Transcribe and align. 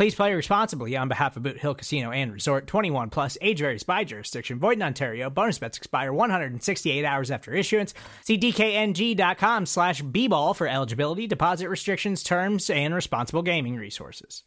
Please 0.00 0.14
play 0.14 0.32
responsibly 0.32 0.96
on 0.96 1.08
behalf 1.08 1.36
of 1.36 1.42
Boot 1.42 1.58
Hill 1.58 1.74
Casino 1.74 2.10
and 2.10 2.32
Resort 2.32 2.66
21 2.66 3.10
plus 3.10 3.36
age 3.42 3.58
varies 3.58 3.82
by 3.82 4.02
jurisdiction. 4.02 4.58
Void 4.58 4.78
in 4.78 4.82
Ontario. 4.82 5.28
Bonus 5.28 5.58
bets 5.58 5.76
expire 5.76 6.10
168 6.10 7.04
hours 7.04 7.30
after 7.30 7.52
issuance. 7.52 7.92
See 8.24 8.38
DKNG.com 8.38 9.66
slash 9.66 10.00
B 10.00 10.26
ball 10.26 10.54
for 10.54 10.66
eligibility, 10.66 11.26
deposit 11.26 11.68
restrictions, 11.68 12.22
terms, 12.22 12.70
and 12.70 12.94
responsible 12.94 13.42
gaming 13.42 13.76
resources. 13.76 14.42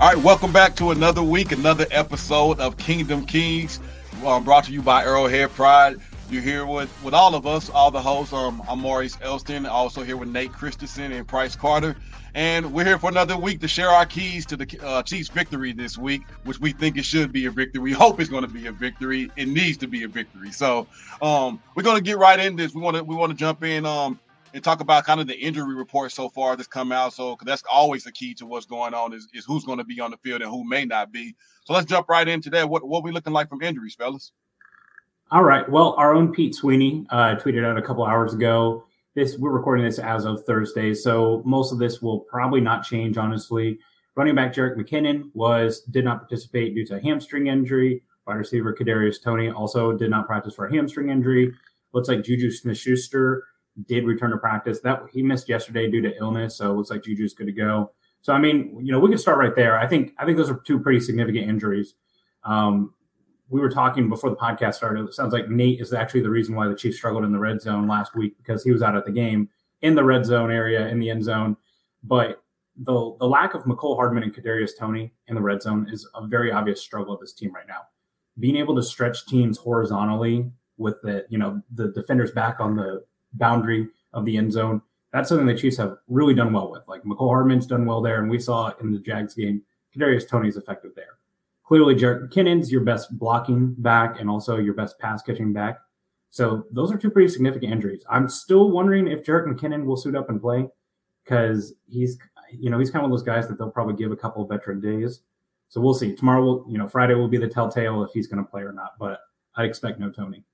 All 0.00 0.08
right, 0.08 0.18
welcome 0.18 0.52
back 0.52 0.74
to 0.74 0.90
another 0.90 1.22
week, 1.22 1.52
another 1.52 1.86
episode 1.92 2.58
of 2.58 2.76
Kingdom 2.76 3.24
Keys, 3.24 3.78
um, 4.26 4.42
brought 4.42 4.64
to 4.64 4.72
you 4.72 4.82
by 4.82 5.04
Arrowhead 5.04 5.50
Pride. 5.50 6.00
You're 6.32 6.40
here 6.40 6.64
with, 6.64 6.90
with 7.04 7.12
all 7.12 7.34
of 7.34 7.46
us, 7.46 7.68
all 7.68 7.90
the 7.90 8.00
hosts. 8.00 8.32
Um, 8.32 8.62
I'm 8.66 8.78
Maurice 8.78 9.18
Elston, 9.20 9.66
also 9.66 10.02
here 10.02 10.16
with 10.16 10.30
Nate 10.30 10.50
Christensen 10.50 11.12
and 11.12 11.28
Price 11.28 11.54
Carter. 11.54 11.94
And 12.34 12.72
we're 12.72 12.86
here 12.86 12.98
for 12.98 13.10
another 13.10 13.36
week 13.36 13.60
to 13.60 13.68
share 13.68 13.90
our 13.90 14.06
keys 14.06 14.46
to 14.46 14.56
the 14.56 14.78
uh, 14.82 15.02
Chiefs' 15.02 15.28
victory 15.28 15.74
this 15.74 15.98
week, 15.98 16.22
which 16.44 16.58
we 16.58 16.72
think 16.72 16.96
it 16.96 17.04
should 17.04 17.32
be 17.32 17.44
a 17.44 17.50
victory. 17.50 17.82
We 17.82 17.92
hope 17.92 18.18
it's 18.18 18.30
going 18.30 18.44
to 18.44 18.48
be 18.48 18.66
a 18.66 18.72
victory. 18.72 19.30
It 19.36 19.46
needs 19.46 19.76
to 19.76 19.86
be 19.86 20.04
a 20.04 20.08
victory. 20.08 20.52
So 20.52 20.86
um, 21.20 21.62
we're 21.74 21.82
going 21.82 21.98
to 21.98 22.02
get 22.02 22.16
right 22.16 22.40
in 22.40 22.56
this. 22.56 22.74
We 22.74 22.80
want 22.80 22.96
to 22.96 23.04
we 23.04 23.14
want 23.14 23.28
to 23.28 23.36
jump 23.36 23.62
in 23.62 23.84
um, 23.84 24.18
and 24.54 24.64
talk 24.64 24.80
about 24.80 25.04
kind 25.04 25.20
of 25.20 25.26
the 25.26 25.38
injury 25.38 25.74
report 25.74 26.12
so 26.12 26.30
far 26.30 26.56
that's 26.56 26.66
come 26.66 26.92
out. 26.92 27.12
So 27.12 27.36
that's 27.44 27.62
always 27.70 28.04
the 28.04 28.12
key 28.12 28.32
to 28.36 28.46
what's 28.46 28.64
going 28.64 28.94
on 28.94 29.12
is, 29.12 29.28
is 29.34 29.44
who's 29.44 29.66
going 29.66 29.78
to 29.78 29.84
be 29.84 30.00
on 30.00 30.10
the 30.10 30.16
field 30.16 30.40
and 30.40 30.50
who 30.50 30.66
may 30.66 30.86
not 30.86 31.12
be. 31.12 31.36
So 31.64 31.74
let's 31.74 31.84
jump 31.84 32.08
right 32.08 32.26
into 32.26 32.48
that. 32.50 32.70
What 32.70 32.88
what 32.88 33.04
we 33.04 33.12
looking 33.12 33.34
like 33.34 33.50
from 33.50 33.60
injuries, 33.60 33.96
fellas? 33.96 34.32
All 35.32 35.44
right. 35.44 35.66
Well, 35.66 35.94
our 35.96 36.14
own 36.14 36.30
Pete 36.30 36.54
Sweeney 36.54 37.06
uh, 37.08 37.36
tweeted 37.36 37.64
out 37.64 37.78
a 37.78 37.82
couple 37.82 38.04
hours 38.04 38.34
ago. 38.34 38.84
This 39.14 39.38
we're 39.38 39.50
recording 39.50 39.82
this 39.82 39.98
as 39.98 40.26
of 40.26 40.44
Thursday, 40.44 40.92
so 40.92 41.42
most 41.46 41.72
of 41.72 41.78
this 41.78 42.02
will 42.02 42.20
probably 42.20 42.60
not 42.60 42.84
change. 42.84 43.16
Honestly, 43.16 43.78
running 44.14 44.34
back 44.34 44.52
Jerick 44.52 44.76
McKinnon 44.76 45.30
was 45.32 45.80
did 45.84 46.04
not 46.04 46.18
participate 46.18 46.74
due 46.74 46.84
to 46.84 47.00
hamstring 47.00 47.46
injury. 47.46 48.02
Wide 48.26 48.34
receiver 48.34 48.76
Kadarius 48.78 49.22
Toney 49.22 49.48
also 49.48 49.96
did 49.96 50.10
not 50.10 50.26
practice 50.26 50.54
for 50.54 50.66
a 50.66 50.70
hamstring 50.70 51.08
injury. 51.08 51.50
Looks 51.94 52.08
like 52.08 52.22
Juju 52.22 52.50
Smith-Schuster 52.50 53.42
did 53.88 54.04
return 54.04 54.32
to 54.32 54.36
practice. 54.36 54.80
That 54.80 55.00
he 55.14 55.22
missed 55.22 55.48
yesterday 55.48 55.90
due 55.90 56.02
to 56.02 56.14
illness, 56.18 56.56
so 56.56 56.70
it 56.70 56.74
looks 56.74 56.90
like 56.90 57.04
Juju's 57.04 57.32
good 57.32 57.46
to 57.46 57.52
go. 57.52 57.90
So 58.20 58.34
I 58.34 58.38
mean, 58.38 58.84
you 58.84 58.92
know, 58.92 59.00
we 59.00 59.08
can 59.08 59.16
start 59.16 59.38
right 59.38 59.56
there. 59.56 59.78
I 59.78 59.86
think 59.86 60.12
I 60.18 60.26
think 60.26 60.36
those 60.36 60.50
are 60.50 60.60
two 60.66 60.78
pretty 60.78 61.00
significant 61.00 61.48
injuries. 61.48 61.94
Um, 62.44 62.92
we 63.52 63.60
were 63.60 63.68
talking 63.68 64.08
before 64.08 64.30
the 64.30 64.36
podcast 64.36 64.76
started. 64.76 65.04
It 65.04 65.12
sounds 65.12 65.34
like 65.34 65.50
Nate 65.50 65.78
is 65.78 65.92
actually 65.92 66.22
the 66.22 66.30
reason 66.30 66.54
why 66.54 66.66
the 66.68 66.74
Chiefs 66.74 66.96
struggled 66.96 67.22
in 67.22 67.32
the 67.32 67.38
red 67.38 67.60
zone 67.60 67.86
last 67.86 68.16
week 68.16 68.34
because 68.38 68.64
he 68.64 68.72
was 68.72 68.80
out 68.80 68.96
at 68.96 69.04
the 69.04 69.12
game 69.12 69.50
in 69.82 69.94
the 69.94 70.02
red 70.02 70.24
zone 70.24 70.50
area 70.50 70.88
in 70.88 70.98
the 70.98 71.10
end 71.10 71.22
zone. 71.22 71.58
But 72.02 72.42
the 72.76 73.14
the 73.20 73.28
lack 73.28 73.52
of 73.52 73.64
Mecole 73.64 73.94
Hardman 73.94 74.22
and 74.22 74.34
Kadarius 74.34 74.70
Toney 74.76 75.12
in 75.28 75.34
the 75.34 75.42
red 75.42 75.60
zone 75.60 75.86
is 75.92 76.08
a 76.14 76.26
very 76.26 76.50
obvious 76.50 76.80
struggle 76.80 77.12
of 77.12 77.20
this 77.20 77.34
team 77.34 77.54
right 77.54 77.68
now. 77.68 77.82
Being 78.38 78.56
able 78.56 78.74
to 78.74 78.82
stretch 78.82 79.26
teams 79.26 79.58
horizontally 79.58 80.50
with 80.78 81.02
the 81.02 81.26
you 81.28 81.36
know 81.36 81.60
the 81.74 81.88
defenders 81.88 82.30
back 82.30 82.58
on 82.58 82.74
the 82.74 83.04
boundary 83.34 83.86
of 84.14 84.24
the 84.24 84.38
end 84.38 84.50
zone, 84.50 84.80
that's 85.12 85.28
something 85.28 85.46
the 85.46 85.54
Chiefs 85.54 85.76
have 85.76 85.98
really 86.08 86.32
done 86.32 86.54
well 86.54 86.70
with. 86.70 86.88
Like 86.88 87.02
Mecole 87.02 87.28
Hardman's 87.28 87.66
done 87.66 87.84
well 87.84 88.00
there, 88.00 88.18
and 88.18 88.30
we 88.30 88.38
saw 88.38 88.72
in 88.80 88.92
the 88.92 88.98
Jags 88.98 89.34
game, 89.34 89.60
Kadarius 89.94 90.26
Toney's 90.26 90.56
effective 90.56 90.92
there 90.96 91.18
clearly 91.64 91.94
Jerick 91.94 92.28
McKinnon's 92.28 92.70
your 92.70 92.82
best 92.82 93.16
blocking 93.18 93.74
back 93.78 94.20
and 94.20 94.28
also 94.28 94.56
your 94.58 94.74
best 94.74 94.98
pass 94.98 95.22
catching 95.22 95.52
back. 95.52 95.78
So 96.30 96.64
those 96.70 96.90
are 96.90 96.96
two 96.96 97.10
pretty 97.10 97.28
significant 97.28 97.72
injuries. 97.72 98.04
I'm 98.08 98.28
still 98.28 98.70
wondering 98.70 99.06
if 99.06 99.24
Jerick 99.24 99.46
McKinnon 99.46 99.84
will 99.84 99.96
suit 99.96 100.16
up 100.16 100.30
and 100.30 100.40
play 100.40 100.66
because 101.24 101.74
he's 101.88 102.18
you 102.50 102.70
know 102.70 102.78
he's 102.78 102.90
kind 102.90 103.04
of 103.04 103.10
one 103.10 103.12
of 103.12 103.18
those 103.18 103.26
guys 103.26 103.48
that 103.48 103.58
they'll 103.58 103.70
probably 103.70 103.94
give 103.94 104.12
a 104.12 104.16
couple 104.16 104.44
veteran 104.46 104.80
days. 104.80 105.20
So 105.68 105.80
we'll 105.80 105.94
see. 105.94 106.14
Tomorrow 106.14 106.42
will 106.42 106.66
you 106.68 106.78
know 106.78 106.88
Friday 106.88 107.14
will 107.14 107.28
be 107.28 107.38
the 107.38 107.48
telltale 107.48 108.02
if 108.02 108.12
he's 108.12 108.26
going 108.26 108.42
to 108.42 108.50
play 108.50 108.62
or 108.62 108.72
not. 108.72 108.92
But 108.98 109.20
I 109.56 109.64
expect 109.64 110.00
no 110.00 110.10
Toney. 110.10 110.44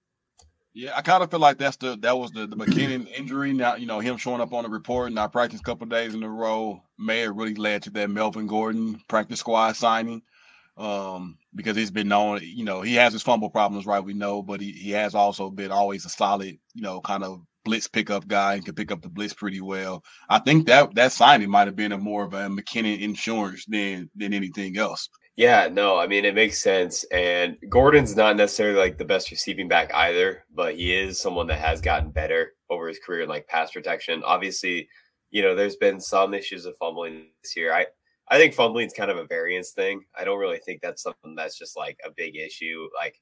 Yeah, 0.75 0.97
I 0.97 1.03
kind 1.03 1.23
of 1.23 1.31
feel 1.31 1.41
like 1.41 1.59
that's 1.59 1.77
the 1.77 1.97
that 2.03 2.17
was 2.17 2.31
the, 2.33 2.47
the 2.47 2.57
McKinnon 2.57 3.09
injury. 3.17 3.53
Now, 3.53 3.77
you 3.77 3.87
know, 3.87 4.01
him 4.01 4.17
showing 4.17 4.41
up 4.41 4.53
on 4.53 4.65
the 4.65 4.71
report 4.71 5.07
and 5.07 5.15
not 5.15 5.33
practice 5.33 5.61
a 5.61 5.63
couple 5.65 5.87
days 5.87 6.15
in 6.15 6.23
a 6.23 6.29
row 6.29 6.83
may 6.99 7.21
have 7.21 7.37
really 7.37 7.55
led 7.55 7.83
to 7.85 7.91
that 7.91 8.11
Melvin 8.11 8.47
Gordon 8.47 9.01
practice 9.09 9.41
squad 9.41 9.77
signing 9.77 10.23
um, 10.79 11.37
because 11.55 11.77
he's 11.77 11.91
been 11.91 12.09
known, 12.09 12.41
you 12.43 12.65
know, 12.65 12.81
he 12.81 12.95
has 12.95 13.13
his 13.13 13.23
fumble 13.23 13.51
problems, 13.51 13.85
right? 13.85 14.03
We 14.03 14.15
know, 14.15 14.43
but 14.43 14.61
he, 14.61 14.71
he 14.73 14.93
has 14.93 15.15
also 15.15 15.51
been 15.51 15.73
always 15.73 16.05
a 16.05 16.09
solid, 16.09 16.57
you 16.75 16.83
know, 16.83 17.01
kind 17.01 17.25
of 17.25 17.41
blitz 17.65 17.89
pickup 17.89 18.27
guy 18.29 18.55
and 18.55 18.65
can 18.65 18.75
pick 18.75 18.93
up 18.93 19.03
the 19.03 19.09
blitz 19.09 19.35
pretty 19.35 19.61
well. 19.61 20.03
I 20.31 20.39
think 20.39 20.67
that 20.69 20.95
that 20.95 21.13
signing 21.13 21.51
might 21.51 21.67
have 21.67 21.77
been 21.77 21.93
a 21.93 21.99
more 21.99 22.25
of 22.25 22.33
a 22.33 22.49
McKinnon 22.49 23.01
insurance 23.01 23.65
than 23.67 24.09
than 24.15 24.33
anything 24.33 24.79
else. 24.79 25.09
Yeah, 25.37 25.69
no, 25.71 25.99
I 25.99 26.07
mean 26.07 26.25
it 26.25 26.35
makes 26.35 26.63
sense. 26.63 27.05
And 27.13 27.57
Gordon's 27.69 28.17
not 28.17 28.37
necessarily 28.37 28.79
like 28.79 28.99
the 28.99 29.05
best 29.05 29.31
receiving 29.31 29.69
back 29.69 29.93
either, 29.95 30.45
but 30.55 30.77
he 30.77 30.95
is 30.95 31.21
someone 31.21 31.49
that 31.49 31.61
has 31.61 31.81
gotten 31.81 32.11
better 32.11 32.55
over 32.71 32.89
his 32.89 32.99
career 33.05 33.23
in 33.23 33.29
like 33.29 33.49
pass 33.49 33.73
protection. 33.73 34.23
Obviously, 34.25 34.89
you 35.31 35.43
know, 35.43 35.55
there's 35.55 35.77
been 35.77 36.01
some 36.01 36.35
issues 36.35 36.67
of 36.67 36.77
fumbling 36.79 37.27
this 37.43 37.57
year. 37.57 37.73
I 37.75 37.87
I 38.31 38.39
think 38.39 38.55
fumbling 38.55 38.87
is 38.87 38.93
kind 38.93 39.11
of 39.11 39.17
a 39.17 39.25
variance 39.25 39.71
thing. 39.71 40.05
I 40.15 40.25
don't 40.25 40.39
really 40.39 40.59
think 40.59 40.81
that's 40.81 41.03
something 41.03 41.35
that's 41.35 41.59
just 41.59 41.77
like 41.77 41.99
a 42.05 42.11
big 42.11 42.37
issue. 42.37 42.89
Like, 42.95 43.21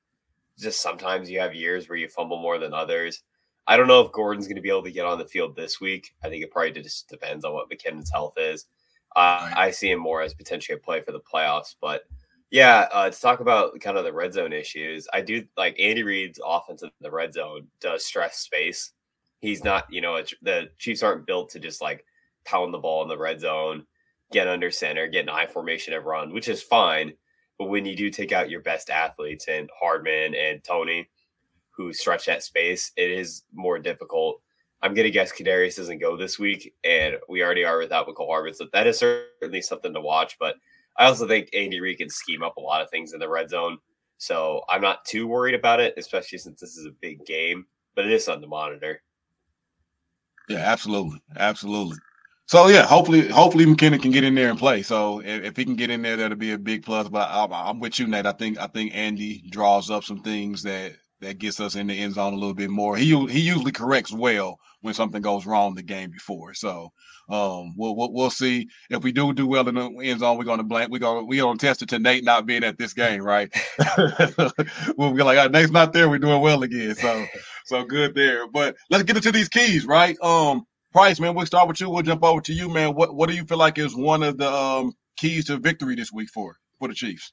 just 0.59 0.81
sometimes 0.81 1.31
you 1.31 1.39
have 1.39 1.55
years 1.55 1.89
where 1.89 1.99
you 1.99 2.09
fumble 2.09 2.41
more 2.41 2.59
than 2.59 2.75
others. 2.75 3.23
I 3.67 3.77
don't 3.77 3.89
know 3.89 4.01
if 4.01 4.13
Gordon's 4.13 4.47
going 4.47 4.57
to 4.57 4.63
be 4.63 4.69
able 4.69 4.85
to 4.85 4.93
get 4.93 5.07
on 5.07 5.19
the 5.19 5.27
field 5.27 5.57
this 5.57 5.81
week. 5.81 6.15
I 6.25 6.29
think 6.29 6.43
it 6.43 6.51
probably 6.51 6.73
just 6.83 7.09
depends 7.09 7.45
on 7.45 7.53
what 7.53 7.69
McKinnon's 7.69 8.11
health 8.11 8.35
is. 8.37 8.67
Uh, 9.15 9.51
I 9.55 9.71
see 9.71 9.91
him 9.91 9.99
more 9.99 10.23
as 10.23 10.35
potentially 10.35 10.77
a 10.77 10.81
play 10.81 11.01
for 11.01 11.13
the 11.13 11.21
playoffs. 11.21 11.75
But 11.81 12.03
yeah, 12.51 12.89
uh, 12.93 13.11
to 13.11 13.21
talk 13.21 13.41
about 13.41 13.79
kind 13.81 13.99
of 13.99 14.05
the 14.05 14.13
red 14.13 14.33
zone 14.33 14.53
issues, 14.53 15.09
I 15.13 15.21
do 15.21 15.45
like 15.57 15.79
Andy 15.81 16.03
Reid's 16.03 16.41
offense 16.45 16.83
in 16.83 16.91
the 17.01 17.11
red 17.11 17.33
zone 17.35 17.67
does 17.81 18.05
stress 18.05 18.39
space. 18.39 18.93
He's 19.41 19.65
not, 19.65 19.87
you 19.91 20.01
know, 20.01 20.21
the 20.43 20.71
Chiefs 20.79 21.03
aren't 21.03 21.27
built 21.27 21.51
to 21.51 21.61
just 21.61 21.81
like 21.81 22.05
pound 22.45 22.73
the 22.73 22.79
ball 22.79 23.03
in 23.03 23.09
the 23.09 23.19
red 23.19 23.41
zone 23.41 23.85
get 24.33 24.49
under 24.49 24.71
center, 24.71 25.07
get 25.07 25.25
an 25.25 25.29
I 25.29 25.47
formation 25.47 25.95
and 25.95 26.05
run, 26.05 26.33
which 26.33 26.49
is 26.49 26.63
fine. 26.63 27.13
But 27.59 27.67
when 27.67 27.87
you 27.87 27.97
do 27.97 28.11
take 28.11 28.33
out 28.33 28.51
your 28.51 28.61
best 28.61 28.91
athletes 28.91 29.49
and 29.49 29.71
Hardman 29.79 30.35
and 30.35 30.63
Toney, 30.63 31.09
who 31.71 31.93
stretch 31.93 32.27
that 32.27 32.43
space, 32.43 32.93
it 32.97 33.11
is 33.11 33.45
more 33.53 33.79
difficult. 33.79 34.41
I'm 34.83 34.95
gonna 34.95 35.11
guess 35.11 35.33
Kadarius 35.33 35.77
doesn't 35.77 35.99
go 35.99 36.17
this 36.17 36.39
week, 36.39 36.75
and 36.85 37.17
we 37.29 37.43
already 37.43 37.65
are 37.65 37.79
without 37.79 38.07
Mecole 38.07 38.29
Hardman, 38.29 38.55
so 38.55 38.67
that 38.73 38.87
is 38.87 38.99
certainly 38.99 39.63
something 39.63 39.95
to 39.95 40.01
watch. 40.01 40.37
But 40.39 40.57
I 40.99 41.07
also 41.07 41.27
think 41.27 41.49
Andy 41.55 41.81
Reid 41.81 41.99
can 41.99 42.11
scheme 42.11 42.43
up 42.43 42.57
a 42.57 42.61
lot 42.61 42.83
of 42.83 42.91
things 42.91 43.13
in 43.13 43.21
the 43.21 43.29
red 43.29 43.49
zone, 43.49 43.79
so 44.19 44.63
I'm 44.69 44.83
not 44.83 45.05
too 45.05 45.27
worried 45.27 45.55
about 45.55 45.81
it, 45.81 45.95
especially 45.97 46.39
since 46.39 46.61
this 46.61 46.77
is 46.77 46.87
a 46.87 46.95
big 47.01 47.25
game. 47.25 47.67
But 47.95 48.07
it 48.07 48.13
is 48.13 48.25
something 48.25 48.43
to 48.43 48.49
monitor. 48.49 49.03
Yeah, 50.49 50.59
absolutely, 50.59 51.21
absolutely. 51.37 51.97
So 52.47 52.69
yeah, 52.69 52.87
hopefully, 52.87 53.29
hopefully 53.29 53.67
McKinnon 53.67 54.01
can 54.01 54.13
get 54.13 54.23
in 54.23 54.37
there 54.37 54.51
and 54.51 54.59
play. 54.59 54.83
So 54.83 55.21
if, 55.21 55.43
if 55.43 55.57
he 55.57 55.65
can 55.65 55.75
get 55.75 55.91
in 55.91 56.03
there, 56.03 56.17
that'll 56.17 56.37
be 56.37 56.53
a 56.53 56.59
big 56.59 56.85
plus. 56.85 57.09
But 57.09 57.29
I, 57.29 57.71
am 57.71 57.81
with 57.81 57.99
you, 57.99 58.07
Nate. 58.07 58.27
I 58.27 58.33
think 58.33 58.59
I 58.59 58.69
think 58.69 58.93
Andy 58.95 59.43
draws 59.51 59.91
up 59.91 60.05
some 60.05 60.23
things 60.23 60.63
that 60.63 60.93
that 61.21 61.39
gets 61.39 61.59
us 61.61 61.75
in 61.75 61.89
the 61.89 61.99
end 61.99 62.15
zone 62.15 62.35
a 62.35 62.37
little 62.37 62.55
bit 62.55 62.71
more. 62.71 62.97
He 62.97 63.07
he 63.27 63.41
usually 63.41 63.73
corrects 63.73 64.13
well 64.13 64.61
when 64.81 64.95
something 64.95 65.23
goes 65.23 65.45
wrong 65.45 65.75
the 65.75 65.83
game 65.83 66.13
before. 66.13 66.55
So 66.55 66.93
um, 67.29 67.75
we'll, 67.77 67.97
we'll, 67.97 68.13
we'll 68.13 68.31
see 68.31 68.69
if 68.91 69.03
we 69.03 69.11
do 69.11 69.33
do 69.33 69.49
well 69.49 69.69
in 69.69 69.75
the 69.75 69.91
end 70.03 70.21
zone. 70.21 70.39
We're 70.39 70.45
going 70.45 70.59
to 70.59 70.65
blame. 70.65 70.91
We're 70.91 71.01
going 71.01 71.27
we're 71.27 71.43
going 71.43 71.59
to 71.59 71.67
test 71.67 71.83
it 71.83 71.89
to 71.89 71.99
Nate 71.99 72.23
not 72.23 72.47
being 72.47 72.63
at 72.63 72.79
this 72.79 72.93
game, 72.93 73.23
right? 73.23 73.53
we'll 74.97 75.13
be 75.13 75.23
like, 75.25 75.51
Nate's 75.51 75.73
not 75.73 75.93
there. 75.93 76.09
We're 76.09 76.19
doing 76.19 76.41
well 76.41 76.63
again. 76.63 76.95
So 76.95 77.27
so 77.65 77.85
good 77.85 78.15
there. 78.15 78.47
But 78.47 78.77
let's 78.91 79.03
get 79.03 79.17
into 79.17 79.33
these 79.33 79.49
keys, 79.49 79.85
right? 79.85 80.17
Um, 80.23 80.65
Price, 80.93 81.21
man. 81.21 81.35
We'll 81.35 81.47
start 81.47 81.69
with 81.69 81.81
you. 81.81 81.91
We'll 81.91 82.03
jump 82.03 82.25
over 82.25 82.41
to 82.41 82.53
you, 82.53 82.69
man. 82.69 82.95
What 82.95 83.15
what 83.15 83.29
do 83.29 83.35
you 83.35 83.45
feel 83.45 83.59
like 83.59 83.79
is 83.79 83.95
one 83.95 84.23
of 84.23 84.39
the 84.39 84.51
um, 84.51 84.93
keys 85.17 85.47
to 85.47 85.59
victory 85.59 85.95
this 85.95 86.13
week 86.13 86.29
for 86.31 86.57
for 86.79 86.89
the 86.89 86.95
Chiefs? 86.95 87.33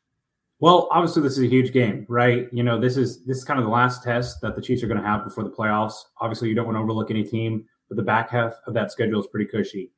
Well, 0.60 0.88
obviously, 0.92 1.22
this 1.24 1.34
is 1.34 1.44
a 1.44 1.48
huge 1.48 1.74
game, 1.74 2.06
right? 2.08 2.48
You 2.54 2.64
know, 2.64 2.80
this 2.80 2.98
is 2.98 3.26
this 3.26 3.38
is 3.38 3.44
kind 3.44 3.60
of 3.60 3.66
the 3.66 3.72
last 3.72 4.04
test 4.04 4.42
that 4.42 4.56
the 4.56 4.62
Chiefs 4.62 4.84
are 4.84 4.88
going 4.88 5.02
to 5.02 5.06
have 5.06 5.24
before 5.24 5.44
the 5.44 5.50
playoffs. 5.50 5.96
Obviously, 6.20 6.50
you 6.50 6.56
don't 6.56 6.66
want 6.66 6.78
to 6.78 6.82
overlook 6.82 7.12
any 7.12 7.24
team, 7.24 7.66
but 7.90 7.98
the 7.98 8.04
back 8.04 8.30
half 8.30 8.54
of 8.68 8.74
that 8.74 8.92
schedule 8.92 9.20
is 9.20 9.28
pretty 9.28 9.50
cushy. 9.50 9.92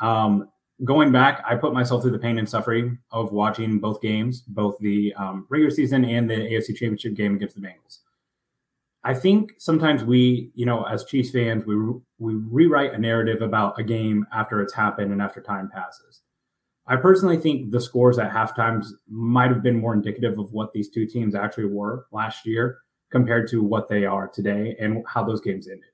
Um, 0.00 0.50
going 0.84 1.12
back, 1.12 1.42
I 1.48 1.54
put 1.56 1.72
myself 1.72 2.02
through 2.02 2.10
the 2.10 2.18
pain 2.18 2.38
and 2.38 2.48
suffering 2.48 2.98
of 3.10 3.32
watching 3.32 3.78
both 3.78 4.00
games, 4.00 4.42
both 4.42 4.76
the 4.80 5.14
um, 5.14 5.46
regular 5.48 5.70
season 5.70 6.04
and 6.04 6.28
the 6.28 6.34
AFC 6.34 6.68
Championship 6.68 7.14
game 7.14 7.34
against 7.36 7.54
the 7.54 7.62
Bengals. 7.62 7.98
I 9.04 9.14
think 9.14 9.54
sometimes 9.58 10.04
we, 10.04 10.52
you 10.54 10.64
know, 10.64 10.84
as 10.84 11.04
Chiefs 11.04 11.30
fans, 11.30 11.64
we 11.66 11.74
we 12.18 12.34
rewrite 12.34 12.94
a 12.94 12.98
narrative 12.98 13.42
about 13.42 13.78
a 13.78 13.82
game 13.82 14.26
after 14.32 14.60
it's 14.60 14.72
happened 14.72 15.12
and 15.12 15.20
after 15.20 15.40
time 15.40 15.70
passes. 15.72 16.22
I 16.86 16.96
personally 16.96 17.36
think 17.36 17.70
the 17.70 17.80
scores 17.80 18.18
at 18.18 18.30
halftimes 18.32 18.86
might 19.08 19.50
have 19.50 19.62
been 19.62 19.80
more 19.80 19.94
indicative 19.94 20.38
of 20.38 20.52
what 20.52 20.72
these 20.72 20.88
two 20.88 21.06
teams 21.06 21.34
actually 21.34 21.66
were 21.66 22.06
last 22.12 22.44
year 22.44 22.78
compared 23.10 23.48
to 23.50 23.62
what 23.62 23.88
they 23.88 24.04
are 24.04 24.28
today 24.28 24.76
and 24.80 25.04
how 25.06 25.24
those 25.24 25.40
games 25.40 25.68
ended. 25.68 25.90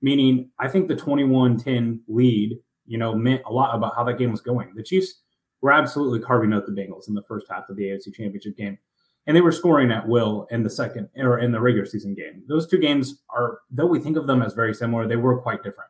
Meaning, 0.00 0.50
I 0.58 0.68
think 0.68 0.88
the 0.88 0.96
21 0.96 1.58
10 1.58 2.02
lead, 2.08 2.58
you 2.86 2.98
know, 2.98 3.14
meant 3.14 3.42
a 3.46 3.52
lot 3.52 3.74
about 3.74 3.94
how 3.96 4.04
that 4.04 4.18
game 4.18 4.30
was 4.30 4.40
going. 4.40 4.72
The 4.74 4.82
Chiefs 4.82 5.20
were 5.60 5.72
absolutely 5.72 6.20
carving 6.20 6.52
out 6.52 6.66
the 6.66 6.72
Bengals 6.72 7.08
in 7.08 7.14
the 7.14 7.22
first 7.22 7.46
half 7.48 7.68
of 7.68 7.76
the 7.76 7.84
AFC 7.84 8.12
Championship 8.12 8.56
game. 8.56 8.78
And 9.26 9.36
they 9.36 9.40
were 9.40 9.52
scoring 9.52 9.92
at 9.92 10.08
will 10.08 10.48
in 10.50 10.64
the 10.64 10.70
second 10.70 11.08
or 11.16 11.38
in 11.38 11.52
the 11.52 11.60
regular 11.60 11.86
season 11.86 12.14
game. 12.14 12.42
Those 12.48 12.66
two 12.66 12.78
games 12.78 13.22
are, 13.30 13.60
though 13.70 13.86
we 13.86 14.00
think 14.00 14.16
of 14.16 14.26
them 14.26 14.42
as 14.42 14.54
very 14.54 14.74
similar, 14.74 15.06
they 15.06 15.16
were 15.16 15.40
quite 15.40 15.62
different 15.62 15.88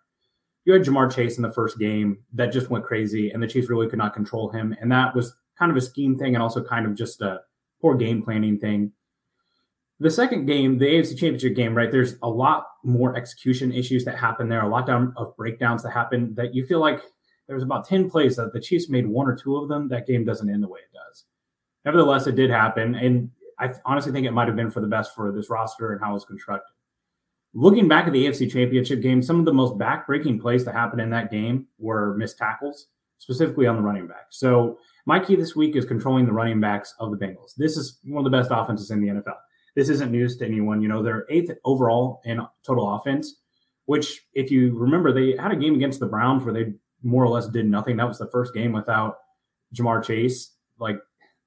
you 0.64 0.72
had 0.72 0.82
Ja'Marr 0.82 1.14
Chase 1.14 1.36
in 1.36 1.42
the 1.42 1.52
first 1.52 1.78
game 1.78 2.18
that 2.34 2.52
just 2.52 2.70
went 2.70 2.84
crazy, 2.84 3.30
and 3.30 3.42
the 3.42 3.46
Chiefs 3.46 3.68
really 3.68 3.88
could 3.88 3.98
not 3.98 4.14
control 4.14 4.50
him. 4.50 4.76
And 4.80 4.90
that 4.92 5.14
was 5.14 5.34
kind 5.58 5.70
of 5.70 5.76
a 5.76 5.80
scheme 5.80 6.16
thing 6.16 6.34
and 6.34 6.42
also 6.42 6.62
kind 6.62 6.86
of 6.86 6.94
just 6.94 7.20
a 7.20 7.40
poor 7.80 7.94
game 7.96 8.22
planning 8.22 8.58
thing. 8.58 8.92
The 9.98 10.10
second 10.10 10.46
game, 10.46 10.78
the 10.78 10.86
AFC 10.86 11.10
Championship 11.10 11.54
game, 11.54 11.76
right? 11.76 11.90
There's 11.90 12.16
a 12.22 12.28
lot 12.28 12.66
more 12.82 13.16
execution 13.16 13.72
issues 13.72 14.04
that 14.04 14.18
happen 14.18 14.48
there, 14.48 14.62
a 14.62 14.68
lot 14.68 14.88
of 14.88 15.36
breakdowns 15.36 15.82
that 15.82 15.90
happen 15.90 16.34
that 16.34 16.54
you 16.54 16.66
feel 16.66 16.80
like 16.80 17.02
there's 17.46 17.62
about 17.62 17.86
10 17.86 18.10
plays 18.10 18.36
that 18.36 18.52
the 18.52 18.60
Chiefs 18.60 18.88
made 18.88 19.06
one 19.06 19.28
or 19.28 19.36
two 19.36 19.56
of 19.56 19.68
them. 19.68 19.88
That 19.88 20.06
game 20.06 20.24
doesn't 20.24 20.48
end 20.48 20.62
the 20.62 20.68
way 20.68 20.80
it 20.80 20.96
does. 20.96 21.24
Nevertheless, 21.84 22.26
it 22.26 22.36
did 22.36 22.50
happen. 22.50 22.94
And 22.94 23.30
I 23.58 23.70
honestly 23.84 24.12
think 24.12 24.26
it 24.26 24.32
might 24.32 24.48
have 24.48 24.56
been 24.56 24.70
for 24.70 24.80
the 24.80 24.86
best 24.86 25.14
for 25.14 25.32
this 25.32 25.50
roster 25.50 25.92
and 25.92 26.00
how 26.00 26.10
it 26.10 26.14
was 26.14 26.24
constructed 26.24 26.66
looking 27.54 27.88
back 27.88 28.06
at 28.06 28.12
the 28.12 28.26
AFC 28.26 28.50
Championship 28.50 29.00
game, 29.00 29.22
some 29.22 29.38
of 29.38 29.44
the 29.44 29.52
most 29.52 29.74
backbreaking 29.78 30.40
plays 30.40 30.64
that 30.64 30.74
happened 30.74 31.00
in 31.00 31.10
that 31.10 31.30
game 31.30 31.66
were 31.78 32.16
missed 32.16 32.38
tackles, 32.38 32.86
specifically 33.18 33.66
on 33.66 33.76
the 33.76 33.82
running 33.82 34.06
back. 34.06 34.26
So 34.30 34.78
my 35.06 35.20
key 35.20 35.36
this 35.36 35.54
week 35.54 35.76
is 35.76 35.84
controlling 35.84 36.26
the 36.26 36.32
running 36.32 36.60
backs 36.60 36.94
of 36.98 37.10
the 37.10 37.16
Bengals. 37.16 37.54
This 37.56 37.76
is 37.76 37.98
one 38.04 38.24
of 38.24 38.30
the 38.30 38.36
best 38.36 38.50
offenses 38.52 38.90
in 38.90 39.00
the 39.00 39.08
NFL. 39.08 39.36
This 39.74 39.88
isn't 39.88 40.12
news 40.12 40.36
to 40.38 40.46
anyone. 40.46 40.82
You 40.82 40.88
know, 40.88 41.02
they're 41.02 41.26
eighth 41.30 41.50
overall 41.64 42.20
in 42.24 42.40
total 42.64 42.94
offense, 42.94 43.36
which, 43.86 44.26
if 44.34 44.50
you 44.50 44.76
remember, 44.76 45.12
they 45.12 45.36
had 45.36 45.52
a 45.52 45.56
game 45.56 45.74
against 45.74 46.00
the 46.00 46.06
Browns 46.06 46.44
where 46.44 46.54
they 46.54 46.72
more 47.02 47.24
or 47.24 47.28
less 47.28 47.48
did 47.48 47.66
nothing. 47.66 47.96
That 47.96 48.08
was 48.08 48.18
the 48.18 48.28
first 48.28 48.54
game 48.54 48.72
without 48.72 49.16
Ja'Marr 49.74 50.04
Chase. 50.04 50.52
Like, 50.78 50.98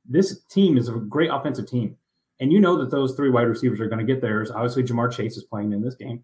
this 0.07 0.43
team 0.45 0.77
is 0.77 0.89
a 0.89 0.93
great 0.93 1.29
offensive 1.31 1.67
team 1.67 1.97
and 2.39 2.51
you 2.51 2.59
know 2.59 2.77
that 2.77 2.91
those 2.91 3.15
three 3.15 3.29
wide 3.29 3.47
receivers 3.47 3.79
are 3.79 3.87
going 3.87 4.05
to 4.05 4.13
get 4.13 4.21
theirs. 4.21 4.51
Obviously, 4.51 4.83
Ja'Marr 4.83 5.11
Chase 5.11 5.37
is 5.37 5.43
playing 5.43 5.71
in 5.71 5.81
this 5.81 5.95
game. 5.95 6.23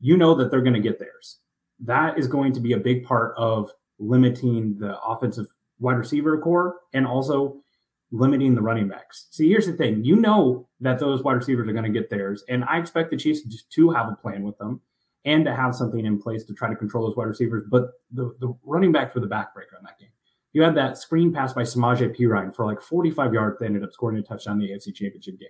You 0.00 0.16
know 0.16 0.34
that 0.34 0.50
they're 0.50 0.62
going 0.62 0.74
to 0.74 0.80
get 0.80 0.98
theirs. 0.98 1.38
That 1.80 2.18
is 2.18 2.28
going 2.28 2.52
to 2.52 2.60
be 2.60 2.72
a 2.72 2.78
big 2.78 3.04
part 3.04 3.34
of 3.36 3.70
limiting 3.98 4.78
the 4.78 5.00
offensive 5.00 5.46
wide 5.80 5.98
receiver 5.98 6.38
core 6.38 6.76
and 6.92 7.06
also 7.06 7.56
limiting 8.12 8.54
the 8.54 8.62
running 8.62 8.88
backs. 8.88 9.26
See, 9.30 9.48
here's 9.48 9.66
the 9.66 9.72
thing. 9.72 10.04
You 10.04 10.16
know 10.16 10.68
that 10.80 10.98
those 10.98 11.22
wide 11.22 11.34
receivers 11.34 11.68
are 11.68 11.72
going 11.72 11.90
to 11.90 12.00
get 12.00 12.10
theirs, 12.10 12.44
and 12.48 12.64
I 12.64 12.78
expect 12.78 13.10
the 13.10 13.16
Chiefs 13.16 13.42
to 13.62 13.90
have 13.90 14.08
a 14.08 14.16
plan 14.16 14.42
with 14.42 14.58
them 14.58 14.80
and 15.24 15.44
to 15.44 15.54
have 15.54 15.74
something 15.74 16.04
in 16.04 16.20
place 16.20 16.44
to 16.44 16.54
try 16.54 16.68
to 16.68 16.76
control 16.76 17.06
those 17.06 17.16
wide 17.16 17.28
receivers. 17.28 17.64
But 17.68 17.92
the, 18.12 18.34
the 18.40 18.54
running 18.64 18.92
backs 18.92 19.14
were 19.14 19.20
the 19.20 19.28
backbreaker 19.28 19.78
in 19.78 19.84
that 19.84 19.98
game. 19.98 20.08
You 20.52 20.62
had 20.62 20.74
that 20.76 20.98
screen 20.98 21.32
pass 21.32 21.52
by 21.52 21.62
Samaje 21.62 22.14
Perine 22.16 22.54
for 22.54 22.66
like 22.66 22.80
45 22.80 23.32
yards 23.32 23.58
that 23.58 23.66
ended 23.66 23.84
up 23.84 23.92
scoring 23.92 24.18
a 24.18 24.22
touchdown 24.22 24.60
in 24.60 24.68
the 24.68 24.74
AFC 24.74 24.94
Championship 24.94 25.38
game. 25.38 25.48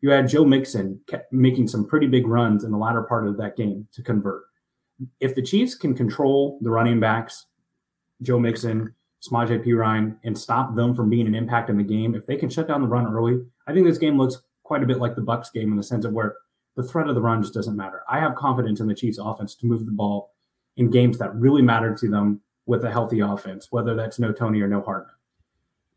You 0.00 0.10
had 0.10 0.28
Joe 0.28 0.44
Mixon 0.44 1.00
making 1.30 1.68
some 1.68 1.86
pretty 1.86 2.06
big 2.06 2.26
runs 2.26 2.64
in 2.64 2.70
the 2.70 2.78
latter 2.78 3.02
part 3.02 3.26
of 3.26 3.36
that 3.36 3.56
game 3.56 3.86
to 3.92 4.02
convert. 4.02 4.44
If 5.20 5.34
the 5.34 5.42
Chiefs 5.42 5.74
can 5.74 5.94
control 5.94 6.58
the 6.62 6.70
running 6.70 7.00
backs, 7.00 7.46
Joe 8.22 8.38
Mixon, 8.38 8.94
Samaje 9.22 9.62
Perine, 9.64 10.16
and 10.24 10.36
stop 10.36 10.74
them 10.74 10.94
from 10.94 11.10
being 11.10 11.26
an 11.26 11.34
impact 11.34 11.68
in 11.68 11.76
the 11.76 11.84
game, 11.84 12.14
if 12.14 12.24
they 12.24 12.36
can 12.36 12.48
shut 12.48 12.66
down 12.66 12.80
the 12.80 12.88
run 12.88 13.12
early, 13.12 13.42
I 13.66 13.74
think 13.74 13.86
this 13.86 13.98
game 13.98 14.16
looks 14.16 14.38
quite 14.62 14.82
a 14.82 14.86
bit 14.86 14.98
like 14.98 15.16
the 15.16 15.22
Bucs 15.22 15.52
game 15.52 15.70
in 15.70 15.76
the 15.76 15.82
sense 15.82 16.06
of 16.06 16.12
where 16.12 16.36
the 16.76 16.82
threat 16.82 17.08
of 17.08 17.14
the 17.14 17.20
run 17.20 17.42
just 17.42 17.52
doesn't 17.52 17.76
matter. 17.76 18.02
I 18.08 18.20
have 18.20 18.34
confidence 18.36 18.80
in 18.80 18.86
the 18.86 18.94
Chiefs 18.94 19.18
offense 19.20 19.54
to 19.56 19.66
move 19.66 19.84
the 19.84 19.92
ball 19.92 20.32
in 20.76 20.90
games 20.90 21.18
that 21.18 21.34
really 21.34 21.60
matter 21.60 21.94
to 21.94 22.08
them 22.08 22.40
with 22.66 22.84
a 22.84 22.90
healthy 22.90 23.20
offense, 23.20 23.68
whether 23.70 23.94
that's 23.94 24.18
no 24.18 24.32
Toney 24.32 24.60
or 24.60 24.68
no 24.68 24.80
Hardman. 24.80 25.14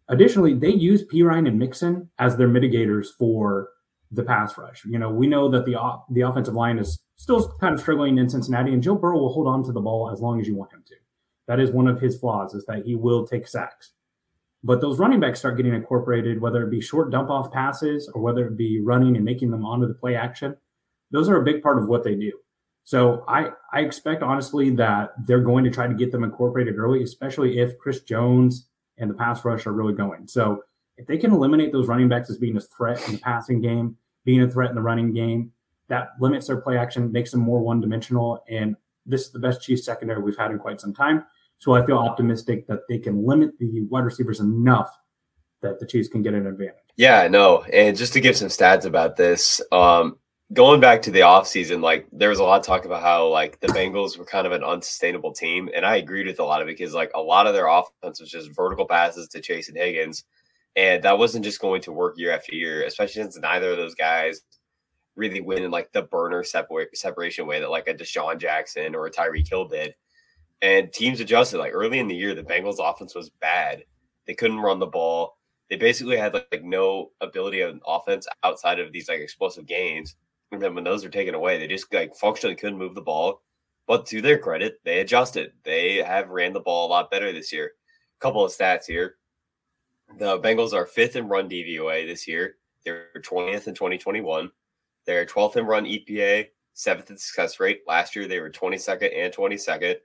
Additionally, 0.09 0.53
they 0.53 0.71
use 0.71 1.05
Perine 1.05 1.47
and 1.47 1.57
Mixon 1.57 2.09
as 2.19 2.35
their 2.35 2.49
mitigators 2.49 3.07
for 3.17 3.69
the 4.11 4.23
pass 4.23 4.57
rush. 4.57 4.83
You 4.85 4.99
know, 4.99 5.09
we 5.09 5.27
know 5.27 5.49
that 5.49 5.65
the 5.65 5.75
the 6.11 6.21
offensive 6.21 6.53
line 6.53 6.77
is 6.77 6.99
still 7.15 7.55
kind 7.59 7.73
of 7.73 7.79
struggling 7.79 8.17
in 8.17 8.29
Cincinnati, 8.29 8.73
and 8.73 8.83
Joe 8.83 8.95
Burrow 8.95 9.19
will 9.19 9.33
hold 9.33 9.47
on 9.47 9.63
to 9.63 9.71
the 9.71 9.81
ball 9.81 10.11
as 10.11 10.21
long 10.21 10.39
as 10.39 10.47
you 10.47 10.55
want 10.55 10.73
him 10.73 10.83
to. 10.87 10.95
That 11.47 11.59
is 11.59 11.71
one 11.71 11.87
of 11.87 11.99
his 11.99 12.17
flaws, 12.17 12.53
is 12.53 12.65
that 12.65 12.85
he 12.85 12.95
will 12.95 13.25
take 13.25 13.47
sacks. 13.47 13.93
But 14.63 14.79
those 14.79 14.99
running 14.99 15.19
backs 15.19 15.39
start 15.39 15.57
getting 15.57 15.73
incorporated, 15.73 16.39
whether 16.39 16.63
it 16.63 16.71
be 16.71 16.79
short 16.79 17.11
dump 17.11 17.29
off 17.29 17.51
passes 17.51 18.09
or 18.13 18.21
whether 18.21 18.47
it 18.47 18.55
be 18.55 18.79
running 18.81 19.15
and 19.15 19.25
making 19.25 19.51
them 19.51 19.65
onto 19.65 19.87
the 19.87 19.93
play 19.93 20.15
action. 20.15 20.55
Those 21.11 21.27
are 21.27 21.35
a 21.35 21.43
big 21.43 21.61
part 21.61 21.77
of 21.77 21.89
what 21.89 22.03
they 22.03 22.15
do. 22.15 22.31
So 22.83 23.23
I, 23.27 23.51
I 23.71 23.81
expect 23.81 24.23
honestly 24.23 24.69
that 24.71 25.13
they're 25.25 25.41
going 25.41 25.63
to 25.63 25.71
try 25.71 25.87
to 25.87 25.93
get 25.93 26.11
them 26.11 26.23
incorporated 26.23 26.77
early, 26.77 27.01
especially 27.03 27.59
if 27.59 27.77
Chris 27.77 28.01
Jones 28.01 28.67
and 28.97 29.09
the 29.09 29.13
pass 29.13 29.43
rush 29.45 29.65
are 29.65 29.71
really 29.71 29.93
going. 29.93 30.27
So 30.27 30.63
if 30.97 31.07
they 31.07 31.17
can 31.17 31.31
eliminate 31.31 31.71
those 31.71 31.87
running 31.87 32.09
backs 32.09 32.29
as 32.29 32.37
being 32.37 32.57
a 32.57 32.61
threat 32.61 33.05
in 33.07 33.13
the 33.13 33.19
passing 33.19 33.61
game, 33.61 33.97
being 34.25 34.41
a 34.41 34.49
threat 34.49 34.69
in 34.69 34.75
the 34.75 34.81
running 34.81 35.13
game, 35.13 35.51
that 35.87 36.09
limits 36.19 36.47
their 36.47 36.61
play 36.61 36.77
action, 36.77 37.11
makes 37.11 37.31
them 37.31 37.41
more 37.41 37.61
one 37.61 37.81
dimensional. 37.81 38.43
And 38.49 38.75
this 39.05 39.25
is 39.25 39.31
the 39.31 39.39
best 39.39 39.61
Chiefs 39.61 39.85
secondary 39.85 40.21
we've 40.21 40.37
had 40.37 40.51
in 40.51 40.59
quite 40.59 40.81
some 40.81 40.93
time. 40.93 41.25
So 41.57 41.73
I 41.73 41.85
feel 41.85 41.97
optimistic 41.97 42.67
that 42.67 42.79
they 42.89 42.97
can 42.97 43.25
limit 43.25 43.57
the 43.59 43.85
wide 43.89 44.03
receivers 44.03 44.39
enough 44.39 44.89
that 45.61 45.79
the 45.79 45.85
Chiefs 45.85 46.09
can 46.09 46.21
get 46.21 46.33
an 46.33 46.45
advantage. 46.45 46.75
Yeah, 46.97 47.27
no. 47.27 47.63
And 47.63 47.97
just 47.97 48.13
to 48.13 48.21
give 48.21 48.35
some 48.35 48.49
stats 48.49 48.85
about 48.85 49.15
this, 49.15 49.61
um, 49.71 50.17
going 50.53 50.79
back 50.79 51.01
to 51.01 51.11
the 51.11 51.21
offseason, 51.21 51.81
like 51.81 52.07
there 52.11 52.29
was 52.29 52.39
a 52.39 52.43
lot 52.43 52.59
of 52.59 52.65
talk 52.65 52.85
about 52.85 53.01
how 53.01 53.27
like 53.27 53.59
the 53.59 53.67
Bengals 53.67 54.17
were 54.17 54.25
kind 54.25 54.45
of 54.45 54.53
an 54.53 54.63
unsustainable 54.63 55.33
team. 55.33 55.69
And 55.75 55.85
I 55.85 55.97
agreed 55.97 56.27
with 56.27 56.39
a 56.39 56.43
lot 56.43 56.61
of 56.61 56.67
it 56.67 56.77
because 56.77 56.93
like 56.93 57.11
a 57.15 57.21
lot 57.21 57.47
of 57.47 57.53
their 57.53 57.67
offense 57.67 58.19
was 58.19 58.29
just 58.29 58.51
vertical 58.51 58.85
passes 58.85 59.27
to 59.29 59.41
Chase 59.41 59.69
and 59.69 59.77
Higgins. 59.77 60.23
And 60.75 61.03
that 61.03 61.17
wasn't 61.17 61.45
just 61.45 61.61
going 61.61 61.81
to 61.81 61.91
work 61.91 62.17
year 62.17 62.31
after 62.31 62.55
year, 62.55 62.83
especially 62.85 63.21
since 63.21 63.37
neither 63.37 63.71
of 63.71 63.77
those 63.77 63.95
guys 63.95 64.41
really 65.15 65.41
win 65.41 65.63
in 65.63 65.71
like 65.71 65.91
the 65.91 66.03
burner 66.03 66.43
separ- 66.43 66.89
separation 66.93 67.45
way 67.45 67.59
that 67.59 67.69
like 67.69 67.87
a 67.87 67.93
DeSean 67.93 68.39
Jackson 68.39 68.95
or 68.95 69.05
a 69.05 69.11
Tyreek 69.11 69.47
Hill 69.47 69.67
did. 69.67 69.95
And 70.61 70.91
teams 70.93 71.19
adjusted. 71.19 71.57
Like 71.57 71.73
early 71.73 71.99
in 71.99 72.07
the 72.07 72.15
year, 72.15 72.33
the 72.35 72.43
Bengals 72.43 72.77
offense 72.79 73.15
was 73.15 73.29
bad. 73.29 73.83
They 74.25 74.33
couldn't 74.33 74.59
run 74.59 74.79
the 74.79 74.87
ball. 74.87 75.37
They 75.69 75.75
basically 75.75 76.17
had 76.17 76.33
like, 76.33 76.47
like 76.51 76.63
no 76.63 77.11
ability 77.21 77.61
of 77.61 77.79
offense 77.87 78.27
outside 78.43 78.79
of 78.79 78.91
these 78.91 79.09
like 79.09 79.19
explosive 79.19 79.65
games. 79.65 80.15
And 80.53 80.61
then 80.61 80.75
when 80.75 80.83
those 80.83 81.03
are 81.03 81.09
taken 81.09 81.33
away, 81.33 81.57
they 81.57 81.67
just 81.67 81.91
like 81.91 82.15
functionally 82.15 82.55
couldn't 82.55 82.77
move 82.77 82.93
the 82.93 83.01
ball. 83.01 83.41
But 83.87 84.05
to 84.07 84.21
their 84.21 84.37
credit, 84.37 84.79
they 84.85 84.99
adjusted. 84.99 85.51
They 85.63 85.97
have 85.97 86.29
ran 86.29 86.53
the 86.53 86.59
ball 86.59 86.87
a 86.87 86.91
lot 86.91 87.11
better 87.11 87.33
this 87.33 87.51
year. 87.51 87.71
A 88.17 88.21
couple 88.21 88.45
of 88.45 88.51
stats 88.51 88.85
here. 88.85 89.15
The 90.19 90.39
Bengals 90.39 90.73
are 90.73 90.85
fifth 90.85 91.15
in 91.15 91.27
run 91.27 91.49
DVOA 91.49 92.07
this 92.07 92.27
year. 92.27 92.57
They're 92.85 93.07
20th 93.17 93.67
in 93.67 93.73
2021. 93.73 94.51
They're 95.05 95.25
12th 95.25 95.57
in 95.57 95.65
run 95.65 95.85
EPA, 95.85 96.49
seventh 96.73 97.09
in 97.09 97.17
success 97.17 97.59
rate. 97.59 97.81
Last 97.87 98.15
year, 98.15 98.27
they 98.27 98.39
were 98.39 98.51
22nd 98.51 99.11
and 99.17 99.33
22nd. 99.33 99.95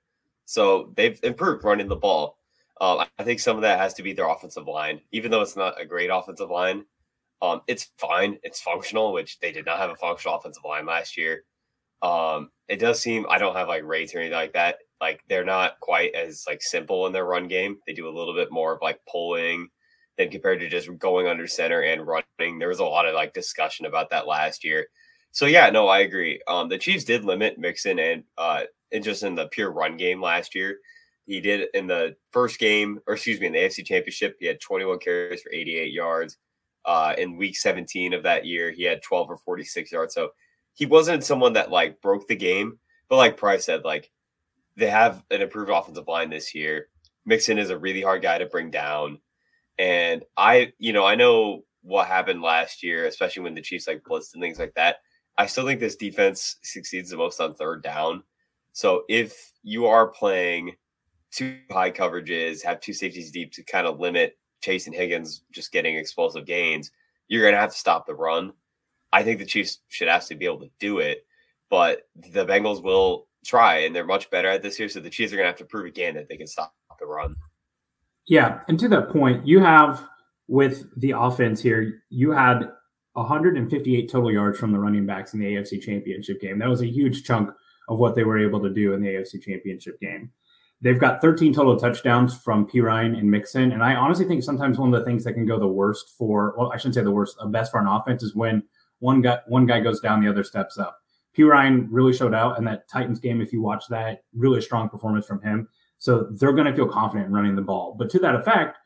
So 0.47 0.93
they've 0.97 1.21
improved 1.23 1.63
running 1.63 1.89
the 1.89 1.97
ball. 1.97 2.39
Um, 2.81 3.05
I 3.19 3.23
think 3.23 3.41
some 3.41 3.57
of 3.57 3.63
that 3.63 3.79
has 3.79 3.93
to 3.95 4.03
be 4.03 4.15
their 4.15 4.29
offensive 4.29 4.67
line. 4.67 5.03
Even 5.13 5.31
though 5.31 5.43
it's 5.43 5.57
not 5.57 5.81
a 5.81 5.85
great 5.85 6.11
offensive 6.11 6.51
line, 6.51 6.85
Um, 7.41 7.61
it's 7.67 7.91
fine. 7.99 8.39
It's 8.43 8.61
functional, 8.61 9.13
which 9.13 9.39
they 9.41 9.53
did 9.53 9.67
not 9.67 9.79
have 9.79 9.91
a 9.91 9.97
functional 9.97 10.37
offensive 10.37 10.65
line 10.65 10.87
last 10.87 11.17
year. 11.17 11.45
Um, 12.03 12.51
it 12.69 12.79
does 12.79 13.01
seem 13.01 13.27
I 13.29 13.39
don't 13.39 13.57
have 13.57 13.69
like 13.69 13.85
rates 13.85 14.15
or 14.15 14.19
anything 14.19 14.37
like 14.37 14.53
that. 14.55 14.79
Like 15.01 15.21
they're 15.29 15.45
not 15.45 15.79
quite 15.81 16.15
as 16.15 16.45
like 16.47 16.63
simple 16.63 17.07
in 17.07 17.13
their 17.13 17.25
run 17.25 17.49
game. 17.49 17.79
They 17.87 17.93
do 17.93 18.09
a 18.09 18.17
little 18.17 18.35
bit 18.35 18.51
more 18.51 18.75
of 18.75 18.83
like 18.83 19.01
pulling 19.11 19.69
than 20.17 20.31
compared 20.31 20.61
to 20.61 20.69
just 20.69 20.97
going 20.99 21.29
under 21.29 21.47
center 21.47 21.83
and 21.83 22.07
running. 22.07 22.59
There 22.59 22.69
was 22.69 22.81
a 22.81 22.85
lot 22.85 23.07
of 23.07 23.15
like 23.15 23.33
discussion 23.33 23.87
about 23.87 24.11
that 24.11 24.27
last 24.27 24.65
year. 24.65 24.87
So 25.31 25.47
yeah, 25.47 25.71
no, 25.71 25.89
I 25.89 26.01
agree. 26.01 26.41
Um, 26.49 26.69
the 26.69 26.79
Chiefs 26.79 27.05
did 27.05 27.25
limit 27.25 27.59
Mixon 27.59 27.99
and 27.99 28.25
uh, 28.37 28.63
and 28.93 29.05
just 29.05 29.23
in 29.23 29.35
the 29.35 29.49
pure 29.49 29.71
run 29.71 29.97
game 29.97 30.21
last 30.21 30.55
year. 30.55 30.79
He 31.27 31.41
did 31.41 31.69
in 31.75 31.87
the 31.87 32.17
first 32.33 32.59
game, 32.59 33.01
or 33.07 33.15
excuse 33.15 33.39
me, 33.39 33.49
in 33.49 33.53
the 33.53 33.59
AFC 33.59 33.85
Championship, 33.85 34.37
he 34.41 34.47
had 34.47 34.61
21 34.61 34.99
carries 34.99 35.43
for 35.43 35.53
88 35.53 35.93
yards. 35.93 36.39
Uh, 36.89 37.15
in 37.19 37.37
Week 37.37 37.55
17 37.55 38.15
of 38.15 38.23
that 38.23 38.47
year, 38.47 38.73
he 38.73 38.83
had 38.83 39.03
12 39.03 39.29
or 39.29 39.37
46 39.37 39.93
yards. 39.93 40.15
So 40.15 40.31
he 40.73 40.87
wasn't 40.87 41.23
someone 41.23 41.53
that 41.53 41.71
like 41.71 42.01
broke 42.01 42.27
the 42.27 42.35
game, 42.35 42.79
but 43.11 43.17
like 43.17 43.37
Price 43.37 43.67
said, 43.67 43.85
like 43.85 44.11
they 44.75 44.89
have 44.89 45.23
an 45.31 45.43
improved 45.43 45.71
offensive 45.71 46.09
line 46.09 46.31
this 46.31 46.55
year. 46.55 46.89
Mixon 47.27 47.59
is 47.59 47.69
a 47.69 47.77
really 47.77 48.01
hard 48.01 48.23
guy 48.23 48.39
to 48.39 48.47
bring 48.47 48.71
down. 48.71 49.19
And 49.79 50.25
I, 50.35 50.73
you 50.79 50.95
know, 50.95 51.05
I 51.05 51.15
know 51.15 51.65
what 51.83 52.07
happened 52.07 52.41
last 52.41 52.83
year, 52.83 53.05
especially 53.05 53.43
when 53.43 53.55
the 53.55 53.61
Chiefs 53.61 53.87
like 53.87 54.03
blitzed 54.03 54.33
and 54.33 54.43
things 54.43 54.59
like 54.59 54.73
that. 54.77 54.97
I 55.37 55.45
still 55.45 55.67
think 55.67 55.81
this 55.81 55.97
defense 55.97 56.57
succeeds 56.63 57.11
the 57.11 57.19
most 57.19 57.39
on 57.39 57.55
third 57.55 57.83
down. 57.83 58.23
So 58.73 59.03
if 59.11 59.53
you 59.63 59.85
are 59.85 60.07
playing 60.07 60.77
two 61.33 61.59
high 61.71 61.91
coverages, 61.91 62.65
have 62.65 62.81
two 62.81 62.95
safeties 62.95 63.31
deep 63.31 63.53
to 63.53 63.63
kind 63.63 63.87
of 63.87 64.01
limit 64.01 64.38
Chase 64.61 64.87
and 64.87 64.95
Higgins 64.95 65.43
just 65.53 65.73
getting 65.73 65.97
explosive 65.97 66.47
gains, 66.47 66.91
you're 67.29 67.43
going 67.43 67.55
to 67.55 67.61
have 67.61 67.73
to 67.73 67.79
stop 67.79 68.07
the 68.07 68.15
run. 68.15 68.53
I 69.13 69.23
think 69.23 69.39
the 69.39 69.47
Chiefs 69.47 69.81
should 69.89 70.09
absolutely 70.09 70.47
be 70.47 70.53
able 70.53 70.61
to 70.61 70.71
do 70.79 70.99
it, 70.99 71.27
but 71.71 72.09
the 72.17 72.45
Bengals 72.45 72.83
will 72.83 73.27
try, 73.45 73.79
and 73.79 73.95
they're 73.95 74.05
much 74.05 74.31
better 74.31 74.49
at 74.49 74.63
this 74.63 74.79
year. 74.79 74.89
So 74.89 75.01
the 75.01 75.11
Chiefs 75.11 75.33
are 75.33 75.37
going 75.37 75.47
to 75.47 75.51
have 75.51 75.59
to 75.59 75.65
prove 75.65 75.87
again 75.87 76.15
that 76.15 76.29
they 76.29 76.37
can 76.37 76.47
stop 76.47 76.75
the 76.99 77.07
run. 77.07 77.35
Yeah, 78.27 78.61
and 78.69 78.79
to 78.81 78.89
that 78.89 79.11
point, 79.11 79.47
you 79.47 79.61
have 79.61 80.07
with 80.49 80.87
the 81.01 81.13
offense 81.13 81.61
here, 81.63 82.03
you 82.11 82.31
had 82.31 82.71
158 83.15 84.11
total 84.11 84.33
yards 84.33 84.59
from 84.59 84.73
the 84.73 84.79
running 84.79 85.07
backs 85.07 85.35
in 85.35 85.41
the 85.41 85.47
AFC 85.47 85.81
Championship 85.81 86.41
game. 86.41 86.59
That 86.59 86.69
was 86.69 86.83
a 86.83 86.87
huge 86.87 87.25
chunk 87.25 87.51
of 87.89 87.99
what 87.99 88.15
they 88.15 88.25
were 88.25 88.39
able 88.39 88.61
to 88.63 88.71
do 88.71 88.93
in 88.93 89.01
the 89.01 89.09
AFC 89.09 89.43
Championship 89.43 89.99
game. 90.01 90.31
They've 90.81 90.99
got 90.99 91.21
13 91.21 91.53
total 91.53 91.77
touchdowns 91.77 92.37
from 92.37 92.67
Perine 92.69 93.19
and 93.19 93.31
Mixon. 93.31 93.73
And 93.73 93.83
I 93.83 93.97
honestly 93.97 94.27
think 94.27 94.45
sometimes 94.45 94.79
one 94.79 94.95
of 94.95 95.01
the 95.01 95.05
things 95.05 95.25
that 95.25 95.33
can 95.33 95.47
go 95.47 95.59
the 95.59 95.67
worst 95.67 96.15
for, 96.17 96.55
well, 96.57 96.71
I 96.73 96.77
shouldn't 96.77 96.95
say 96.95 97.03
the 97.03 97.11
worst, 97.11 97.37
the 97.41 97.47
best 97.47 97.73
for 97.73 97.81
an 97.81 97.89
offense 97.89 98.23
is 98.23 98.35
when 98.35 98.63
one 99.01 99.21
guy, 99.21 99.39
one 99.49 99.67
guy 99.67 99.81
goes 99.81 100.01
down, 100.01 100.21
the 100.21 100.31
other 100.31 100.45
steps 100.45 100.79
up. 100.79 100.99
Perine 101.37 101.89
really 101.91 102.13
showed 102.13 102.35
out 102.35 102.59
in 102.59 102.65
that 102.65 102.89
Titans 102.89 103.19
game. 103.19 103.41
If 103.41 103.53
you 103.53 103.61
watch 103.61 103.85
that, 103.89 104.23
really 104.35 104.61
strong 104.61 104.89
performance 104.89 105.27
from 105.27 105.43
him. 105.43 105.69
So 105.99 106.29
they're 106.31 106.53
going 106.53 106.67
to 106.67 106.75
feel 106.75 106.89
confident 106.89 107.27
in 107.27 107.33
running 107.33 107.57
the 107.57 107.63
ball. 107.63 107.97
But 107.99 108.11
to 108.11 108.19
that 108.21 108.37
effect, 108.37 108.79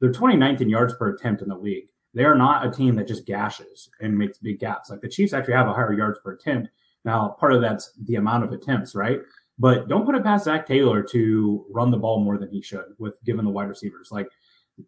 they're 0.00 0.12
29th 0.12 0.60
in 0.60 0.68
yards 0.68 0.94
per 0.94 1.08
attempt 1.08 1.42
in 1.42 1.48
the 1.48 1.56
league. 1.56 1.88
They 2.14 2.24
are 2.24 2.34
not 2.34 2.66
a 2.66 2.70
team 2.70 2.94
that 2.96 3.08
just 3.08 3.26
gashes 3.26 3.88
and 4.00 4.16
makes 4.16 4.38
big 4.38 4.58
gaps. 4.58 4.90
Like 4.90 5.00
the 5.00 5.08
Chiefs 5.08 5.32
actually 5.32 5.54
have 5.54 5.68
a 5.68 5.72
higher 5.72 5.92
yards 5.92 6.18
per 6.22 6.32
attempt. 6.32 6.68
Now, 7.04 7.36
part 7.38 7.52
of 7.52 7.60
that's 7.60 7.92
the 8.04 8.16
amount 8.16 8.44
of 8.44 8.52
attempts, 8.52 8.94
right? 8.94 9.20
But 9.58 9.88
don't 9.88 10.06
put 10.06 10.14
it 10.14 10.22
past 10.22 10.44
Zac 10.44 10.66
Taylor 10.66 11.02
to 11.02 11.66
run 11.70 11.90
the 11.90 11.96
ball 11.96 12.20
more 12.20 12.38
than 12.38 12.50
he 12.50 12.62
should 12.62 12.94
with 12.98 13.14
given 13.24 13.44
the 13.44 13.50
wide 13.50 13.68
receivers. 13.68 14.10
Like 14.12 14.28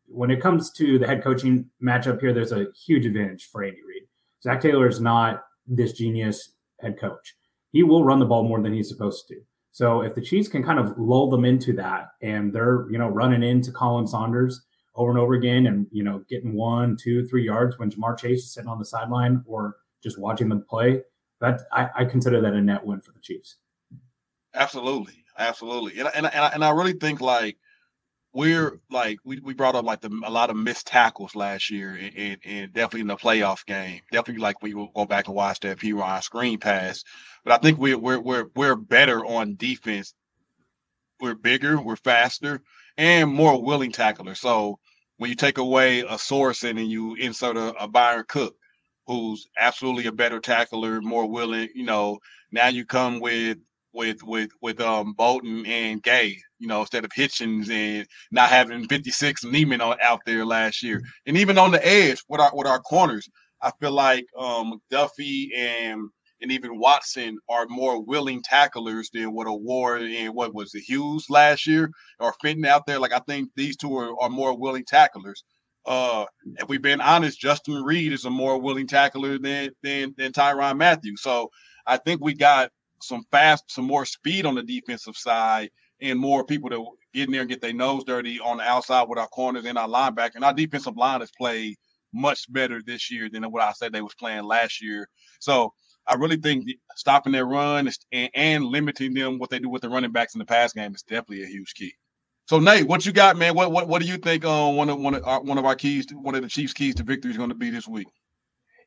when 0.07 0.31
it 0.31 0.41
comes 0.41 0.71
to 0.73 0.99
the 0.99 1.07
head 1.07 1.25
coaching 1.25 1.69
matchup 1.83 2.21
here, 2.21 2.33
there's 2.33 2.53
a 2.53 2.69
huge 2.87 3.07
advantage 3.07 3.49
for 3.51 3.65
Andy 3.65 3.83
Reid. 3.83 4.05
Zac 4.43 4.61
Taylor 4.61 4.87
is 4.87 5.01
not 5.01 5.45
this 5.67 5.93
genius 5.93 6.53
head 6.81 6.99
coach. 6.99 7.35
He 7.73 7.83
will 7.83 8.05
run 8.05 8.19
the 8.19 8.27
ball 8.27 8.45
more 8.45 8.63
than 8.63 8.73
he's 8.73 8.89
supposed 8.89 9.27
to. 9.29 9.41
So 9.73 10.03
if 10.03 10.15
the 10.15 10.21
Chiefs 10.21 10.49
can 10.49 10.63
kind 10.63 10.79
of 10.79 10.97
lull 10.99 11.31
them 11.31 11.45
into 11.45 11.73
that 11.75 12.09
and 12.23 12.53
they're, 12.53 12.87
you 12.91 12.99
know, 12.99 13.09
running 13.09 13.43
into 13.43 13.71
Khalen 13.71 14.09
Saunders 14.09 14.63
over 14.97 15.11
and 15.11 15.19
over 15.19 15.35
again 15.35 15.67
and, 15.67 15.87
you 15.93 16.03
know, 16.03 16.25
getting 16.29 16.55
one, 16.55 16.97
two, 16.97 17.27
three 17.27 17.45
yards 17.45 17.79
when 17.79 17.91
Ja'Marr 17.91 18.19
Chase 18.19 18.41
is 18.41 18.53
sitting 18.53 18.69
on 18.69 18.79
the 18.79 18.85
sideline 18.85 19.45
or 19.47 19.77
just 20.03 20.19
watching 20.19 20.49
them 20.49 20.65
play, 20.69 21.03
that 21.41 21.63
I, 21.73 21.89
I 21.99 22.05
consider 22.05 22.41
that 22.41 22.53
a 22.53 22.61
net 22.61 22.85
win 22.85 23.01
for 23.01 23.13
the 23.13 23.21
Chiefs. 23.21 23.57
Absolutely. 24.55 25.25
Absolutely. 25.39 25.99
And, 26.01 26.09
and, 26.15 26.27
and, 26.27 26.45
I, 26.45 26.49
and 26.49 26.65
I 26.65 26.71
really 26.71 26.93
think 26.93 27.21
like 27.21 27.57
we're 28.35 28.81
like 28.91 29.19
we, 29.25 29.41
we 29.41 29.55
brought 29.55 29.75
up 29.77 29.85
like 29.85 30.01
the, 30.03 30.11
a 30.25 30.31
lot 30.31 30.51
of 30.51 30.57
missed 30.57 30.87
tackles 30.89 31.37
last 31.37 31.71
year 31.71 31.93
and, 32.01 32.17
and, 32.17 32.39
and 32.45 32.73
definitely 32.73 33.03
in 33.03 33.07
the 33.09 33.17
playoff 33.17 33.67
game. 33.67 34.01
Definitely 34.13 34.43
like 34.43 34.63
we 34.63 34.75
will 34.75 34.91
go 34.95 35.07
back 35.07 35.29
and 35.29 35.37
watch 35.37 35.61
that 35.61 35.79
Perine 35.79 36.23
screen 36.23 36.59
pass. 36.59 37.05
But 37.45 37.55
I 37.55 37.59
think 37.59 37.79
we're 37.79 37.99
we're 37.99 38.21
we're 38.21 38.47
we're 38.57 38.77
better 38.77 39.25
on 39.25 39.57
defense. 39.57 40.15
We're 41.21 41.35
bigger, 41.35 41.81
we're 41.81 41.97
faster, 41.97 42.63
and 42.97 43.31
more 43.33 43.63
willing 43.63 43.93
tacklers. 43.93 44.41
So 44.41 44.79
when 45.19 45.31
you 45.31 45.37
take 45.37 45.59
away 45.59 46.01
a 46.01 46.15
Sorensen 46.17 46.79
and 46.81 46.91
you 46.91 47.15
insert 47.17 47.57
a, 47.57 47.75
a 47.83 47.87
Bryan 47.89 48.25
Cook, 48.29 48.57
who's 49.07 49.49
absolutely 49.59 50.07
a 50.07 50.13
better 50.13 50.41
tackler, 50.41 51.01
more 51.03 51.27
willing, 51.27 51.69
you 51.75 51.85
know, 51.85 52.19
now 52.53 52.69
you 52.69 52.87
come 52.87 53.21
with 53.21 53.59
with 53.93 54.23
with 54.23 54.51
with 54.61 54.81
um 54.81 55.15
Bolton 55.15 55.65
and 55.67 56.03
Gay, 56.03 56.37
you 56.59 56.69
know, 56.69 56.81
instead 56.81 57.05
of 57.05 57.11
Hitchens 57.11 57.71
and 57.71 58.07
not 58.31 58.51
having 58.51 58.87
56 58.87 59.45
Niemann 59.45 59.81
out 59.81 60.21
there 60.27 60.45
last 60.45 60.83
year. 60.83 61.03
And 61.27 61.37
even 61.37 61.59
on 61.59 61.71
the 61.73 61.87
edge 61.87 62.23
with 62.29 62.41
our 62.41 62.51
with 62.55 62.67
our 62.67 62.81
corners, 62.81 63.29
I 63.63 63.73
feel 63.81 63.93
like 63.93 64.27
um 64.39 64.81
Duffy 64.91 65.51
and 65.57 66.09
and 66.43 66.51
even 66.51 66.79
Watson 66.79 67.37
are 67.49 67.67
more 67.69 68.03
willing 68.03 68.43
tacklers 68.43 69.11
than 69.13 69.33
what 69.33 69.47
Award 69.47 70.03
and 70.03 70.35
what 70.35 70.55
was 70.55 70.71
the 70.71 70.81
Hughes 70.81 71.27
last 71.29 71.67
year 71.67 71.91
or 72.19 72.35
Fenton 72.41 72.65
out 72.65 72.87
there. 72.87 72.99
Like 72.99 73.13
I 73.13 73.21
think 73.29 73.51
these 73.57 73.77
two 73.77 73.95
are, 73.97 74.15
are 74.23 74.31
more 74.31 74.57
willing 74.57 74.85
tacklers. 74.87 75.45
Uh, 75.87 76.25
if 76.59 76.69
we've 76.69 76.83
been 76.83 77.01
honest, 77.01 77.41
Justin 77.41 77.83
Reid 77.83 78.13
is 78.13 78.25
a 78.25 78.31
more 78.31 78.61
willing 78.61 78.87
tackler 78.87 79.39
than 79.39 79.71
than 79.83 80.15
than 80.17 80.33
Tyrann 80.33 80.77
Mathieu. 80.77 81.17
So 81.17 81.51
I 81.87 81.97
think 81.97 82.23
we 82.23 82.35
got 82.35 82.71
some 83.03 83.25
fast, 83.31 83.65
some 83.69 83.85
more 83.85 84.05
speed 84.05 84.47
on 84.47 84.55
the 84.55 84.63
defensive 84.63 85.17
side, 85.17 85.71
and 86.01 86.19
more 86.19 86.45
people 86.45 86.71
to 86.71 86.87
get 87.13 87.27
in 87.27 87.33
there 87.33 87.43
and 87.43 87.51
get 87.51 87.61
their 87.61 87.73
nose 87.73 88.05
dirty 88.05 88.41
on 88.41 88.59
the 88.59 88.63
outside 88.63 89.09
with 89.09 89.19
our 89.19 89.29
corners 89.29 89.65
and 89.65 89.79
our 89.79 89.89
linebacker. 89.89 90.37
And 90.37 90.45
our 90.45 90.55
defensive 90.55 90.97
line 90.97 91.21
has 91.21 91.31
played 91.37 91.77
much 92.13 92.53
better 92.53 92.81
this 92.85 93.11
year 93.11 93.29
than 93.31 93.45
what 93.45 93.63
I 93.63 93.73
said 93.73 93.93
they 93.93 94.03
was 94.03 94.15
playing 94.15 94.45
last 94.45 94.83
year. 94.83 95.09
So 95.41 95.73
I 96.07 96.15
really 96.15 96.37
think 96.37 96.67
stopping 96.97 97.33
their 97.33 97.47
run 97.47 97.89
and, 98.13 98.31
and 98.35 98.65
limiting 98.65 99.15
them 99.15 99.39
what 99.39 99.51
they 99.51 99.59
do 99.59 99.69
with 99.69 99.83
the 99.83 99.89
running 99.89 100.13
backs 100.13 100.35
in 100.35 100.39
the 100.39 100.45
pass 100.45 100.73
game 100.73 100.95
is 100.95 101.03
definitely 101.03 101.45
a 101.45 101.47
huge 101.47 101.75
key. 101.75 101.93
So 102.49 102.59
Nate, 102.59 102.89
what 102.89 103.07
you 103.07 103.13
got, 103.13 103.37
man? 103.37 103.55
What 103.55 103.71
what, 103.71 103.87
what 103.87 104.03
do 104.03 104.09
you 104.09 104.17
think 104.17 104.45
on 104.45 104.73
uh, 104.73 104.77
one 104.77 104.89
of 104.89 104.99
one 104.99 105.15
of 105.15 105.25
our, 105.25 105.41
one 105.41 105.57
of 105.57 105.65
our 105.65 105.77
keys, 105.77 106.07
one 106.13 106.35
of 106.35 106.43
the 106.43 106.49
Chiefs' 106.49 106.73
keys 106.73 106.97
to 106.97 107.05
victory 107.05 107.31
is 107.31 107.37
going 107.37 107.51
to 107.51 107.55
be 107.55 107.71
this 107.71 107.87
week? 107.87 108.09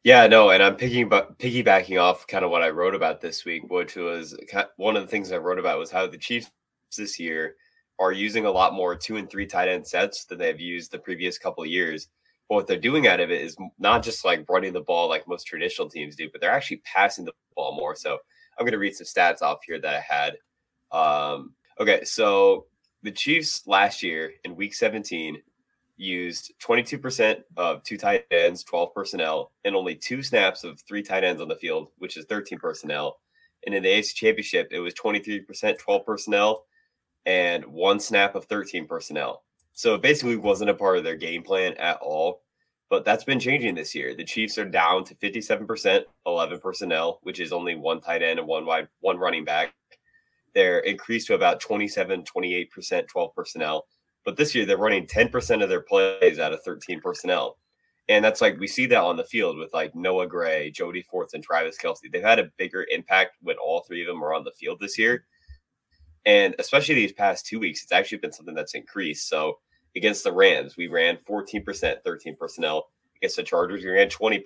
Yeah, 0.04 0.28
no, 0.28 0.50
and 0.50 0.62
I'm 0.62 0.76
picking 0.76 1.10
piggybacking 1.10 2.02
off 2.02 2.28
kind 2.28 2.44
of 2.44 2.52
what 2.52 2.62
I 2.62 2.70
wrote 2.72 2.94
about 2.94 3.22
this 3.22 3.46
week, 3.46 3.64
which 3.70 3.96
was 3.96 4.38
one 4.76 4.98
of 4.98 5.04
the 5.04 5.08
things 5.08 5.32
I 5.32 5.38
wrote 5.38 5.60
about 5.60 5.80
was 5.80 5.92
how 5.92 6.08
the 6.08 6.18
Chiefs 6.18 6.52
this 6.98 7.18
year 7.18 7.56
are 8.00 8.12
using 8.12 8.46
a 8.46 8.52
lot 8.52 8.74
more 8.74 8.98
two 8.98 9.16
and 9.16 9.30
three 9.30 9.46
tight 9.46 9.70
end 9.70 9.88
sets 9.88 10.26
than 10.26 10.40
they've 10.40 10.60
used 10.60 10.92
the 10.92 11.00
previous 11.00 11.38
couple 11.38 11.66
years. 11.66 12.10
But 12.50 12.56
what 12.56 12.68
they're 12.68 12.78
doing 12.78 13.08
out 13.08 13.22
of 13.22 13.32
it 13.32 13.42
is 13.42 13.56
not 13.80 14.04
just 14.04 14.26
like 14.26 14.46
running 14.50 14.74
the 14.74 14.82
ball 14.82 15.08
like 15.08 15.26
most 15.26 15.46
traditional 15.46 15.90
teams 15.90 16.18
do, 16.18 16.30
but 16.30 16.42
they're 16.42 16.52
actually 16.52 16.82
passing 16.84 17.24
the 17.24 17.32
ball 17.56 17.74
more. 17.74 17.96
So 17.96 18.18
I'm 18.60 18.66
going 18.66 18.74
to 18.74 18.80
read 18.80 18.96
some 18.96 19.06
stats 19.06 19.42
off 19.42 19.60
here 19.66 19.80
that 19.80 19.96
I 19.96 20.02
had. 20.02 20.38
Um, 20.92 21.54
okay, 21.80 22.04
so 22.04 22.66
the 23.04 23.12
Chiefs 23.12 23.66
last 23.68 24.04
year 24.04 24.34
in 24.44 24.58
Week 24.58 24.74
17 24.74 25.42
used 25.98 26.54
22% 26.60 27.44
of 27.58 27.84
two 27.84 27.98
tight 27.98 28.26
ends, 28.32 28.64
12 28.64 28.94
personnel, 28.94 29.52
and 29.66 29.76
only 29.76 29.96
two 29.96 30.24
snaps 30.24 30.64
of 30.64 30.80
three 30.82 31.04
tight 31.04 31.24
ends 31.24 31.42
on 31.42 31.48
the 31.48 31.56
field, 31.56 31.90
which 31.98 32.18
is 32.18 32.26
13 32.26 32.60
personnel. 32.60 33.20
And 33.66 33.74
in 33.74 33.84
the 33.84 33.90
AFC 33.90 34.14
Championship, 34.14 34.70
it 34.72 34.80
was 34.80 34.94
23%, 34.94 35.78
12 35.78 36.06
personnel, 36.06 36.66
and 37.26 37.66
one 37.66 38.00
snap 38.00 38.36
of 38.36 38.46
13 38.46 38.88
personnel. 38.88 39.44
So 39.74 39.96
it 39.96 40.02
basically 40.02 40.36
wasn't 40.36 40.70
a 40.70 40.76
part 40.76 40.98
of 40.98 41.04
their 41.04 41.16
game 41.16 41.44
plan 41.44 41.74
at 41.76 41.98
all. 42.02 42.42
But 42.90 43.06
that's 43.06 43.24
been 43.24 43.40
changing 43.40 43.74
this 43.74 43.96
year. 43.96 44.14
The 44.14 44.24
Chiefs 44.24 44.58
are 44.60 44.66
down 44.66 45.04
to 45.06 45.16
57%, 45.16 46.04
11 46.28 46.60
personnel, 46.60 47.20
which 47.24 47.40
is 47.40 47.52
only 47.52 47.76
one 47.76 48.02
tight 48.02 48.22
end 48.22 48.38
and 48.38 48.48
one 48.48 48.66
wide, 48.66 48.88
one 49.00 49.18
running 49.18 49.46
back. 49.46 49.74
They're 50.54 50.80
increased 50.80 51.28
to 51.28 51.34
about 51.34 51.60
27, 51.60 52.24
28%, 52.24 53.08
12 53.08 53.36
personnel 53.36 53.88
but 54.26 54.38
this 54.38 54.54
year 54.56 54.66
they're 54.66 54.78
running 54.78 55.06
10% 55.06 55.64
of 55.64 55.70
their 55.70 55.82
plays 55.82 56.40
out 56.40 56.54
of 56.54 56.64
13 56.64 57.02
personnel. 57.02 57.58
And 58.10 58.24
that's 58.24 58.42
like 58.42 58.60
we 58.60 58.68
see 58.68 58.86
that 58.88 59.02
on 59.02 59.16
the 59.16 59.24
field 59.24 59.58
with 59.58 59.74
like 59.74 59.96
Noah 59.96 60.28
Gray, 60.28 60.72
Jody 60.72 61.02
Forts, 61.02 61.34
and 61.34 61.44
Travis 61.44 61.78
Kelce. 61.82 62.00
They've 62.12 62.22
had 62.22 62.40
a 62.40 62.52
bigger 62.58 62.86
impact 62.92 63.38
when 63.42 63.56
all 63.58 63.82
three 63.82 64.02
of 64.02 64.08
them 64.08 64.24
are 64.24 64.34
on 64.34 64.44
the 64.44 64.52
field 64.52 64.80
this 64.80 64.98
year. 64.98 65.26
And 66.26 66.56
especially 66.60 66.96
these 66.96 67.14
past 67.14 67.46
two 67.46 67.60
weeks, 67.60 67.84
it's 67.84 67.92
actually 67.92 68.18
been 68.18 68.34
something 68.34 68.56
that's 68.56 68.76
increased. 68.76 69.30
So 69.30 69.60
against 69.96 70.24
the 70.24 70.32
Rams, 70.32 70.76
we 70.78 70.88
ran 70.88 71.18
14%, 71.18 71.96
13 72.04 72.36
personnel. 72.36 72.90
against 73.18 73.38
the 73.38 73.44
Chargers, 73.44 73.84
we 73.84 73.92
ran 73.92 74.10
20%. 74.10 74.42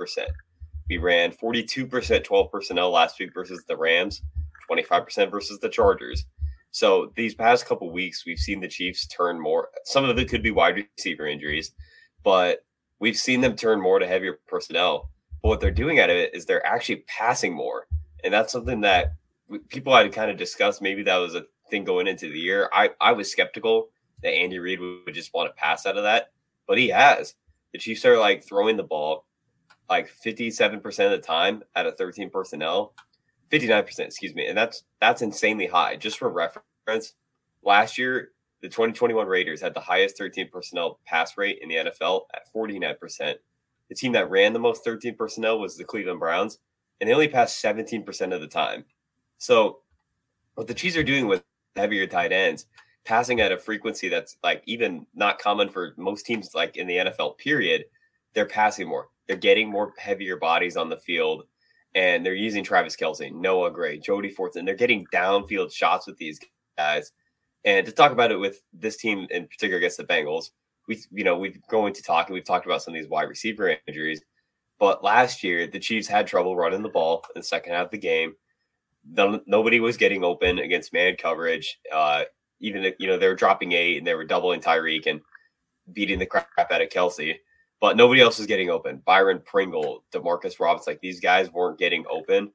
We 0.89 0.97
ran 0.97 1.31
42% 1.31 2.23
12 2.23 2.51
personnel 2.51 2.91
last 2.91 3.19
week 3.19 3.33
versus 3.33 3.63
the 3.67 3.75
Rams, 3.75 4.21
25% 4.69 5.31
versus 5.31 5.59
the 5.59 5.69
Chargers. 5.69 6.25
So 6.71 7.11
these 7.15 7.33
past 7.33 7.65
couple 7.65 7.91
weeks, 7.91 8.25
we've 8.25 8.39
seen 8.39 8.59
the 8.59 8.67
Chiefs 8.67 9.07
turn 9.07 9.39
more. 9.39 9.69
Some 9.85 10.05
of 10.05 10.17
it 10.17 10.29
could 10.29 10.43
be 10.43 10.51
wide 10.51 10.83
receiver 10.97 11.27
injuries, 11.27 11.71
but 12.23 12.65
we've 12.99 13.17
seen 13.17 13.41
them 13.41 13.55
turn 13.55 13.81
more 13.81 13.99
to 13.99 14.07
heavier 14.07 14.39
personnel. 14.47 15.09
But 15.41 15.49
what 15.49 15.59
they're 15.59 15.71
doing 15.71 15.99
out 15.99 16.09
of 16.09 16.17
it 16.17 16.35
is 16.35 16.45
they're 16.45 16.65
actually 16.65 17.03
passing 17.07 17.53
more. 17.53 17.87
And 18.23 18.33
that's 18.33 18.51
something 18.51 18.81
that 18.81 19.13
people 19.69 19.95
had 19.95 20.11
kind 20.11 20.29
of 20.29 20.37
discussed. 20.37 20.81
Maybe 20.81 21.03
that 21.03 21.17
was 21.17 21.35
a 21.35 21.45
thing 21.69 21.83
going 21.83 22.07
into 22.07 22.31
the 22.31 22.39
year. 22.39 22.69
I, 22.73 22.89
I 22.99 23.11
was 23.11 23.31
skeptical 23.31 23.89
that 24.23 24.33
Andy 24.33 24.59
Reid 24.59 24.79
would 24.79 25.13
just 25.13 25.33
want 25.33 25.49
to 25.49 25.59
pass 25.59 25.85
out 25.85 25.97
of 25.97 26.03
that, 26.03 26.31
but 26.67 26.77
he 26.77 26.89
has. 26.89 27.35
The 27.71 27.79
Chiefs 27.79 28.05
are 28.05 28.17
like 28.17 28.43
throwing 28.43 28.77
the 28.77 28.83
ball 28.83 29.27
like 29.89 30.09
57% 30.09 30.85
of 31.05 31.11
the 31.11 31.17
time 31.19 31.63
out 31.75 31.85
of 31.85 31.97
13 31.97 32.29
personnel, 32.29 32.93
59%, 33.51 33.99
excuse 33.99 34.35
me. 34.35 34.47
And 34.47 34.57
that's 34.57 34.83
that's 34.99 35.21
insanely 35.21 35.67
high. 35.67 35.95
Just 35.95 36.17
for 36.17 36.29
reference, 36.29 37.13
last 37.63 37.97
year 37.97 38.31
the 38.61 38.67
2021 38.67 39.27
Raiders 39.27 39.61
had 39.61 39.73
the 39.73 39.79
highest 39.79 40.17
13 40.17 40.49
personnel 40.51 40.99
pass 41.05 41.37
rate 41.37 41.59
in 41.61 41.69
the 41.69 41.75
NFL 41.75 42.23
at 42.33 42.51
49%. 42.53 43.35
The 43.89 43.95
team 43.95 44.11
that 44.13 44.29
ran 44.29 44.53
the 44.53 44.59
most 44.59 44.83
13 44.83 45.15
personnel 45.15 45.59
was 45.59 45.77
the 45.77 45.83
Cleveland 45.83 46.19
Browns, 46.19 46.59
and 46.99 47.09
they 47.09 47.13
only 47.13 47.27
passed 47.27 47.63
17% 47.63 48.33
of 48.33 48.41
the 48.41 48.47
time. 48.47 48.83
So, 49.37 49.79
what 50.55 50.67
the 50.67 50.73
Chiefs 50.73 50.97
are 50.97 51.03
doing 51.03 51.27
with 51.27 51.43
heavier 51.75 52.07
tight 52.07 52.31
ends, 52.31 52.65
passing 53.05 53.39
at 53.39 53.51
a 53.51 53.57
frequency 53.57 54.09
that's 54.09 54.37
like 54.43 54.63
even 54.65 55.05
not 55.13 55.39
common 55.39 55.69
for 55.69 55.93
most 55.97 56.25
teams, 56.25 56.55
like 56.55 56.75
in 56.77 56.87
the 56.87 56.97
NFL, 56.97 57.37
period, 57.37 57.85
they're 58.33 58.47
passing 58.47 58.87
more. 58.87 59.09
They're 59.27 59.37
getting 59.37 59.69
more 59.69 59.93
heavier 59.97 60.37
bodies 60.37 60.75
on 60.75 60.89
the 60.89 60.97
field, 60.97 61.43
and 61.95 62.25
they're 62.25 62.35
using 62.35 62.63
Travis 62.63 62.95
Kelce, 62.95 63.33
Noah 63.33 63.71
Gray, 63.71 63.99
Jody 63.99 64.33
Fortson. 64.33 64.65
They're 64.65 64.75
getting 64.75 65.05
downfield 65.13 65.71
shots 65.71 66.07
with 66.07 66.17
these 66.17 66.39
guys. 66.77 67.11
And 67.65 67.85
to 67.85 67.91
talk 67.91 68.11
about 68.11 68.31
it 68.31 68.39
with 68.39 68.61
this 68.73 68.97
team 68.97 69.27
in 69.29 69.47
particular 69.47 69.77
against 69.77 69.97
the 69.97 70.03
Bengals, 70.03 70.51
we 70.87 71.01
you 71.11 71.23
know 71.23 71.37
we've 71.37 71.59
going 71.67 71.93
to 71.93 72.01
talk 72.01 72.27
and 72.27 72.33
we've 72.33 72.45
talked 72.45 72.65
about 72.65 72.81
some 72.81 72.93
of 72.93 72.99
these 72.99 73.09
wide 73.09 73.29
receiver 73.29 73.77
injuries. 73.87 74.21
But 74.79 75.03
last 75.03 75.43
year, 75.43 75.67
the 75.67 75.79
Chiefs 75.79 76.07
had 76.07 76.27
trouble 76.27 76.55
running 76.55 76.83
the 76.83 76.89
ball 76.89 77.25
in 77.35 77.41
the 77.41 77.47
second 77.47 77.73
half 77.73 77.85
of 77.85 77.91
the 77.91 77.97
game. 77.97 78.35
The, 79.13 79.41
nobody 79.47 79.79
was 79.79 79.97
getting 79.97 80.23
open 80.23 80.59
against 80.59 80.93
man 80.93 81.15
coverage. 81.17 81.79
Uh, 81.91 82.25
even 82.59 82.85
if, 82.85 82.95
you 82.99 83.07
know 83.07 83.17
they 83.17 83.27
were 83.27 83.35
dropping 83.35 83.71
eight 83.71 83.97
and 83.97 84.05
they 84.05 84.13
were 84.13 84.25
doubling 84.25 84.61
Tyreek 84.61 85.07
and 85.07 85.21
beating 85.93 86.19
the 86.19 86.25
crap 86.25 86.47
out 86.57 86.81
of 86.81 86.89
Kelce, 86.89 87.35
but 87.79 87.97
nobody 87.97 88.21
else 88.21 88.37
was 88.37 88.47
getting 88.47 88.69
open. 88.69 89.01
Byron 89.05 89.41
Pringle, 89.45 90.03
Demarcus 90.11 90.59
Roberts, 90.59 90.87
like 90.87 90.99
these 91.01 91.19
guys 91.19 91.51
weren't 91.51 91.79
getting 91.79 92.05
open. 92.09 92.51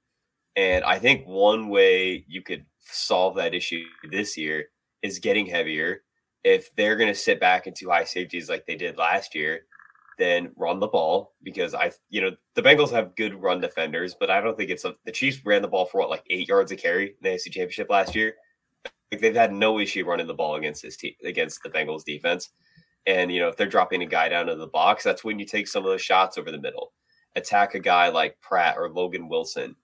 And 0.57 0.85
I 0.85 0.99
think 0.99 1.27
one 1.27 1.69
way 1.69 2.25
you 2.29 2.43
could 2.43 2.65
solve 2.81 3.37
that 3.37 3.55
issue 3.55 3.85
this 4.11 4.37
year 4.37 4.67
is 5.03 5.19
getting 5.19 5.47
heavier. 5.47 6.03
If 6.45 6.75
they're 6.77 6.97
going 6.97 7.13
to 7.13 7.19
sit 7.19 7.41
back 7.41 7.67
into 7.67 7.89
high 7.89 8.05
safeties 8.05 8.49
like 8.49 8.67
they 8.67 8.75
did 8.75 8.99
last 8.99 9.35
year, 9.35 9.63
then 10.19 10.51
run 10.57 10.81
the 10.81 10.89
ball 10.89 11.35
because 11.43 11.75
I, 11.75 11.93
you 12.11 12.21
know, 12.21 12.31
the 12.55 12.63
Bengals 12.63 12.91
have 12.91 13.17
good 13.17 13.41
run 13.41 13.61
defenders, 13.61 14.15
but 14.19 14.31
I 14.31 14.41
don't 14.41 14.57
think 14.57 14.71
it's 14.71 14.85
a, 14.85 14.95
the 15.07 15.13
Chiefs 15.13 15.45
ran 15.45 15.63
the 15.63 15.69
ball 15.69 15.87
for 15.87 16.01
what 16.01 16.11
like 16.11 16.25
eight 16.31 16.49
yards 16.49 16.73
a 16.73 16.77
carry 16.77 17.07
in 17.09 17.15
the 17.23 17.29
AFC 17.31 17.45
Championship 17.45 17.89
last 17.89 18.15
year. 18.15 18.35
Like 19.11 19.21
they've 19.21 19.35
had 19.35 19.53
no 19.53 19.79
issue 19.79 20.05
running 20.05 20.27
the 20.27 20.35
ball 20.35 20.57
against 20.57 20.83
this 20.83 20.97
team 20.97 21.15
against 21.25 21.63
the 21.63 21.71
Bengals 21.71 22.05
defense. 22.05 22.51
And 23.07 23.33
you 23.33 23.41
know, 23.41 23.49
if 23.49 23.57
they're 23.57 23.67
dropping 23.67 24.03
a 24.03 24.07
guy 24.07 24.29
down 24.29 24.47
to 24.47 24.55
the 24.55 24.67
box, 24.67 25.05
that's 25.05 25.25
when 25.25 25.39
you 25.39 25.45
take 25.45 25.69
some 25.69 25.85
of 25.85 25.91
those 25.91 26.03
shots 26.03 26.39
over 26.39 26.51
the 26.51 26.61
middle. 26.61 26.93
Attack 27.35 27.75
a 27.75 27.81
guy 27.81 28.09
like 28.09 28.41
Pratt 28.41 28.77
or 28.79 28.91
Logan 28.91 29.29
Wilson. 29.29 29.75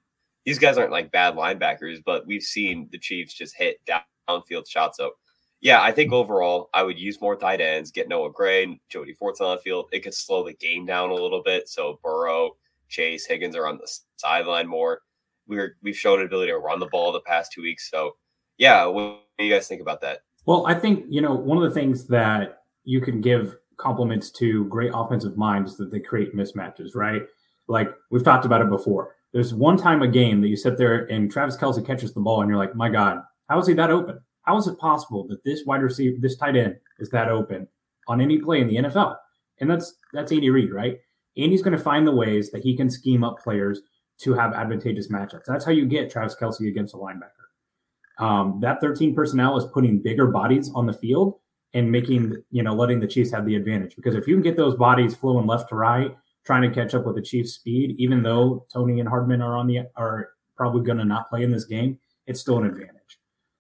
These 0.45 0.59
guys 0.59 0.79
aren't 0.79 0.93
like 0.93 1.11
bad 1.11 1.35
linebackers, 1.35 1.99
but 2.05 2.27
we've 2.27 2.43
seen 2.43 2.89
the 2.93 2.99
Chiefs 2.99 3.35
just 3.35 3.57
hit 3.57 3.81
downfield 4.29 4.69
shots. 4.69 4.99
So 4.99 5.13
yeah, 5.61 5.83
I 5.83 5.91
think 5.91 6.13
overall 6.13 6.71
I 6.73 6.83
would 6.83 6.99
use 6.99 7.21
more 7.21 7.37
tight 7.37 7.61
ends, 7.61 7.91
get 7.91 8.09
Noah 8.09 8.31
Gray, 8.31 8.81
Jody 8.89 9.15
Fortson 9.15 9.43
on 9.43 9.57
the 9.57 9.63
field. 9.63 9.89
It 9.93 10.01
could 10.01 10.15
slow 10.15 10.45
the 10.45 10.55
game 10.55 10.87
down 10.87 11.11
a 11.11 11.15
little 11.15 11.43
bit. 11.43 11.69
So 11.69 11.99
Burrow, 12.03 12.57
Chase, 12.89 13.27
Higgins 13.27 13.57
are 13.57 13.67
on 13.67 13.79
the 13.79 13.91
sideline 14.17 14.69
more. 14.69 15.03
We're 15.49 15.77
we've 15.83 15.97
shown 15.97 16.21
an 16.21 16.27
ability 16.27 16.53
to 16.53 16.59
run 16.59 16.79
the 16.79 16.87
ball 16.87 17.11
the 17.13 17.21
past 17.21 17.53
two 17.53 17.63
weeks. 17.63 17.91
So 17.91 18.17
yeah, 18.59 18.85
what 18.85 19.23
do 19.39 19.45
you 19.45 19.53
guys 19.53 19.67
think 19.67 19.81
about 19.81 20.01
that? 20.03 20.21
Well, 20.47 20.67
I 20.67 20.75
think 20.75 21.07
you 21.09 21.21
know 21.21 21.35
one 21.35 21.59
of 21.59 21.65
the 21.65 21.79
things 21.79 22.05
that 22.07 22.58
you 22.89 23.03
can 23.03 23.21
give 23.21 23.55
compliments 23.77 24.31
to 24.31 24.65
great 24.65 24.91
offensive 24.95 25.37
minds 25.37 25.77
that 25.77 25.91
they 25.91 26.01
create 26.01 26.35
mismatches, 26.35 26.97
right? 26.97 27.21
Like 27.69 27.91
we've 28.11 28.25
talked 28.25 28.47
about 28.47 28.63
it 28.63 28.71
before. 28.71 29.15
There's 29.35 29.53
one 29.53 29.77
time 29.77 30.01
a 30.01 30.09
game 30.09 30.41
that 30.41 30.49
you 30.49 30.57
sit 30.57 30.79
there 30.79 31.05
and 31.05 31.31
Travis 31.31 31.55
Kelce 31.55 31.87
catches 31.87 32.15
the 32.15 32.21
ball 32.21 32.41
and 32.41 32.49
you're 32.49 32.59
like, 32.59 32.75
my 32.75 32.89
God, 32.89 33.21
how 33.51 33.59
is 33.59 33.67
he 33.67 33.75
that 33.75 33.91
open? 33.91 34.19
How 34.45 34.57
is 34.57 34.67
it 34.67 34.79
possible 34.79 35.29
that 35.29 35.45
this 35.45 35.67
wide 35.67 35.83
receiver, 35.83 36.17
this 36.19 36.37
tight 36.39 36.57
end, 36.57 36.77
is 36.99 37.11
that 37.11 37.29
open 37.29 37.69
on 38.09 38.23
any 38.23 38.39
play 38.39 38.63
in 38.63 38.69
the 38.69 38.77
NFL? 38.77 39.17
And 39.61 39.71
that's 39.71 39.97
that's 40.15 40.33
Andy 40.33 40.49
Reid, 40.49 40.73
right? 40.73 40.97
Andy's 41.37 41.61
going 41.61 41.77
to 41.77 41.83
find 41.83 42.07
the 42.07 42.13
ways 42.13 42.51
that 42.53 42.63
he 42.63 42.75
can 42.75 42.89
scheme 42.89 43.23
up 43.23 43.39
players 43.39 43.83
to 44.21 44.33
have 44.33 44.55
advantageous 44.55 45.09
matchups. 45.09 45.45
That's 45.47 45.67
how 45.67 45.73
you 45.73 45.85
get 45.85 46.11
Travis 46.11 46.35
Kelce 46.41 46.67
against 46.67 46.95
a 46.95 46.97
linebacker. 46.97 48.25
Um, 48.25 48.61
that 48.63 48.81
13 48.81 49.15
personnel 49.15 49.59
is 49.59 49.67
putting 49.75 50.01
bigger 50.01 50.29
bodies 50.29 50.71
on 50.75 50.87
the 50.87 50.95
field 50.95 51.35
and 51.75 51.91
making 51.91 52.35
you 52.51 52.63
know 52.63 52.75
letting 52.75 53.01
the 53.01 53.07
Chiefs 53.07 53.31
have 53.33 53.47
the 53.47 53.57
advantage. 53.57 53.97
Because 53.97 54.15
if 54.15 54.27
you 54.27 54.35
can 54.35 54.43
get 54.43 54.57
those 54.57 54.75
bodies 54.75 55.15
flowing 55.15 55.47
left 55.47 55.69
to 55.71 55.77
right, 55.77 56.17
trying 56.45 56.63
to 56.63 56.71
catch 56.71 56.95
up 56.95 57.05
with 57.05 57.17
the 57.17 57.23
Chiefs' 57.23 57.55
speed, 57.55 57.95
even 57.99 58.23
though 58.23 58.67
Toney 58.73 59.01
and 59.01 59.09
Hardman 59.09 59.43
are 59.43 59.57
on 59.57 59.67
the 59.67 59.83
are 59.97 60.31
probably 60.57 60.83
going 60.83 60.99
to 60.99 61.05
not 61.05 61.29
play 61.29 61.43
in 61.43 61.53
this 61.53 61.65
game, 61.65 61.99
it's 62.27 62.41
still 62.41 62.59
an 62.59 62.67
advantage. 62.67 63.19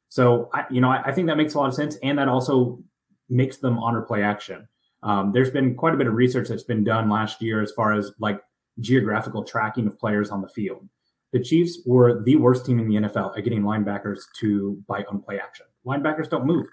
So, 0.08 0.48
I, 0.52 0.64
you 0.70 0.80
know, 0.80 0.90
I, 0.90 1.02
I, 1.04 1.12
think 1.12 1.26
that 1.28 1.36
makes 1.36 1.54
a 1.54 1.58
lot 1.58 1.68
of 1.68 1.74
sense, 1.74 1.96
and 2.02 2.18
that 2.18 2.28
also 2.28 2.82
makes 3.28 3.58
them 3.58 3.78
honor 3.78 4.00
play 4.00 4.22
action. 4.22 4.66
Um, 5.02 5.32
there's 5.32 5.50
been 5.50 5.74
quite 5.74 5.94
a 5.94 5.96
bit 5.96 6.06
of 6.06 6.14
research 6.14 6.48
that's 6.48 6.64
been 6.64 6.82
done 6.82 7.08
last 7.08 7.40
year 7.42 7.62
as 7.62 7.70
far 7.72 7.92
as 7.92 8.10
like 8.18 8.40
geographical 8.80 9.44
tracking 9.44 9.86
of 9.86 9.98
players 9.98 10.30
on 10.30 10.40
the 10.40 10.48
field. 10.48 10.88
The 11.32 11.40
Chiefs 11.40 11.80
were 11.84 12.22
the 12.22 12.36
worst 12.36 12.64
team 12.64 12.78
in 12.78 12.88
the 12.88 12.96
NFL 12.96 13.36
at 13.36 13.44
getting 13.44 13.62
linebackers 13.62 14.20
to 14.40 14.82
bite 14.88 15.06
on 15.08 15.20
play 15.20 15.38
action. 15.38 15.66
Linebackers 15.86 16.30
don't 16.30 16.46
move. 16.46 16.66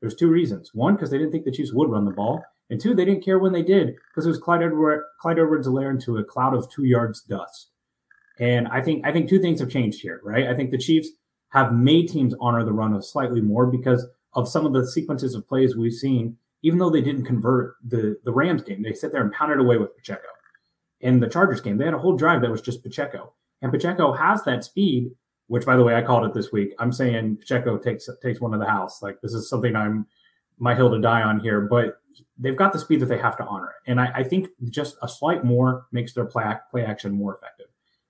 There's 0.00 0.14
two 0.14 0.28
reasons. 0.28 0.70
One, 0.74 0.94
because 0.94 1.10
they 1.10 1.18
didn't 1.18 1.32
think 1.32 1.44
the 1.44 1.52
Chiefs 1.52 1.72
would 1.72 1.90
run 1.90 2.04
the 2.04 2.10
ball, 2.10 2.42
and 2.70 2.80
two, 2.80 2.94
they 2.94 3.04
didn't 3.04 3.24
care 3.24 3.38
when 3.38 3.52
they 3.52 3.62
did 3.62 3.96
because 4.08 4.26
it 4.26 4.30
was 4.30 4.38
Clyde 4.38 4.62
Edward 4.62 5.04
Clyde 5.20 5.38
Edwards-Helaire 5.38 5.90
into 5.90 6.16
a 6.16 6.24
cloud 6.24 6.54
of 6.54 6.70
two 6.70 6.84
yards 6.84 7.22
dust. 7.22 7.70
And 8.38 8.68
I 8.68 8.80
think 8.80 9.06
I 9.06 9.12
think 9.12 9.28
two 9.28 9.40
things 9.40 9.60
have 9.60 9.70
changed 9.70 10.00
here, 10.00 10.20
right? 10.24 10.48
I 10.48 10.54
think 10.54 10.70
the 10.70 10.78
Chiefs 10.78 11.08
have 11.50 11.74
made 11.74 12.08
teams 12.08 12.34
honor 12.40 12.64
the 12.64 12.72
run 12.72 12.94
of 12.94 13.04
slightly 13.04 13.40
more 13.40 13.66
because 13.66 14.06
of 14.34 14.48
some 14.48 14.64
of 14.64 14.72
the 14.72 14.86
sequences 14.86 15.34
of 15.34 15.48
plays 15.48 15.76
we've 15.76 15.92
seen, 15.92 16.36
even 16.62 16.78
though 16.78 16.90
they 16.90 17.00
didn't 17.00 17.24
convert 17.24 17.74
the, 17.84 18.16
the 18.24 18.32
Rams 18.32 18.62
game, 18.62 18.82
they 18.82 18.92
sit 18.92 19.12
there 19.12 19.22
and 19.22 19.32
pounded 19.32 19.58
away 19.58 19.76
with 19.76 19.96
Pacheco. 19.96 20.28
In 21.00 21.18
the 21.18 21.28
Chargers 21.28 21.60
game, 21.60 21.76
they 21.76 21.84
had 21.84 21.94
a 21.94 21.98
whole 21.98 22.16
drive 22.16 22.40
that 22.42 22.50
was 22.50 22.62
just 22.62 22.82
Pacheco. 22.84 23.32
And 23.62 23.72
Pacheco 23.72 24.12
has 24.12 24.44
that 24.44 24.64
speed, 24.64 25.10
which 25.50 25.66
by 25.66 25.76
the 25.76 25.82
way, 25.82 25.96
I 25.96 26.02
called 26.02 26.24
it 26.24 26.32
this 26.32 26.52
week. 26.52 26.74
I'm 26.78 26.92
saying 26.92 27.38
Pacheco 27.38 27.76
takes 27.76 28.08
takes 28.22 28.40
one 28.40 28.54
of 28.54 28.60
the 28.60 28.66
house. 28.66 29.02
Like 29.02 29.20
this 29.20 29.34
is 29.34 29.48
something 29.48 29.74
I'm 29.74 30.06
my 30.60 30.76
hill 30.76 30.92
to 30.92 31.00
die 31.00 31.22
on 31.22 31.40
here, 31.40 31.62
but 31.62 32.00
they've 32.38 32.56
got 32.56 32.72
the 32.72 32.78
speed 32.78 33.00
that 33.00 33.06
they 33.06 33.18
have 33.18 33.36
to 33.38 33.44
honor 33.44 33.66
it. 33.70 33.90
And 33.90 34.00
I, 34.00 34.12
I 34.14 34.22
think 34.22 34.50
just 34.68 34.96
a 35.02 35.08
slight 35.08 35.42
more 35.42 35.86
makes 35.90 36.12
their 36.12 36.24
play, 36.24 36.44
play 36.70 36.84
action 36.84 37.10
more 37.10 37.34
effective. 37.34 37.66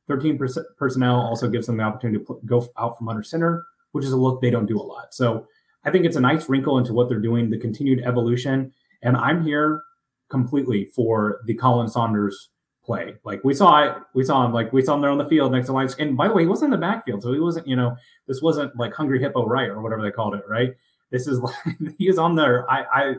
13 0.07 0.38
personnel 0.76 1.18
also 1.18 1.48
gives 1.48 1.66
them 1.66 1.79
the 1.79 1.83
opportunity 1.83 2.22
to 2.22 2.40
go 2.44 2.68
out 2.76 2.98
from 2.98 3.09
under 3.09 3.22
center, 3.22 3.64
which 3.92 4.05
is 4.05 4.12
a 4.12 4.16
look 4.18 4.42
they 4.42 4.50
don't 4.50 4.66
do 4.66 4.79
a 4.79 4.83
lot. 4.83 5.14
So 5.14 5.46
I 5.85 5.90
think 5.90 6.05
it's 6.05 6.16
a 6.16 6.20
nice 6.20 6.46
wrinkle 6.46 6.76
into 6.76 6.92
what 6.92 7.09
they're 7.09 7.20
doing, 7.20 7.48
the 7.48 7.59
continued 7.59 8.03
evolution. 8.05 8.74
And 9.00 9.16
I'm 9.16 9.42
here 9.42 9.83
completely 10.29 10.85
for 10.85 11.40
the 11.46 11.57
Khalen 11.57 11.88
Saunders 11.88 12.50
play. 12.85 13.14
Like 13.25 13.43
we 13.45 13.55
saw 13.55 13.85
it, 13.85 13.95
we 14.14 14.25
saw 14.25 14.45
him, 14.45 14.53
like 14.53 14.73
we 14.73 14.83
saw 14.83 14.95
him 14.95 15.01
there 15.01 15.11
on 15.11 15.19
the 15.19 15.29
field 15.29 15.53
next 15.53 15.66
to 15.66 15.73
lines. 15.73 15.95
And 15.99 16.16
by 16.16 16.29
the 16.29 16.35
way, 16.35 16.43
he 16.43 16.49
wasn't 16.49 16.73
in 16.73 16.81
the 16.81 16.87
backfield. 16.87 17.23
So 17.23 17.33
he 17.33 17.40
wasn't, 17.40 17.66
you 17.66 17.77
know, 17.77 17.97
this 18.27 18.43
wasn't 18.43 18.77
like 18.77 18.93
Hungry 18.95 19.21
Hippo 19.21 19.47
Right 19.47 19.69
or 19.69 19.81
whatever 19.83 20.03
they 20.03 20.11
called 20.11 20.35
it, 20.35 20.43
right? 20.49 20.73
This 21.11 21.27
is 21.27 21.38
like 21.40 21.55
he 21.99 22.09
is 22.09 22.19
on 22.19 22.37
there. 22.37 22.71
I, 22.71 22.85
I 22.93 23.14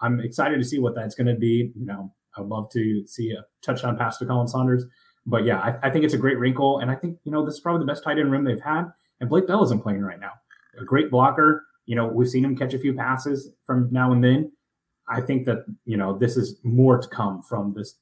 I'm 0.00 0.20
excited 0.20 0.58
to 0.58 0.64
see 0.64 0.78
what 0.78 0.94
that's 0.94 1.14
going 1.14 1.28
to 1.28 1.34
be. 1.34 1.72
You 1.74 1.86
know, 1.86 2.12
I'd 2.36 2.46
love 2.46 2.70
to 2.72 3.06
see 3.06 3.30
a 3.30 3.44
touchdown 3.62 3.96
pass 3.96 4.18
to 4.18 4.24
Khalen 4.24 4.48
Saunders. 4.48 4.84
But 5.26 5.44
yeah, 5.44 5.58
I, 5.58 5.88
I, 5.88 5.90
think 5.90 6.04
it's 6.04 6.12
a 6.12 6.18
great 6.18 6.38
wrinkle, 6.38 6.80
and 6.80 6.90
I 6.90 6.94
think 6.94 7.18
you 7.24 7.32
know 7.32 7.44
this 7.44 7.54
is 7.54 7.60
probably 7.60 7.80
the 7.80 7.90
best 7.90 8.04
tight 8.04 8.18
end 8.18 8.30
room 8.30 8.44
they've 8.44 8.60
had. 8.60 8.92
And 9.20 9.30
Blake 9.30 9.46
Bell 9.46 9.64
isn't 9.64 9.82
playing 9.82 10.02
right 10.02 10.20
now. 10.20 10.32
A 10.78 10.84
great 10.84 11.10
blocker. 11.10 11.64
You 11.86 11.96
know, 11.96 12.06
we've 12.06 12.28
seen 12.28 12.44
him 12.44 12.56
catch 12.56 12.74
a 12.74 12.78
few 12.78 12.92
passes 12.92 13.50
from 13.64 13.88
now 13.90 14.12
and 14.12 14.22
then. 14.22 14.52
I 15.08 15.20
think 15.20 15.46
that 15.46 15.64
you 15.86 15.96
know 15.96 16.18
this 16.18 16.36
is 16.36 16.58
more 16.62 16.98
to 16.98 17.08
come 17.08 17.42
from 17.42 17.72
this 17.74 17.94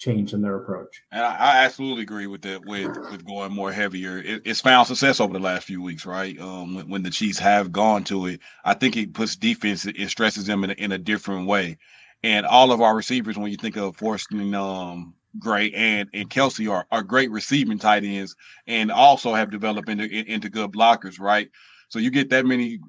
change 0.00 0.32
in 0.32 0.40
their 0.40 0.56
approach. 0.56 1.02
And 1.12 1.22
I, 1.22 1.36
I 1.36 1.64
absolutely 1.64 2.02
agree 2.02 2.26
with 2.26 2.42
that. 2.42 2.64
With 2.64 2.96
with 3.10 3.24
going 3.24 3.52
more 3.52 3.70
heavier, 3.70 4.18
it, 4.18 4.42
it's 4.44 4.60
found 4.60 4.88
success 4.88 5.20
over 5.20 5.32
the 5.32 5.38
last 5.38 5.64
few 5.64 5.82
weeks, 5.82 6.06
right? 6.06 6.38
Um, 6.40 6.74
when, 6.74 6.88
when, 6.88 7.02
the 7.02 7.10
Chiefs 7.10 7.38
have 7.38 7.70
gone 7.70 8.02
to 8.04 8.26
it, 8.26 8.40
I 8.64 8.74
think 8.74 8.96
it 8.96 9.12
puts 9.12 9.36
defense, 9.36 9.84
it 9.86 10.08
stresses 10.08 10.46
them 10.46 10.64
in 10.64 10.70
a, 10.70 10.74
in 10.74 10.92
a 10.92 10.98
different 10.98 11.46
way. 11.46 11.78
And 12.22 12.46
all 12.46 12.72
of 12.72 12.80
our 12.80 12.96
receivers, 12.96 13.38
when 13.38 13.50
you 13.50 13.56
think 13.56 13.76
of 13.76 13.96
forcing 13.96 14.54
um 14.54 15.14
Gray 15.38 15.70
and 15.72 16.08
and 16.12 16.28
Kelce 16.28 16.70
are, 16.70 16.86
are 16.90 17.02
great 17.02 17.30
receiving 17.30 17.78
tight 17.78 18.02
ends, 18.02 18.34
and 18.66 18.90
also 18.90 19.34
have 19.34 19.50
developed 19.50 19.88
into 19.88 20.08
into 20.08 20.48
good 20.48 20.72
blockers, 20.72 21.20
right? 21.20 21.50
So 21.88 21.98
you 21.98 22.10
get 22.10 22.30
that 22.30 22.46
many 22.46 22.80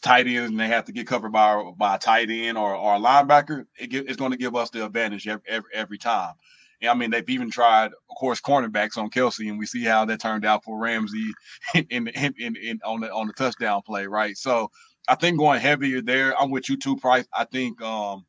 tight 0.00 0.26
ends, 0.26 0.50
and 0.50 0.60
they 0.60 0.68
have 0.68 0.84
to 0.86 0.92
get 0.92 1.06
covered 1.06 1.32
by 1.32 1.62
by 1.76 1.96
a 1.96 1.98
tight 1.98 2.30
end 2.30 2.58
or, 2.58 2.74
or 2.74 2.94
a 2.96 3.00
linebacker. 3.00 3.66
It 3.78 3.94
it's 3.94 4.16
going 4.16 4.32
to 4.32 4.36
give 4.38 4.56
us 4.56 4.70
the 4.70 4.84
advantage 4.84 5.28
every, 5.28 5.42
every, 5.48 5.70
every 5.74 5.98
time. 5.98 6.34
And 6.80 6.90
I 6.90 6.94
mean, 6.94 7.10
they've 7.10 7.28
even 7.30 7.50
tried, 7.50 7.86
of 7.86 8.16
course, 8.18 8.40
cornerbacks 8.40 8.98
on 8.98 9.10
Kelce, 9.10 9.48
and 9.48 9.58
we 9.58 9.66
see 9.66 9.84
how 9.84 10.04
that 10.06 10.20
turned 10.20 10.44
out 10.44 10.64
for 10.64 10.78
Ramsey 10.78 11.32
in, 11.74 12.08
in, 12.08 12.34
in, 12.38 12.56
in 12.56 12.80
on 12.84 13.00
the 13.00 13.12
on 13.12 13.26
the 13.28 13.32
touchdown 13.34 13.82
play, 13.86 14.06
right? 14.06 14.36
So 14.36 14.70
I 15.08 15.14
think 15.16 15.38
going 15.38 15.60
heavier 15.60 16.02
there. 16.02 16.40
I'm 16.40 16.50
with 16.50 16.68
you 16.68 16.76
too, 16.76 16.96
Price. 16.96 17.26
I 17.34 17.44
think 17.44 17.80
um 17.82 18.24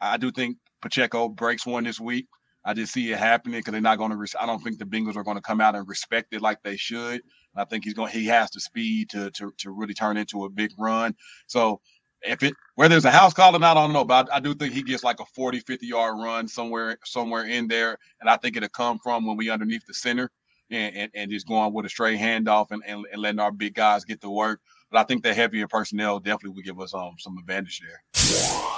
I 0.00 0.16
do 0.18 0.30
think 0.32 0.58
Pacheco 0.82 1.28
breaks 1.28 1.66
one 1.66 1.84
this 1.84 2.00
week. 2.00 2.26
I 2.64 2.74
just 2.74 2.92
see 2.92 3.12
it 3.12 3.18
happening 3.18 3.60
because 3.60 3.72
they're 3.72 3.80
not 3.80 3.98
going 3.98 4.12
to. 4.12 4.16
Res- 4.16 4.36
I 4.40 4.46
don't 4.46 4.62
think 4.62 4.78
the 4.78 4.84
Bengals 4.84 5.16
are 5.16 5.24
going 5.24 5.38
to 5.38 5.42
come 5.42 5.60
out 5.60 5.76
and 5.76 5.88
respect 5.88 6.34
it 6.34 6.42
like 6.42 6.62
they 6.62 6.76
should. 6.76 7.22
I 7.56 7.64
think 7.64 7.84
he's 7.84 7.94
going. 7.94 8.12
He 8.12 8.26
has 8.26 8.50
the 8.50 8.60
speed 8.60 9.10
to 9.10 9.30
to 9.32 9.52
to 9.58 9.70
really 9.70 9.94
turn 9.94 10.16
into 10.16 10.44
a 10.44 10.50
big 10.50 10.70
run. 10.78 11.14
So 11.46 11.80
if 12.22 12.42
it 12.42 12.54
whether 12.74 12.96
it's 12.96 13.04
a 13.04 13.10
house 13.10 13.34
call 13.34 13.54
or 13.54 13.58
not, 13.58 13.76
I 13.76 13.82
don't 13.82 13.92
know, 13.92 14.04
but 14.04 14.30
I, 14.32 14.36
I, 14.36 14.40
do 14.40 14.54
think 14.54 14.72
he 14.72 14.82
gets 14.82 15.04
like 15.04 15.20
a 15.20 15.24
40, 15.24 15.60
50 15.60 15.86
yard 15.86 16.16
run 16.18 16.48
somewhere 16.48 16.98
somewhere 17.04 17.44
in 17.44 17.68
there, 17.68 17.98
and 18.20 18.28
I 18.28 18.36
think 18.36 18.56
it'll 18.56 18.68
come 18.68 18.98
from 18.98 19.26
when 19.26 19.36
we 19.36 19.50
underneath 19.50 19.86
the 19.86 19.94
center 19.94 20.30
and, 20.70 20.94
and, 20.96 21.10
and 21.14 21.30
just 21.30 21.46
going 21.46 21.72
with 21.72 21.86
a 21.86 21.88
straight 21.88 22.18
handoff 22.18 22.70
and, 22.70 22.82
and, 22.86 23.04
and 23.12 23.22
letting 23.22 23.40
our 23.40 23.52
big 23.52 23.74
guys 23.74 24.04
get 24.04 24.20
to 24.20 24.30
work. 24.30 24.60
But 24.90 24.98
I 24.98 25.04
think 25.04 25.22
the 25.22 25.34
heavier 25.34 25.68
personnel 25.68 26.18
definitely 26.18 26.50
would 26.50 26.64
give 26.64 26.80
us 26.80 26.94
um 26.94 27.14
some 27.18 27.38
advantage 27.38 27.80
there. 27.80 28.77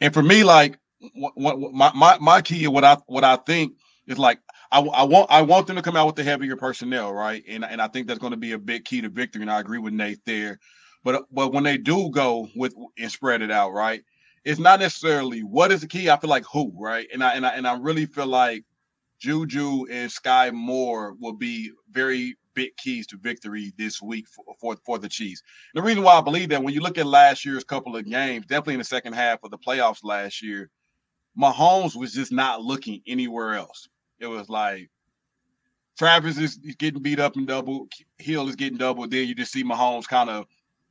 And 0.00 0.14
for 0.14 0.22
me, 0.22 0.44
like 0.44 0.78
what, 1.14 1.34
what, 1.36 1.72
my, 1.72 1.92
my 1.94 2.18
my 2.20 2.42
key, 2.42 2.66
what 2.68 2.84
I 2.84 2.96
what 3.06 3.24
I 3.24 3.36
think 3.36 3.74
is 4.06 4.18
like 4.18 4.40
I, 4.70 4.80
I 4.80 5.02
want 5.04 5.30
I 5.30 5.42
want 5.42 5.66
them 5.66 5.76
to 5.76 5.82
come 5.82 5.96
out 5.96 6.06
with 6.06 6.16
the 6.16 6.24
heavier 6.24 6.56
personnel, 6.56 7.12
right? 7.12 7.42
And 7.48 7.64
and 7.64 7.80
I 7.80 7.88
think 7.88 8.06
that's 8.06 8.18
going 8.18 8.32
to 8.32 8.36
be 8.38 8.52
a 8.52 8.58
big 8.58 8.84
key 8.84 9.00
to 9.00 9.08
victory. 9.08 9.42
And 9.42 9.50
I 9.50 9.60
agree 9.60 9.78
with 9.78 9.92
Nate 9.92 10.24
there. 10.26 10.58
But 11.04 11.24
but 11.32 11.52
when 11.52 11.64
they 11.64 11.78
do 11.78 12.10
go 12.10 12.48
with 12.54 12.74
and 12.98 13.10
spread 13.10 13.42
it 13.42 13.50
out, 13.50 13.72
right? 13.72 14.02
It's 14.44 14.60
not 14.60 14.80
necessarily 14.80 15.40
what 15.40 15.72
is 15.72 15.80
the 15.80 15.88
key. 15.88 16.10
I 16.10 16.16
feel 16.16 16.30
like 16.30 16.44
who, 16.50 16.72
right? 16.78 17.06
And 17.12 17.22
I 17.24 17.34
and 17.34 17.46
I 17.46 17.50
and 17.50 17.66
I 17.66 17.76
really 17.78 18.06
feel 18.06 18.26
like 18.26 18.64
Juju 19.18 19.86
and 19.90 20.10
Sky 20.10 20.50
Moore 20.50 21.14
will 21.20 21.32
be 21.32 21.72
very 21.90 22.36
big 22.58 22.76
keys 22.76 23.06
to 23.06 23.16
victory 23.16 23.72
this 23.78 24.02
week 24.02 24.26
for, 24.26 24.44
for, 24.60 24.76
for 24.84 24.98
the 24.98 25.08
Chiefs. 25.08 25.42
The 25.74 25.82
reason 25.82 26.02
why 26.02 26.18
I 26.18 26.20
believe 26.20 26.48
that 26.48 26.60
when 26.60 26.74
you 26.74 26.80
look 26.80 26.98
at 26.98 27.06
last 27.06 27.44
year's 27.44 27.62
couple 27.62 27.94
of 27.94 28.04
games, 28.04 28.46
definitely 28.46 28.74
in 28.74 28.80
the 28.80 28.84
second 28.84 29.12
half 29.12 29.38
of 29.44 29.52
the 29.52 29.58
playoffs 29.58 30.02
last 30.02 30.42
year, 30.42 30.68
Mahomes 31.40 31.94
was 31.94 32.12
just 32.12 32.32
not 32.32 32.60
looking 32.60 33.00
anywhere 33.06 33.54
else. 33.54 33.88
It 34.18 34.26
was 34.26 34.48
like 34.48 34.90
Travis 35.96 36.36
is 36.36 36.56
getting 36.56 37.00
beat 37.00 37.20
up 37.20 37.36
and 37.36 37.46
double, 37.46 37.86
Hill 38.18 38.48
is 38.48 38.56
getting 38.56 38.76
double. 38.76 39.06
Then 39.06 39.28
you 39.28 39.36
just 39.36 39.52
see 39.52 39.62
Mahomes 39.62 40.08
kind 40.08 40.28
of 40.28 40.46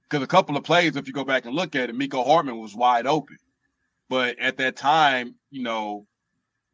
because 0.10 0.23
a 0.23 0.27
couple 0.27 0.56
of 0.56 0.63
plays, 0.63 0.95
if 0.95 1.06
you 1.06 1.12
go 1.13 1.25
back 1.25 1.43
and 1.43 1.53
look 1.53 1.75
at 1.75 1.89
it, 1.89 1.97
Mecole 1.97 2.25
Hardman 2.25 2.60
was 2.60 2.75
wide 2.75 3.08
open. 3.08 3.36
But 4.08 4.39
at 4.39 4.56
that 4.56 4.77
time, 4.77 5.36
you 5.51 5.63
know, 5.63 6.08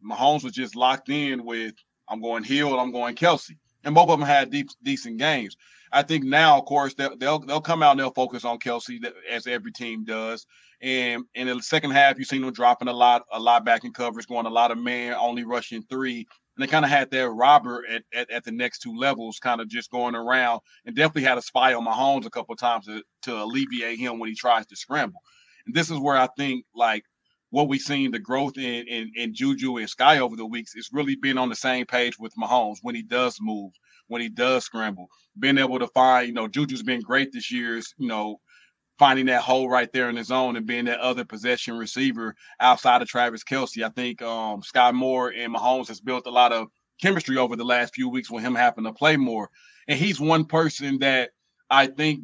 Mahomes 0.07 0.43
was 0.43 0.53
just 0.53 0.75
locked 0.75 1.09
in 1.09 1.43
with 1.43 1.73
I'm 2.07 2.21
going 2.21 2.43
Hill, 2.43 2.79
I'm 2.79 2.91
going 2.91 3.15
Kelce 3.15 3.55
and 3.83 3.95
both 3.95 4.09
of 4.09 4.19
them 4.19 4.27
had 4.27 4.49
deep, 4.49 4.69
decent 4.83 5.17
games. 5.17 5.57
I 5.91 6.01
think 6.01 6.23
now, 6.23 6.57
of 6.57 6.65
course, 6.65 6.95
they'll, 6.95 7.15
they'll 7.15 7.39
they'll 7.39 7.61
come 7.61 7.83
out 7.83 7.91
and 7.91 7.99
they'll 7.99 8.11
focus 8.11 8.45
on 8.45 8.57
Kelce 8.57 8.99
as 9.29 9.45
every 9.45 9.71
team 9.71 10.03
does. 10.03 10.45
And 10.81 11.23
in 11.35 11.47
the 11.47 11.61
second 11.61 11.91
half, 11.91 12.17
you've 12.17 12.27
seen 12.27 12.41
them 12.41 12.51
dropping 12.51 12.87
a 12.87 12.93
lot, 12.93 13.23
a 13.31 13.39
lot 13.39 13.63
back 13.63 13.85
in 13.85 13.93
coverage, 13.93 14.27
going 14.27 14.45
a 14.45 14.49
lot 14.49 14.71
of 14.71 14.77
man, 14.77 15.13
only 15.13 15.43
rushing 15.43 15.83
three. 15.83 16.27
And 16.55 16.63
they 16.63 16.67
kind 16.67 16.83
of 16.83 16.91
had 16.91 17.09
their 17.09 17.29
robber 17.29 17.83
at, 17.89 18.03
at, 18.13 18.29
at, 18.29 18.43
the 18.43 18.51
next 18.51 18.79
two 18.79 18.95
levels, 18.95 19.39
kind 19.39 19.61
of 19.61 19.69
just 19.69 19.89
going 19.91 20.13
around, 20.13 20.59
and 20.85 20.95
definitely 20.95 21.23
had 21.23 21.37
a 21.37 21.41
spy 21.41 21.73
on 21.73 21.85
Mahomes 21.85 22.25
a 22.25 22.29
couple 22.29 22.55
times 22.55 22.85
to, 22.85 23.01
to 23.23 23.41
alleviate 23.41 23.97
him 23.97 24.19
when 24.19 24.29
he 24.29 24.35
tries 24.35 24.65
to 24.67 24.75
scramble. 24.75 25.21
And 25.65 25.73
this 25.73 25.89
is 25.89 25.97
where 25.97 26.17
I 26.17 26.27
think 26.37 26.65
like 26.75 27.03
what 27.53 27.67
we've 27.67 27.81
seen 27.81 28.09
the 28.09 28.17
growth 28.17 28.57
in, 28.57 28.87
in, 28.87 29.11
in 29.15 29.31
Juju 29.31 29.77
and 29.77 29.87
Sky 29.87 30.17
over 30.17 30.35
the 30.35 30.43
weeks 30.43 30.73
is 30.75 30.89
really 30.91 31.15
being 31.15 31.37
on 31.37 31.49
the 31.49 31.55
same 31.55 31.85
page 31.85 32.17
with 32.17 32.33
Mahomes 32.35 32.79
when 32.81 32.95
he 32.95 33.03
does 33.03 33.37
move, 33.39 33.71
when 34.07 34.23
he 34.23 34.27
does 34.27 34.65
scramble, 34.65 35.07
being 35.37 35.59
able 35.59 35.77
to 35.77 35.85
find, 35.89 36.27
you 36.27 36.33
know, 36.33 36.47
Juju's 36.47 36.81
been 36.81 37.01
great 37.01 37.31
this 37.31 37.51
year, 37.51 37.77
you 37.99 38.07
know, 38.07 38.39
finding 38.97 39.27
that 39.27 39.43
hole 39.43 39.69
right 39.69 39.93
there 39.93 40.09
in 40.09 40.15
his 40.15 40.27
zone 40.27 40.55
and 40.55 40.65
being 40.65 40.85
that 40.85 40.99
other 40.99 41.23
possession 41.23 41.77
receiver 41.77 42.33
outside 42.59 43.03
of 43.03 43.07
Travis 43.07 43.43
Kelce. 43.43 43.83
I 43.83 43.89
think 43.89 44.23
um, 44.23 44.63
Sky 44.63 44.91
Moore 44.91 45.29
and 45.29 45.53
Mahomes 45.53 45.89
has 45.89 46.01
built 46.01 46.25
a 46.25 46.31
lot 46.31 46.53
of 46.53 46.69
chemistry 46.99 47.37
over 47.37 47.55
the 47.55 47.63
last 47.63 47.93
few 47.93 48.09
weeks 48.09 48.31
with 48.31 48.43
him 48.43 48.55
having 48.55 48.85
to 48.85 48.93
play 48.93 49.15
more. 49.15 49.51
And 49.87 49.99
he's 49.99 50.19
one 50.19 50.45
person 50.45 50.97
that 50.99 51.29
I 51.69 51.85
think 51.85 52.21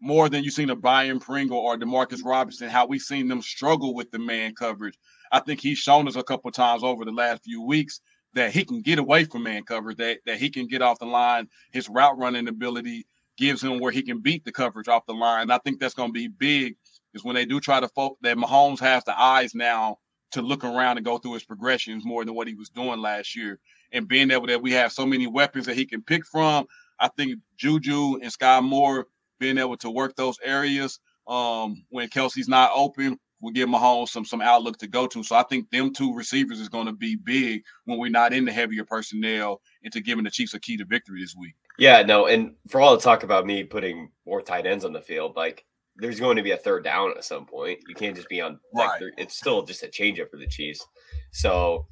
more 0.00 0.28
than 0.28 0.44
you've 0.44 0.54
seen 0.54 0.70
a 0.70 0.76
Byron 0.76 1.20
Pringle 1.20 1.58
or 1.58 1.76
Demarcus 1.76 2.24
Robinson, 2.24 2.68
how 2.68 2.86
we've 2.86 3.00
seen 3.00 3.28
them 3.28 3.42
struggle 3.42 3.94
with 3.94 4.10
the 4.10 4.18
man 4.18 4.54
coverage. 4.54 4.98
I 5.32 5.40
think 5.40 5.60
he's 5.60 5.78
shown 5.78 6.06
us 6.06 6.16
a 6.16 6.22
couple 6.22 6.50
times 6.50 6.84
over 6.84 7.04
the 7.04 7.12
last 7.12 7.44
few 7.44 7.62
weeks 7.62 8.00
that 8.34 8.52
he 8.52 8.64
can 8.64 8.82
get 8.82 8.98
away 8.98 9.24
from 9.24 9.44
man 9.44 9.62
coverage, 9.64 9.96
that, 9.96 10.18
that 10.26 10.38
he 10.38 10.50
can 10.50 10.66
get 10.66 10.82
off 10.82 10.98
the 10.98 11.06
line. 11.06 11.48
His 11.72 11.88
route 11.88 12.18
running 12.18 12.48
ability 12.48 13.06
gives 13.38 13.62
him 13.62 13.80
where 13.80 13.92
he 13.92 14.02
can 14.02 14.20
beat 14.20 14.44
the 14.44 14.52
coverage 14.52 14.88
off 14.88 15.06
the 15.06 15.14
line. 15.14 15.42
And 15.42 15.52
I 15.52 15.58
think 15.58 15.80
that's 15.80 15.94
going 15.94 16.10
to 16.10 16.12
be 16.12 16.28
big 16.28 16.76
is 17.14 17.24
when 17.24 17.34
they 17.34 17.46
do 17.46 17.60
try 17.60 17.80
to 17.80 17.88
focus 17.88 18.18
that 18.22 18.36
Mahomes 18.36 18.80
has 18.80 19.02
the 19.04 19.18
eyes 19.18 19.54
now 19.54 19.98
to 20.32 20.42
look 20.42 20.64
around 20.64 20.98
and 20.98 21.06
go 21.06 21.18
through 21.18 21.34
his 21.34 21.44
progressions 21.44 22.04
more 22.04 22.24
than 22.24 22.34
what 22.34 22.48
he 22.48 22.54
was 22.54 22.68
doing 22.68 23.00
last 23.00 23.34
year. 23.34 23.58
And 23.92 24.06
being 24.06 24.30
able 24.30 24.46
that 24.48 24.62
we 24.62 24.72
have 24.72 24.92
so 24.92 25.06
many 25.06 25.26
weapons 25.26 25.66
that 25.66 25.76
he 25.76 25.86
can 25.86 26.02
pick 26.02 26.26
from, 26.26 26.66
I 26.98 27.08
think 27.08 27.38
Juju 27.56 28.18
and 28.20 28.30
Sky 28.32 28.60
Moore 28.60 29.06
being 29.38 29.58
able 29.58 29.76
to 29.78 29.90
work 29.90 30.16
those 30.16 30.38
areas 30.42 31.00
um, 31.26 31.84
when 31.90 32.08
Kelce's 32.08 32.48
not 32.48 32.70
open 32.74 33.18
will 33.40 33.50
give 33.50 33.68
Mahomes 33.68 34.08
some 34.08 34.24
some 34.24 34.40
outlook 34.40 34.78
to 34.78 34.86
go 34.86 35.06
to. 35.06 35.22
So 35.22 35.36
I 35.36 35.42
think 35.42 35.70
them 35.70 35.92
two 35.92 36.14
receivers 36.14 36.60
is 36.60 36.68
going 36.68 36.86
to 36.86 36.92
be 36.92 37.16
big 37.16 37.62
when 37.84 37.98
we're 37.98 38.10
not 38.10 38.32
in 38.32 38.44
the 38.44 38.52
heavier 38.52 38.84
personnel 38.84 39.60
into 39.82 40.00
giving 40.00 40.24
the 40.24 40.30
Chiefs 40.30 40.54
a 40.54 40.60
key 40.60 40.76
to 40.76 40.84
victory 40.84 41.20
this 41.20 41.36
week. 41.36 41.54
Yeah, 41.78 42.02
no, 42.02 42.26
and 42.26 42.54
for 42.68 42.80
all 42.80 42.96
the 42.96 43.02
talk 43.02 43.22
about 43.22 43.46
me 43.46 43.64
putting 43.64 44.10
more 44.26 44.40
tight 44.40 44.66
ends 44.66 44.84
on 44.84 44.92
the 44.92 45.00
field, 45.00 45.36
like 45.36 45.64
there's 45.96 46.20
going 46.20 46.36
to 46.36 46.42
be 46.42 46.52
a 46.52 46.56
third 46.56 46.84
down 46.84 47.12
at 47.16 47.24
some 47.24 47.46
point. 47.46 47.80
You 47.88 47.94
can't 47.94 48.16
just 48.16 48.28
be 48.28 48.40
on 48.40 48.58
like 48.72 49.00
right. 49.00 49.12
it's 49.18 49.36
still 49.36 49.62
just 49.62 49.82
a 49.82 49.88
changeup 49.88 50.30
for 50.30 50.38
the 50.38 50.46
Chiefs. 50.46 50.86
So 51.32 51.86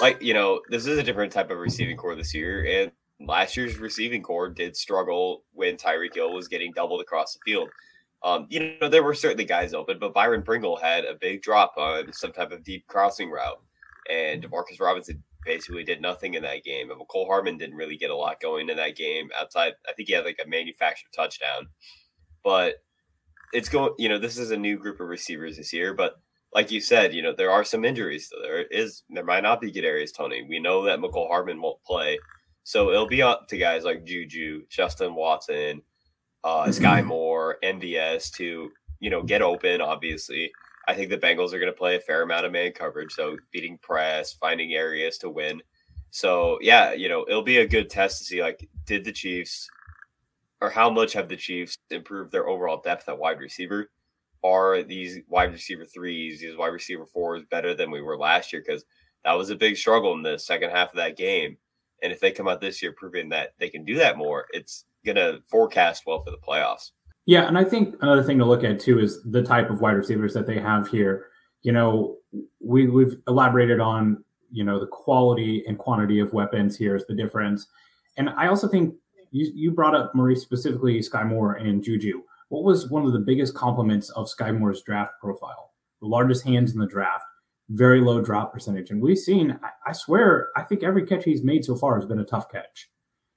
like, 0.00 0.20
you 0.22 0.34
know, 0.34 0.60
this 0.70 0.86
is 0.86 0.98
a 0.98 1.02
different 1.02 1.32
type 1.32 1.50
of 1.50 1.58
receiving 1.58 1.96
core 1.96 2.14
this 2.14 2.34
year 2.34 2.64
and 2.64 2.92
last 3.20 3.56
year's 3.56 3.78
receiving 3.78 4.22
core 4.22 4.48
did 4.48 4.76
struggle 4.76 5.44
when 5.52 5.76
Tyreek 5.76 6.14
Hill 6.14 6.32
was 6.32 6.48
getting 6.48 6.72
doubled 6.72 7.00
across 7.00 7.34
the 7.34 7.40
field. 7.44 7.68
Um, 8.22 8.46
you 8.48 8.76
know, 8.80 8.88
there 8.88 9.02
were 9.02 9.14
certainly 9.14 9.44
guys 9.44 9.74
open, 9.74 9.98
but 9.98 10.14
Byron 10.14 10.42
Pringle 10.42 10.76
had 10.76 11.04
a 11.04 11.14
big 11.14 11.42
drop 11.42 11.74
on 11.76 12.12
some 12.12 12.32
type 12.32 12.52
of 12.52 12.64
deep 12.64 12.86
crossing 12.86 13.30
route, 13.30 13.60
and 14.10 14.42
Demarcus 14.42 14.80
Robinson 14.80 15.22
basically 15.44 15.84
did 15.84 16.00
nothing 16.00 16.34
in 16.34 16.42
that 16.42 16.64
game. 16.64 16.90
And 16.90 16.98
Mecole 16.98 17.26
Hardman 17.26 17.58
didn't 17.58 17.76
really 17.76 17.98
get 17.98 18.10
a 18.10 18.16
lot 18.16 18.40
going 18.40 18.70
in 18.70 18.76
that 18.78 18.96
game 18.96 19.28
outside. 19.38 19.74
I 19.86 19.92
think 19.92 20.08
he 20.08 20.14
had 20.14 20.24
like 20.24 20.40
a 20.42 20.48
manufactured 20.48 21.12
touchdown, 21.14 21.68
but 22.42 22.76
it's 23.52 23.68
going. 23.68 23.92
You 23.98 24.08
know, 24.08 24.18
this 24.18 24.38
is 24.38 24.50
a 24.50 24.56
new 24.56 24.78
group 24.78 25.00
of 25.00 25.08
receivers 25.08 25.58
this 25.58 25.72
year, 25.72 25.92
but 25.92 26.14
like 26.54 26.70
you 26.70 26.80
said, 26.80 27.12
you 27.12 27.20
know, 27.20 27.34
there 27.36 27.50
are 27.50 27.64
some 27.64 27.84
injuries. 27.84 28.32
There 28.42 28.62
is, 28.62 29.02
there 29.10 29.24
might 29.24 29.42
not 29.42 29.60
be 29.60 29.72
Kadarius 29.72 30.14
Toney. 30.14 30.46
We 30.48 30.60
know 30.60 30.84
that 30.84 31.00
Mecole 31.00 31.28
Hardman 31.28 31.60
won't 31.60 31.82
play. 31.82 32.16
So 32.64 32.90
it'll 32.90 33.06
be 33.06 33.22
up 33.22 33.46
to 33.48 33.58
guys 33.58 33.84
like 33.84 34.04
Juju, 34.04 34.64
Justin 34.68 35.14
Watson, 35.14 35.82
uh, 36.42 36.72
Sky 36.72 37.02
Moore, 37.02 37.58
MVS 37.62 38.32
to, 38.32 38.70
you 39.00 39.10
know, 39.10 39.22
get 39.22 39.42
open, 39.42 39.80
obviously. 39.80 40.50
I 40.88 40.94
think 40.94 41.10
the 41.10 41.18
Bengals 41.18 41.52
are 41.52 41.58
going 41.58 41.72
to 41.72 41.78
play 41.78 41.96
a 41.96 42.00
fair 42.00 42.22
amount 42.22 42.46
of 42.46 42.52
man 42.52 42.72
coverage. 42.72 43.12
So 43.12 43.36
beating 43.52 43.78
press, 43.78 44.32
finding 44.32 44.72
areas 44.72 45.18
to 45.18 45.30
win. 45.30 45.62
So 46.10 46.58
yeah, 46.60 46.92
you 46.92 47.08
know, 47.08 47.26
it'll 47.28 47.42
be 47.42 47.58
a 47.58 47.66
good 47.66 47.90
test 47.90 48.18
to 48.18 48.24
see 48.24 48.42
like, 48.42 48.68
did 48.86 49.04
the 49.04 49.12
Chiefs 49.12 49.68
or 50.60 50.70
how 50.70 50.88
much 50.88 51.12
have 51.12 51.28
the 51.28 51.36
Chiefs 51.36 51.76
improved 51.90 52.32
their 52.32 52.48
overall 52.48 52.80
depth 52.82 53.08
at 53.08 53.18
wide 53.18 53.40
receiver? 53.40 53.90
Are 54.42 54.82
these 54.82 55.18
wide 55.28 55.52
receiver 55.52 55.84
threes, 55.84 56.40
these 56.40 56.56
wide 56.56 56.68
receiver 56.68 57.06
fours 57.06 57.42
better 57.50 57.74
than 57.74 57.90
we 57.90 58.00
were 58.00 58.16
last 58.16 58.52
year? 58.52 58.62
Because 58.64 58.84
that 59.24 59.32
was 59.32 59.50
a 59.50 59.56
big 59.56 59.76
struggle 59.76 60.14
in 60.14 60.22
the 60.22 60.38
second 60.38 60.70
half 60.70 60.90
of 60.90 60.96
that 60.96 61.16
game. 61.16 61.56
And 62.04 62.12
if 62.12 62.20
they 62.20 62.30
come 62.30 62.46
out 62.46 62.60
this 62.60 62.82
year 62.82 62.92
proving 62.92 63.30
that 63.30 63.54
they 63.58 63.70
can 63.70 63.84
do 63.84 63.96
that 63.96 64.18
more, 64.18 64.46
it's 64.52 64.84
going 65.04 65.16
to 65.16 65.40
forecast 65.48 66.04
well 66.06 66.22
for 66.22 66.30
the 66.30 66.36
playoffs. 66.36 66.90
Yeah, 67.26 67.48
and 67.48 67.56
I 67.56 67.64
think 67.64 67.96
another 68.02 68.22
thing 68.22 68.38
to 68.38 68.44
look 68.44 68.62
at 68.62 68.78
too 68.78 69.00
is 69.00 69.22
the 69.24 69.42
type 69.42 69.70
of 69.70 69.80
wide 69.80 69.92
receivers 69.92 70.34
that 70.34 70.46
they 70.46 70.58
have 70.58 70.86
here. 70.88 71.28
You 71.62 71.72
know, 71.72 72.18
we 72.60 72.88
we've 72.88 73.16
elaborated 73.26 73.80
on 73.80 74.22
you 74.52 74.62
know 74.64 74.78
the 74.78 74.86
quality 74.86 75.64
and 75.66 75.78
quantity 75.78 76.20
of 76.20 76.34
weapons 76.34 76.76
here 76.76 76.94
is 76.94 77.06
the 77.06 77.14
difference, 77.14 77.66
and 78.18 78.28
I 78.28 78.48
also 78.48 78.68
think 78.68 78.94
you 79.30 79.50
you 79.54 79.70
brought 79.70 79.94
up 79.94 80.14
Maurice 80.14 80.42
specifically 80.42 81.00
Sky 81.00 81.24
Moore 81.24 81.54
and 81.54 81.82
Juju. 81.82 82.20
What 82.50 82.64
was 82.64 82.90
one 82.90 83.06
of 83.06 83.14
the 83.14 83.18
biggest 83.18 83.54
compliments 83.54 84.10
of 84.10 84.28
Sky 84.28 84.52
Moore's 84.52 84.82
draft 84.82 85.12
profile? 85.18 85.72
The 86.02 86.08
largest 86.08 86.44
hands 86.44 86.74
in 86.74 86.78
the 86.78 86.86
draft, 86.86 87.24
very 87.70 88.00
low 88.00 88.20
drop 88.20 88.52
percentage, 88.52 88.90
and 88.90 89.00
we've 89.00 89.18
seen. 89.18 89.58
I, 89.86 89.92
swear, 89.92 90.48
I 90.56 90.62
think 90.62 90.82
every 90.82 91.06
catch 91.06 91.24
he's 91.24 91.42
made 91.42 91.64
so 91.64 91.76
far 91.76 91.96
has 91.96 92.06
been 92.06 92.20
a 92.20 92.24
tough 92.24 92.50
catch. 92.50 92.88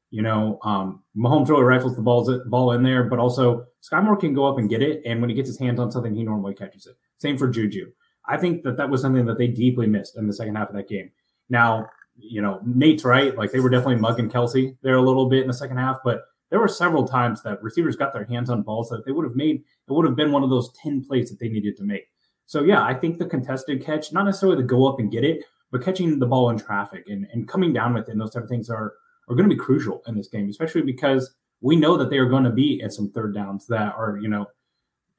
You 0.09 0.21
know, 0.21 0.59
um, 0.63 1.03
Mahomes 1.17 1.49
really 1.49 1.63
rifles 1.63 1.95
the 1.95 2.01
balls 2.01 2.31
ball 2.47 2.71
in 2.71 2.83
there, 2.83 3.03
but 3.03 3.19
also 3.19 3.65
Sky 3.81 3.99
Moore 4.01 4.17
can 4.17 4.33
go 4.33 4.45
up 4.45 4.57
and 4.57 4.69
get 4.69 4.81
it, 4.81 5.01
and 5.05 5.21
when 5.21 5.29
he 5.29 5.35
gets 5.35 5.49
his 5.49 5.59
hands 5.59 5.79
on 5.79 5.91
something, 5.91 6.13
he 6.13 6.23
normally 6.23 6.53
catches 6.53 6.87
it. 6.87 6.95
Same 7.17 7.37
for 7.37 7.47
Juju. 7.47 7.91
I 8.25 8.37
think 8.37 8.63
that 8.63 8.77
that 8.77 8.89
was 8.89 9.01
something 9.01 9.25
that 9.25 9.37
they 9.37 9.47
deeply 9.47 9.87
missed 9.87 10.17
in 10.17 10.27
the 10.27 10.33
second 10.33 10.55
half 10.55 10.69
of 10.69 10.75
that 10.75 10.89
game. 10.89 11.11
Now, 11.49 11.87
you 12.17 12.41
know, 12.41 12.59
Nate's 12.65 13.03
right; 13.03 13.35
like 13.37 13.51
they 13.51 13.59
were 13.59 13.69
definitely 13.69 13.97
mugging 13.97 14.29
Kelce 14.29 14.77
there 14.81 14.95
a 14.95 15.01
little 15.01 15.29
bit 15.29 15.41
in 15.41 15.47
the 15.47 15.53
second 15.53 15.77
half, 15.77 15.97
but 16.03 16.21
there 16.49 16.59
were 16.59 16.67
several 16.67 17.07
times 17.07 17.43
that 17.43 17.61
receivers 17.61 17.95
got 17.95 18.13
their 18.13 18.25
hands 18.25 18.49
on 18.49 18.61
balls 18.61 18.89
that 18.89 19.05
they 19.05 19.11
would 19.11 19.25
have 19.25 19.35
made. 19.35 19.57
It 19.57 19.91
would 19.91 20.05
have 20.05 20.15
been 20.15 20.31
one 20.31 20.43
of 20.43 20.49
those 20.49 20.71
ten 20.81 21.03
plays 21.03 21.29
that 21.29 21.39
they 21.39 21.49
needed 21.49 21.75
to 21.77 21.83
make. 21.83 22.07
So 22.47 22.63
yeah, 22.63 22.83
I 22.83 22.93
think 22.93 23.19
the 23.19 23.25
contested 23.25 23.83
catch, 23.83 24.11
not 24.11 24.25
necessarily 24.25 24.57
the 24.57 24.67
go 24.67 24.87
up 24.87 24.99
and 24.99 25.11
get 25.11 25.23
it, 25.23 25.43
but 25.71 25.83
catching 25.83 26.17
the 26.17 26.25
ball 26.25 26.49
in 26.49 26.57
traffic 26.57 27.03
and, 27.07 27.27
and 27.31 27.47
coming 27.47 27.73
down 27.73 27.93
with 27.93 28.07
it 28.07 28.11
and 28.11 28.21
those 28.21 28.31
type 28.31 28.43
of 28.43 28.49
things 28.49 28.69
are 28.69 28.93
are 29.29 29.35
going 29.35 29.47
to 29.47 29.53
be 29.53 29.59
crucial 29.59 30.01
in 30.07 30.15
this 30.15 30.29
game, 30.29 30.49
especially 30.49 30.81
because 30.81 31.35
we 31.59 31.75
know 31.75 31.97
that 31.97 32.09
they 32.09 32.17
are 32.17 32.29
going 32.29 32.45
to 32.45 32.49
be 32.49 32.81
at 32.81 32.93
some 32.93 33.11
third 33.11 33.33
downs 33.33 33.67
that 33.67 33.93
are, 33.95 34.17
you 34.21 34.29
know, 34.29 34.45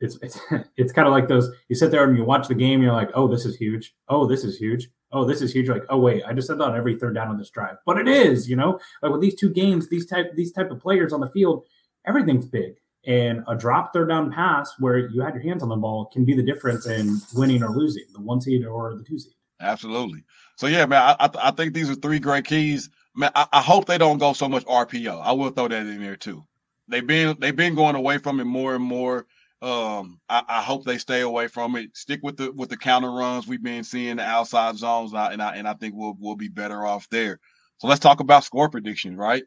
it's 0.00 0.18
it's 0.22 0.40
it's 0.76 0.92
kind 0.92 1.06
of 1.06 1.12
like 1.12 1.28
those. 1.28 1.50
You 1.68 1.76
sit 1.76 1.90
there 1.90 2.04
and 2.04 2.16
you 2.16 2.24
watch 2.24 2.48
the 2.48 2.54
game, 2.54 2.82
you're 2.82 2.92
like, 2.92 3.10
oh, 3.14 3.28
this 3.28 3.44
is 3.44 3.56
huge. 3.56 3.94
Oh, 4.08 4.26
this 4.26 4.44
is 4.44 4.56
huge. 4.56 4.88
Oh, 5.12 5.24
this 5.24 5.42
is 5.42 5.52
huge. 5.52 5.68
Like, 5.68 5.84
oh 5.88 5.98
wait, 5.98 6.22
I 6.26 6.32
just 6.32 6.46
said 6.46 6.58
that 6.58 6.64
on 6.64 6.76
every 6.76 6.98
third 6.98 7.14
down 7.14 7.28
on 7.28 7.38
this 7.38 7.50
drive, 7.50 7.76
but 7.86 7.98
it 7.98 8.08
is, 8.08 8.48
you 8.48 8.56
know, 8.56 8.78
like 9.02 9.12
with 9.12 9.20
these 9.20 9.34
two 9.34 9.50
games, 9.50 9.88
these 9.88 10.06
type 10.06 10.34
these 10.34 10.52
type 10.52 10.70
of 10.70 10.80
players 10.80 11.12
on 11.12 11.20
the 11.20 11.28
field, 11.28 11.64
everything's 12.06 12.46
big. 12.46 12.76
And 13.08 13.42
a 13.48 13.56
drop 13.56 13.92
third 13.92 14.10
down 14.10 14.30
pass 14.30 14.74
where 14.78 14.98
you 14.98 15.22
had 15.22 15.34
your 15.34 15.42
hands 15.42 15.62
on 15.62 15.70
the 15.70 15.76
ball 15.76 16.06
can 16.12 16.24
be 16.24 16.34
the 16.34 16.42
difference 16.42 16.86
in 16.86 17.18
winning 17.34 17.62
or 17.62 17.70
losing, 17.70 18.04
the 18.12 18.20
one 18.20 18.40
seed 18.40 18.64
or 18.64 18.94
the 18.94 19.02
two 19.02 19.18
seed. 19.18 19.32
Absolutely. 19.60 20.22
So 20.56 20.68
yeah, 20.68 20.86
man, 20.86 21.16
I, 21.18 21.30
I, 21.40 21.50
think 21.50 21.74
these 21.74 21.90
are 21.90 21.94
three 21.96 22.20
great 22.20 22.44
keys 22.44 22.90
man, 23.18 23.32
I, 23.34 23.46
I, 23.52 23.60
hope 23.60 23.86
they 23.86 23.98
don't 23.98 24.18
go 24.18 24.32
so 24.32 24.48
much 24.48 24.64
RPO. 24.64 25.20
I 25.22 25.32
will 25.32 25.50
throw 25.50 25.68
that 25.68 25.86
in 25.86 26.00
there 26.00 26.16
too. 26.16 26.44
They've 26.86 27.06
been 27.06 27.36
they've 27.38 27.54
been 27.54 27.74
going 27.74 27.96
away 27.96 28.18
from 28.18 28.40
it 28.40 28.44
more 28.44 28.74
and 28.74 28.84
more. 28.84 29.26
Um, 29.60 30.20
I, 30.28 30.42
I, 30.48 30.62
hope 30.62 30.84
they 30.84 30.98
stay 30.98 31.20
away 31.20 31.48
from 31.48 31.76
it. 31.76 31.94
Stick 31.96 32.20
with 32.22 32.36
the 32.36 32.52
with 32.52 32.70
the 32.70 32.76
counter 32.76 33.10
runs 33.10 33.46
we've 33.46 33.62
been 33.62 33.84
seeing 33.84 34.16
the 34.16 34.22
outside 34.22 34.76
zones, 34.76 35.10
and 35.10 35.20
I, 35.20 35.32
and 35.32 35.42
I 35.42 35.56
and 35.56 35.68
I 35.68 35.74
think 35.74 35.94
we'll 35.96 36.16
we'll 36.18 36.36
be 36.36 36.48
better 36.48 36.86
off 36.86 37.08
there. 37.10 37.40
So 37.78 37.88
let's 37.88 38.00
talk 38.00 38.20
about 38.20 38.44
score 38.44 38.70
predictions, 38.70 39.18
right? 39.18 39.42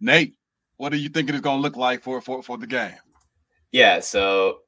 Nate, 0.00 0.34
what 0.78 0.90
do 0.90 0.96
you 0.96 1.08
think 1.08 1.28
it 1.28 1.34
is 1.34 1.42
going 1.42 1.58
to 1.58 1.62
look 1.62 1.76
like 1.76 2.02
for 2.02 2.20
for 2.20 2.42
for 2.42 2.56
the 2.56 2.66
game? 2.66 2.94
Yeah, 3.70 4.00
so 4.00 4.60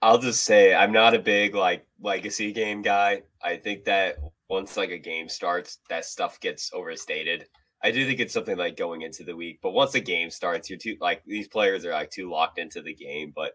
I'll 0.00 0.18
just 0.18 0.44
say 0.44 0.74
I'm 0.74 0.92
not 0.92 1.14
a 1.14 1.18
big 1.18 1.54
like 1.54 1.84
legacy 2.00 2.52
game 2.52 2.82
guy. 2.82 3.22
I 3.42 3.56
think 3.56 3.84
that 3.84 4.18
once 4.48 4.76
like 4.76 4.90
a 4.90 4.98
game 4.98 5.28
starts, 5.28 5.78
that 5.88 6.04
stuff 6.04 6.38
gets 6.40 6.70
overstated. 6.72 7.46
I 7.82 7.90
do 7.90 8.06
think 8.06 8.20
it's 8.20 8.32
something 8.32 8.56
like 8.56 8.76
going 8.76 9.02
into 9.02 9.24
the 9.24 9.36
week, 9.36 9.58
but 9.62 9.72
once 9.72 9.92
the 9.92 10.00
game 10.00 10.30
starts, 10.30 10.70
you're 10.70 10.78
too 10.78 10.96
like 11.00 11.22
these 11.26 11.48
players 11.48 11.84
are 11.84 11.92
like 11.92 12.10
too 12.10 12.30
locked 12.30 12.58
into 12.58 12.80
the 12.80 12.94
game. 12.94 13.32
But 13.34 13.52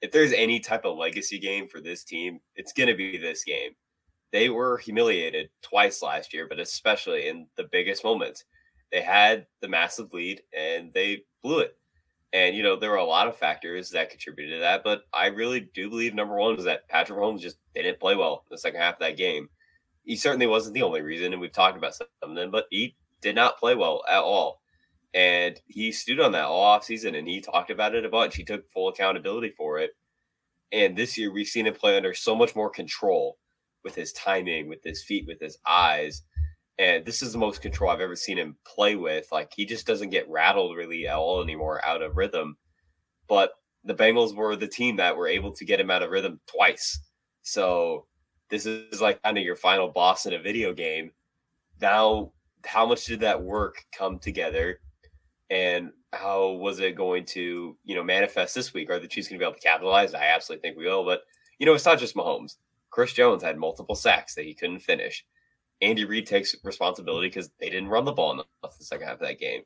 if 0.00 0.12
there's 0.12 0.32
any 0.32 0.60
type 0.60 0.84
of 0.84 0.96
legacy 0.96 1.38
game 1.38 1.68
for 1.68 1.80
this 1.80 2.04
team, 2.04 2.40
it's 2.54 2.72
going 2.72 2.88
to 2.88 2.96
be 2.96 3.18
this 3.18 3.44
game. 3.44 3.72
They 4.32 4.48
were 4.48 4.78
humiliated 4.78 5.48
twice 5.62 6.02
last 6.02 6.34
year, 6.34 6.46
but 6.48 6.58
especially 6.58 7.28
in 7.28 7.46
the 7.56 7.68
biggest 7.70 8.04
moments. 8.04 8.44
They 8.92 9.02
had 9.02 9.46
the 9.60 9.68
massive 9.68 10.12
lead 10.12 10.42
and 10.56 10.92
they 10.94 11.24
blew 11.42 11.60
it. 11.60 11.76
And, 12.32 12.56
you 12.56 12.62
know, 12.62 12.76
there 12.76 12.90
were 12.90 12.96
a 12.96 13.04
lot 13.04 13.28
of 13.28 13.36
factors 13.36 13.90
that 13.90 14.10
contributed 14.10 14.56
to 14.56 14.60
that. 14.60 14.84
But 14.84 15.02
I 15.12 15.26
really 15.26 15.68
do 15.74 15.88
believe 15.88 16.14
number 16.14 16.36
one 16.36 16.56
was 16.56 16.64
that 16.64 16.88
Patrick 16.88 17.18
Mahomes 17.18 17.40
just 17.40 17.56
didn't 17.74 18.00
play 18.00 18.14
well 18.14 18.44
in 18.50 18.54
the 18.54 18.58
second 18.58 18.80
half 18.80 18.94
of 18.94 19.00
that 19.00 19.16
game. 19.16 19.48
He 20.04 20.16
certainly 20.16 20.46
wasn't 20.46 20.74
the 20.74 20.82
only 20.82 21.02
reason. 21.02 21.32
And 21.32 21.40
we've 21.40 21.52
talked 21.52 21.78
about 21.78 21.94
some 21.94 22.06
of 22.22 22.34
them, 22.34 22.50
but 22.50 22.66
he 22.70 22.94
did 23.20 23.34
not 23.34 23.58
play 23.58 23.74
well 23.74 24.02
at 24.08 24.20
all. 24.20 24.60
And 25.14 25.58
he 25.66 25.92
stood 25.92 26.20
on 26.20 26.32
that 26.32 26.44
all 26.44 26.78
offseason 26.78 27.16
and 27.16 27.26
he 27.26 27.40
talked 27.40 27.70
about 27.70 27.94
it 27.94 28.04
a 28.04 28.08
bunch. 28.08 28.36
He 28.36 28.44
took 28.44 28.70
full 28.70 28.88
accountability 28.88 29.50
for 29.50 29.78
it. 29.78 29.92
And 30.72 30.96
this 30.96 31.16
year 31.16 31.32
we've 31.32 31.46
seen 31.46 31.66
him 31.66 31.74
play 31.74 31.96
under 31.96 32.12
so 32.12 32.34
much 32.34 32.54
more 32.54 32.68
control 32.68 33.38
with 33.82 33.94
his 33.94 34.12
timing, 34.12 34.68
with 34.68 34.84
his 34.84 35.02
feet, 35.02 35.26
with 35.26 35.40
his 35.40 35.56
eyes. 35.64 36.22
And 36.78 37.04
this 37.06 37.22
is 37.22 37.32
the 37.32 37.38
most 37.38 37.62
control 37.62 37.90
I've 37.90 38.00
ever 38.00 38.16
seen 38.16 38.38
him 38.38 38.56
play 38.66 38.96
with. 38.96 39.28
Like 39.32 39.52
he 39.54 39.64
just 39.64 39.86
doesn't 39.86 40.10
get 40.10 40.28
rattled 40.28 40.76
really 40.76 41.06
at 41.06 41.16
all 41.16 41.42
anymore 41.42 41.84
out 41.84 42.02
of 42.02 42.16
rhythm. 42.16 42.56
But 43.28 43.52
the 43.84 43.94
Bengals 43.94 44.34
were 44.34 44.56
the 44.56 44.68
team 44.68 44.96
that 44.96 45.16
were 45.16 45.28
able 45.28 45.52
to 45.52 45.64
get 45.64 45.80
him 45.80 45.90
out 45.90 46.02
of 46.02 46.10
rhythm 46.10 46.40
twice. 46.46 47.00
So 47.42 48.06
this 48.50 48.66
is 48.66 49.00
like 49.00 49.22
kind 49.22 49.38
of 49.38 49.44
your 49.44 49.56
final 49.56 49.88
boss 49.88 50.26
in 50.26 50.34
a 50.34 50.38
video 50.38 50.72
game. 50.72 51.12
Now 51.80 52.32
how 52.66 52.86
much 52.86 53.06
did 53.06 53.20
that 53.20 53.42
work 53.42 53.84
come 53.96 54.18
together 54.18 54.80
and 55.50 55.90
how 56.12 56.50
was 56.52 56.80
it 56.80 56.96
going 56.96 57.24
to 57.24 57.76
you 57.84 57.94
know 57.94 58.02
manifest 58.02 58.54
this 58.54 58.74
week 58.74 58.90
are 58.90 58.98
the 58.98 59.06
chiefs 59.06 59.28
going 59.28 59.38
to 59.38 59.44
be 59.44 59.48
able 59.48 59.54
to 59.54 59.60
capitalize 59.60 60.14
i 60.14 60.24
absolutely 60.24 60.60
think 60.60 60.76
we 60.76 60.86
will 60.86 61.04
but 61.04 61.22
you 61.58 61.66
know 61.66 61.74
it's 61.74 61.84
not 61.84 61.98
just 61.98 62.16
mahomes 62.16 62.56
chris 62.90 63.12
jones 63.12 63.42
had 63.42 63.56
multiple 63.56 63.94
sacks 63.94 64.34
that 64.34 64.44
he 64.44 64.54
couldn't 64.54 64.80
finish 64.80 65.24
andy 65.82 66.04
reid 66.04 66.26
takes 66.26 66.54
responsibility 66.64 67.28
because 67.28 67.50
they 67.60 67.68
didn't 67.68 67.88
run 67.88 68.04
the 68.04 68.12
ball 68.12 68.32
enough 68.32 68.46
the 68.78 68.84
second 68.84 69.06
half 69.06 69.20
of 69.20 69.26
that 69.26 69.38
game 69.38 69.62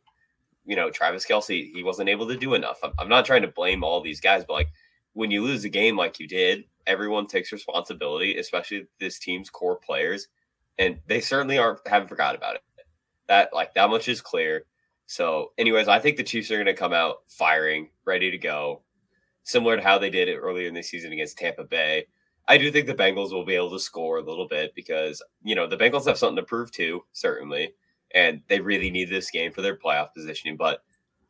you 0.65 0.77
know 0.77 0.91
travis 0.91 1.27
Kelce, 1.27 1.73
he 1.75 1.83
wasn't 1.83 2.09
able 2.09 2.29
to 2.29 2.37
do 2.37 2.55
enough 2.55 2.79
I'm, 2.83 2.93
I'm 2.99 3.09
not 3.09 3.25
trying 3.25 3.43
to 3.43 3.49
blame 3.49 3.83
all 3.85 4.01
these 4.01 4.21
guys 4.21 4.45
but 4.47 4.55
like 4.55 4.69
when 5.13 5.31
you 5.31 5.43
lose 5.43 5.65
a 5.65 5.69
game 5.69 5.97
like 5.97 6.21
you 6.21 6.29
did 6.29 6.65
everyone 6.87 7.27
takes 7.27 7.53
responsibility 7.53 8.39
especially 8.39 8.87
this 8.99 9.19
team's 9.19 9.51
core 9.51 9.77
players 9.77 10.29
and 10.79 10.99
they 11.07 11.21
certainly 11.21 11.59
aren't 11.59 11.87
haven't 11.87 12.09
forgot 12.09 12.35
about 12.35 12.57
it 12.57 12.63
that 13.31 13.55
like 13.55 13.73
that 13.75 13.89
much 13.89 14.09
is 14.09 14.21
clear. 14.21 14.65
So, 15.07 15.53
anyways, 15.57 15.89
I 15.89 16.01
think 16.01 16.17
the 16.17 16.25
Chiefs 16.25 16.51
are 16.51 16.57
going 16.57 16.67
to 16.67 16.75
come 16.75 16.93
out 16.93 17.19
firing, 17.29 17.89
ready 18.05 18.31
to 18.31 18.39
go, 18.39 18.83
similar 19.45 19.77
to 19.77 19.83
how 19.83 19.99
they 19.99 20.11
did 20.11 20.29
it 20.29 20.37
earlier 20.37 20.67
in 20.67 20.75
the 20.75 20.83
season 20.83 21.13
against 21.13 21.39
Tampa 21.39 21.65
Bay. 21.65 22.07
I 22.51 22.59
do 22.59 22.73
think 22.73 22.89
the 22.89 22.95
Bengals 22.97 23.31
will 23.31 23.45
be 23.45 23.55
able 23.55 23.71
to 23.71 23.79
score 23.79 24.19
a 24.19 24.23
little 24.23 24.49
bit 24.49 24.75
because 24.75 25.23
you 25.45 25.55
know 25.55 25.69
the 25.69 25.77
Bengals 25.77 26.07
have 26.07 26.19
something 26.19 26.35
to 26.35 26.43
prove 26.43 26.73
too, 26.73 27.05
certainly, 27.13 27.75
and 28.13 28.43
they 28.49 28.59
really 28.59 28.91
need 28.91 29.09
this 29.09 29.31
game 29.31 29.53
for 29.53 29.63
their 29.63 29.77
playoff 29.77 30.13
positioning. 30.13 30.57
But 30.57 30.83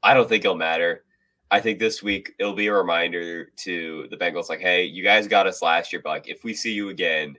I 0.03 0.15
don't 0.15 0.27
think 0.27 0.47
it'll 0.47 0.57
matter. 0.57 1.05
I 1.51 1.61
think 1.61 1.79
this 1.79 2.03
week 2.03 2.33
it'll 2.39 2.55
be 2.55 2.69
a 2.69 2.73
reminder 2.73 3.51
to 3.59 4.07
the 4.09 4.17
Bengals, 4.17 4.49
like, 4.49 4.61
hey, 4.61 4.85
you 4.85 5.03
guys 5.03 5.29
got 5.29 5.47
us 5.47 5.61
last 5.61 5.93
year, 5.93 6.01
but 6.03 6.09
like 6.09 6.29
if 6.29 6.43
we 6.43 6.55
see 6.55 6.73
you 6.73 6.89
again, 6.89 7.37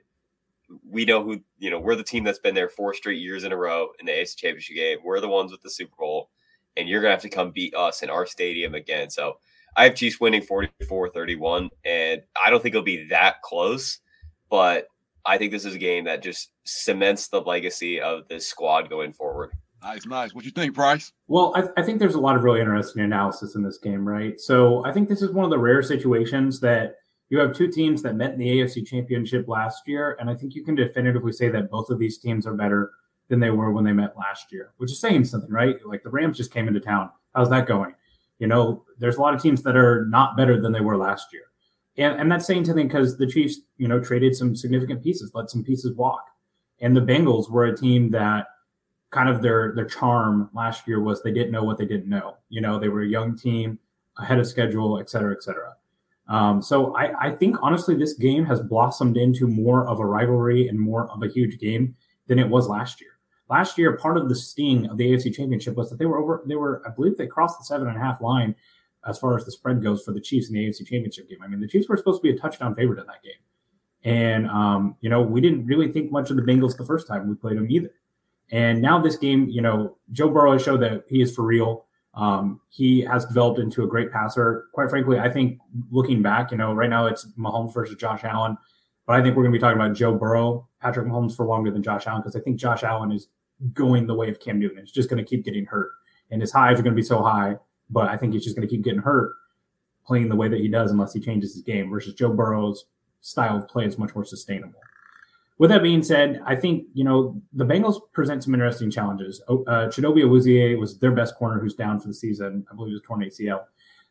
we 0.88 1.04
know 1.04 1.20
who 1.24 1.40
you 1.58 1.68
know. 1.68 1.80
We're 1.80 1.96
the 1.96 2.04
team 2.04 2.22
that's 2.22 2.38
been 2.38 2.54
there 2.54 2.68
four 2.68 2.94
straight 2.94 3.20
years 3.20 3.42
in 3.42 3.50
a 3.50 3.56
row 3.56 3.88
in 3.98 4.06
the 4.06 4.12
AFC 4.12 4.36
Championship 4.36 4.76
game. 4.76 4.98
We're 5.02 5.18
the 5.18 5.26
ones 5.26 5.50
with 5.50 5.60
the 5.60 5.70
Super 5.70 5.96
Bowl, 5.98 6.30
and 6.76 6.88
you're 6.88 7.02
gonna 7.02 7.14
have 7.14 7.22
to 7.22 7.28
come 7.28 7.50
beat 7.50 7.74
us 7.74 8.04
in 8.04 8.10
our 8.10 8.26
stadium 8.26 8.76
again. 8.76 9.10
So 9.10 9.38
I 9.76 9.84
have 9.84 9.94
Chiefs 9.94 10.20
winning 10.20 10.42
44-31, 10.42 11.68
and 11.84 12.22
I 12.44 12.50
don't 12.50 12.62
think 12.62 12.74
it'll 12.74 12.84
be 12.84 13.06
that 13.08 13.40
close, 13.42 14.00
but 14.50 14.86
I 15.24 15.38
think 15.38 15.52
this 15.52 15.64
is 15.64 15.74
a 15.74 15.78
game 15.78 16.04
that 16.04 16.22
just 16.22 16.50
cements 16.64 17.28
the 17.28 17.40
legacy 17.40 18.00
of 18.00 18.28
this 18.28 18.46
squad 18.46 18.90
going 18.90 19.12
forward. 19.12 19.52
Nice, 19.82 20.06
nice. 20.06 20.34
What 20.34 20.42
do 20.42 20.46
you 20.46 20.52
think, 20.52 20.74
Price? 20.74 21.12
Well, 21.26 21.52
I, 21.56 21.80
I, 21.80 21.82
think 21.84 21.98
there's 21.98 22.14
a 22.14 22.20
lot 22.20 22.36
of 22.36 22.44
really 22.44 22.60
interesting 22.60 23.02
analysis 23.02 23.56
in 23.56 23.62
this 23.62 23.78
game, 23.78 24.06
right? 24.06 24.38
So 24.38 24.84
I 24.84 24.92
think 24.92 25.08
this 25.08 25.22
is 25.22 25.32
one 25.32 25.44
of 25.44 25.50
the 25.50 25.58
rare 25.58 25.82
situations 25.82 26.60
that 26.60 26.96
you 27.30 27.38
have 27.38 27.52
two 27.52 27.66
teams 27.66 28.02
that 28.02 28.14
met 28.14 28.32
in 28.32 28.38
the 28.38 28.46
AFC 28.46 28.86
Championship 28.86 29.48
last 29.48 29.88
year, 29.88 30.16
and 30.20 30.30
I 30.30 30.34
think 30.34 30.54
you 30.54 30.62
can 30.64 30.76
definitively 30.76 31.32
say 31.32 31.48
that 31.48 31.70
both 31.70 31.90
of 31.90 31.98
these 31.98 32.18
teams 32.18 32.46
are 32.46 32.54
better 32.54 32.92
than 33.28 33.40
they 33.40 33.50
were 33.50 33.72
when 33.72 33.84
they 33.84 33.92
met 33.92 34.16
last 34.16 34.52
year, 34.52 34.72
which 34.76 34.92
is 34.92 35.00
saying 35.00 35.24
something, 35.24 35.50
right? 35.50 35.76
Like 35.84 36.02
the 36.02 36.10
Rams 36.10 36.36
just 36.36 36.52
came 36.52 36.68
into 36.68 36.80
town. 36.80 37.10
How's 37.34 37.50
that 37.50 37.66
going? 37.66 37.94
You 38.38 38.46
know, 38.46 38.84
there's 38.98 39.16
a 39.16 39.20
lot 39.20 39.34
of 39.34 39.42
teams 39.42 39.62
that 39.62 39.76
are 39.76 40.06
not 40.06 40.36
better 40.36 40.60
than 40.60 40.72
they 40.72 40.80
were 40.80 40.96
last 40.96 41.32
year. 41.32 41.44
And, 41.96 42.20
and 42.20 42.32
that's 42.32 42.46
saying 42.46 42.64
something 42.64 42.88
because 42.88 43.18
the 43.18 43.26
Chiefs, 43.26 43.60
you 43.76 43.86
know, 43.86 44.00
traded 44.00 44.34
some 44.34 44.56
significant 44.56 45.02
pieces, 45.02 45.30
let 45.34 45.50
some 45.50 45.62
pieces 45.62 45.96
walk. 45.96 46.24
And 46.80 46.96
the 46.96 47.00
Bengals 47.00 47.50
were 47.50 47.66
a 47.66 47.76
team 47.76 48.10
that 48.10 48.46
kind 49.10 49.28
of 49.28 49.42
their 49.42 49.74
their 49.76 49.84
charm 49.84 50.50
last 50.54 50.88
year 50.88 51.00
was 51.00 51.22
they 51.22 51.32
didn't 51.32 51.52
know 51.52 51.62
what 51.62 51.78
they 51.78 51.84
didn't 51.84 52.08
know. 52.08 52.38
You 52.48 52.62
know, 52.62 52.78
they 52.78 52.88
were 52.88 53.02
a 53.02 53.06
young 53.06 53.36
team, 53.36 53.78
ahead 54.18 54.38
of 54.38 54.46
schedule, 54.46 54.98
et 54.98 55.08
cetera, 55.10 55.32
et 55.32 55.42
cetera. 55.42 55.76
Um, 56.28 56.62
so 56.62 56.96
I, 56.96 57.28
I 57.28 57.30
think 57.30 57.56
honestly, 57.62 57.94
this 57.94 58.14
game 58.14 58.44
has 58.46 58.60
blossomed 58.60 59.16
into 59.16 59.46
more 59.46 59.86
of 59.86 60.00
a 60.00 60.06
rivalry 60.06 60.68
and 60.68 60.78
more 60.78 61.10
of 61.10 61.22
a 61.22 61.28
huge 61.28 61.58
game 61.58 61.94
than 62.26 62.38
it 62.38 62.48
was 62.48 62.68
last 62.68 63.00
year. 63.00 63.11
Last 63.52 63.76
year, 63.76 63.98
part 63.98 64.16
of 64.16 64.30
the 64.30 64.34
sting 64.34 64.86
of 64.86 64.96
the 64.96 65.04
AFC 65.04 65.34
Championship 65.34 65.76
was 65.76 65.90
that 65.90 65.98
they 65.98 66.06
were 66.06 66.16
over. 66.16 66.42
They 66.46 66.54
were, 66.54 66.82
I 66.86 66.90
believe, 66.90 67.18
they 67.18 67.26
crossed 67.26 67.58
the 67.58 67.66
seven 67.66 67.86
and 67.86 67.98
a 67.98 68.00
half 68.00 68.22
line 68.22 68.54
as 69.06 69.18
far 69.18 69.36
as 69.36 69.44
the 69.44 69.52
spread 69.52 69.82
goes 69.82 70.02
for 70.02 70.12
the 70.12 70.22
Chiefs 70.22 70.48
in 70.48 70.54
the 70.54 70.66
AFC 70.66 70.78
Championship 70.86 71.28
game. 71.28 71.40
I 71.44 71.48
mean, 71.48 71.60
the 71.60 71.68
Chiefs 71.68 71.86
were 71.86 71.98
supposed 71.98 72.22
to 72.22 72.32
be 72.32 72.34
a 72.34 72.40
touchdown 72.40 72.74
favorite 72.74 72.98
in 72.98 73.06
that 73.08 73.22
game, 73.22 73.42
and 74.04 74.46
um, 74.48 74.96
you 75.02 75.10
know 75.10 75.20
we 75.20 75.42
didn't 75.42 75.66
really 75.66 75.92
think 75.92 76.10
much 76.10 76.30
of 76.30 76.36
the 76.36 76.42
Bengals 76.42 76.78
the 76.78 76.86
first 76.86 77.06
time 77.06 77.28
we 77.28 77.34
played 77.34 77.58
them 77.58 77.70
either. 77.70 77.90
And 78.52 78.80
now 78.80 79.02
this 79.02 79.16
game, 79.16 79.50
you 79.50 79.60
know, 79.60 79.98
Joe 80.12 80.30
Burrow 80.30 80.52
has 80.52 80.62
showed 80.62 80.80
that 80.80 81.04
he 81.06 81.20
is 81.20 81.34
for 81.34 81.42
real. 81.42 81.84
Um, 82.14 82.58
he 82.70 83.02
has 83.02 83.26
developed 83.26 83.58
into 83.58 83.84
a 83.84 83.86
great 83.86 84.10
passer. 84.10 84.68
Quite 84.72 84.88
frankly, 84.88 85.18
I 85.18 85.28
think 85.28 85.58
looking 85.90 86.22
back, 86.22 86.52
you 86.52 86.56
know, 86.56 86.72
right 86.72 86.88
now 86.88 87.04
it's 87.04 87.26
Mahomes 87.38 87.74
versus 87.74 87.96
Josh 87.96 88.24
Allen, 88.24 88.56
but 89.06 89.16
I 89.16 89.22
think 89.22 89.36
we're 89.36 89.42
going 89.42 89.52
to 89.52 89.58
be 89.58 89.60
talking 89.60 89.78
about 89.78 89.94
Joe 89.94 90.14
Burrow, 90.14 90.68
Patrick 90.80 91.06
Mahomes 91.06 91.36
for 91.36 91.44
longer 91.44 91.70
than 91.70 91.82
Josh 91.82 92.06
Allen 92.06 92.22
because 92.22 92.34
I 92.34 92.40
think 92.40 92.56
Josh 92.56 92.82
Allen 92.82 93.12
is 93.12 93.28
going 93.72 94.06
the 94.06 94.14
way 94.14 94.28
of 94.28 94.40
Cam 94.40 94.58
Newton. 94.58 94.78
It's 94.78 94.92
just 94.92 95.08
going 95.08 95.22
to 95.22 95.28
keep 95.28 95.44
getting 95.44 95.66
hurt, 95.66 95.90
and 96.30 96.40
his 96.40 96.52
highs 96.52 96.78
are 96.78 96.82
going 96.82 96.94
to 96.94 97.00
be 97.00 97.06
so 97.06 97.22
high, 97.22 97.56
but 97.90 98.08
I 98.08 98.16
think 98.16 98.32
he's 98.32 98.44
just 98.44 98.56
going 98.56 98.66
to 98.66 98.74
keep 98.74 98.84
getting 98.84 99.00
hurt 99.00 99.34
playing 100.04 100.28
the 100.28 100.36
way 100.36 100.48
that 100.48 100.58
he 100.58 100.68
does 100.68 100.90
unless 100.90 101.12
he 101.12 101.20
changes 101.20 101.54
his 101.54 101.62
game. 101.62 101.90
Versus 101.90 102.14
Joe 102.14 102.32
Burrow's 102.32 102.86
style 103.20 103.56
of 103.56 103.68
play 103.68 103.86
is 103.86 103.98
much 103.98 104.14
more 104.14 104.24
sustainable. 104.24 104.80
With 105.58 105.70
that 105.70 105.82
being 105.82 106.02
said, 106.02 106.40
I 106.44 106.56
think 106.56 106.86
you 106.92 107.04
know 107.04 107.40
the 107.52 107.64
Bengals 107.64 108.00
present 108.12 108.42
some 108.42 108.54
interesting 108.54 108.90
challenges. 108.90 109.40
Uh, 109.48 109.86
Chidobe 109.88 110.24
Awuzie 110.24 110.78
was 110.78 110.98
their 110.98 111.12
best 111.12 111.36
corner, 111.36 111.60
who's 111.60 111.74
down 111.74 112.00
for 112.00 112.08
the 112.08 112.14
season. 112.14 112.66
I 112.70 112.74
believe 112.74 112.90
it 112.90 112.94
was 112.94 113.02
torn 113.02 113.20
ACL. 113.20 113.64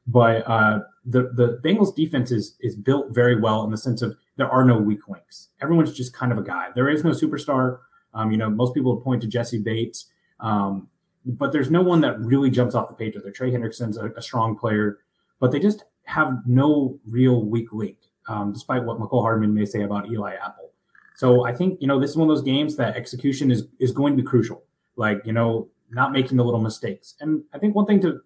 But 0.08 0.48
uh, 0.48 0.80
the 1.06 1.32
the 1.34 1.60
Bengals 1.64 1.96
defense 1.96 2.32
is 2.32 2.56
is 2.62 2.76
built 2.76 3.14
very 3.14 3.40
well 3.40 3.64
in 3.64 3.72
the 3.72 3.78
sense 3.78 4.02
of 4.02 4.16
there 4.38 4.50
are 4.50 4.64
no 4.64 4.78
weak 4.78 5.08
links. 5.08 5.50
Everyone's 5.62 5.94
just 5.94 6.14
kind 6.14 6.32
of 6.32 6.38
a 6.38 6.44
guy. 6.44 6.70
There 6.74 6.90
is 6.90 7.04
no 7.04 7.12
superstar. 7.12 7.80
Um, 8.14 8.32
you 8.32 8.38
know, 8.38 8.50
most 8.50 8.74
people 8.74 8.96
would 8.96 9.04
point 9.04 9.22
to 9.22 9.28
Jessie 9.28 9.60
Bates, 9.60 10.08
um, 10.40 10.88
but 11.26 11.52
there's 11.52 11.70
no 11.70 11.82
one 11.82 12.02
that 12.02 12.20
really 12.20 12.50
jumps 12.50 12.76
off 12.76 12.88
the 12.88 12.94
page 12.94 13.16
it. 13.16 13.34
Trey 13.34 13.52
Hendrickson's 13.52 13.98
a, 13.98 14.12
a 14.18 14.22
strong 14.22 14.58
player, 14.58 15.00
but 15.40 15.52
they 15.52 15.60
just 15.60 15.86
have 16.04 16.42
no 16.46 17.00
real 17.08 17.46
weak 17.46 17.72
link, 17.72 17.98
um, 18.28 18.52
despite 18.52 18.84
what 18.84 19.00
Mecole 19.00 19.22
Hardman 19.22 19.54
may 19.54 19.66
say 19.66 19.84
about 19.84 20.10
Eli 20.10 20.36
Apple. 20.36 20.72
So 21.16 21.46
I 21.46 21.54
think 21.54 21.80
you 21.82 21.88
know 21.88 22.00
this 22.00 22.12
is 22.12 22.18
one 22.18 22.30
of 22.30 22.36
those 22.36 22.44
games 22.44 22.76
that 22.78 22.96
execution 22.96 23.52
is 23.52 23.68
is 23.80 23.92
going 23.92 24.16
to 24.16 24.22
be 24.22 24.28
crucial. 24.28 24.64
Like 24.96 25.22
you 25.26 25.34
know, 25.34 25.70
not 25.92 26.12
making 26.12 26.38
the 26.38 26.44
little 26.44 26.60
mistakes. 26.60 27.16
And 27.20 27.44
I 27.54 27.60
think 27.60 27.76
one 27.76 27.86
thing 27.86 28.02
to 28.02 28.22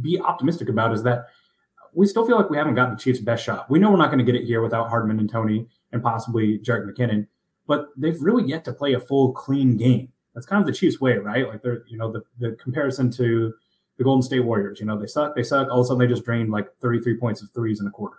be 0.00 0.20
optimistic 0.20 0.68
about 0.68 0.92
is 0.92 1.02
that 1.04 1.26
we 1.92 2.06
still 2.06 2.26
feel 2.26 2.36
like 2.36 2.50
we 2.50 2.56
haven't 2.56 2.74
gotten 2.74 2.94
the 2.94 3.00
Chiefs' 3.00 3.20
best 3.20 3.44
shot. 3.44 3.70
We 3.70 3.78
know 3.78 3.90
we're 3.90 3.96
not 3.96 4.10
going 4.10 4.24
to 4.24 4.24
get 4.24 4.40
it 4.40 4.44
here 4.44 4.62
without 4.62 4.88
Hardman 4.88 5.18
and 5.18 5.28
Toney 5.28 5.66
and 5.92 6.02
possibly 6.02 6.58
Jerick 6.58 6.86
McKinnon, 6.88 7.26
but 7.70 7.90
they've 7.96 8.20
really 8.20 8.42
yet 8.42 8.64
to 8.64 8.72
play 8.72 8.94
a 8.94 9.00
full 9.00 9.30
clean 9.30 9.76
game. 9.76 10.08
That's 10.34 10.44
kind 10.44 10.60
of 10.60 10.66
the 10.66 10.72
Chiefs' 10.72 11.00
way, 11.00 11.18
right? 11.18 11.46
Like 11.46 11.62
they're 11.62 11.84
you 11.86 11.96
know 11.96 12.10
the 12.10 12.22
the 12.40 12.56
comparison 12.60 13.12
to 13.12 13.54
the 13.96 14.02
Golden 14.02 14.22
State 14.22 14.40
Warriors. 14.40 14.80
You 14.80 14.86
know 14.86 14.98
they 14.98 15.06
suck, 15.06 15.36
they 15.36 15.44
suck. 15.44 15.68
All 15.70 15.78
of 15.78 15.84
a 15.84 15.86
sudden 15.86 16.00
they 16.00 16.12
just 16.12 16.24
drained 16.24 16.50
like 16.50 16.66
33 16.80 17.18
points 17.18 17.42
of 17.42 17.50
threes 17.50 17.80
in 17.80 17.86
a 17.86 17.90
quarter. 17.92 18.16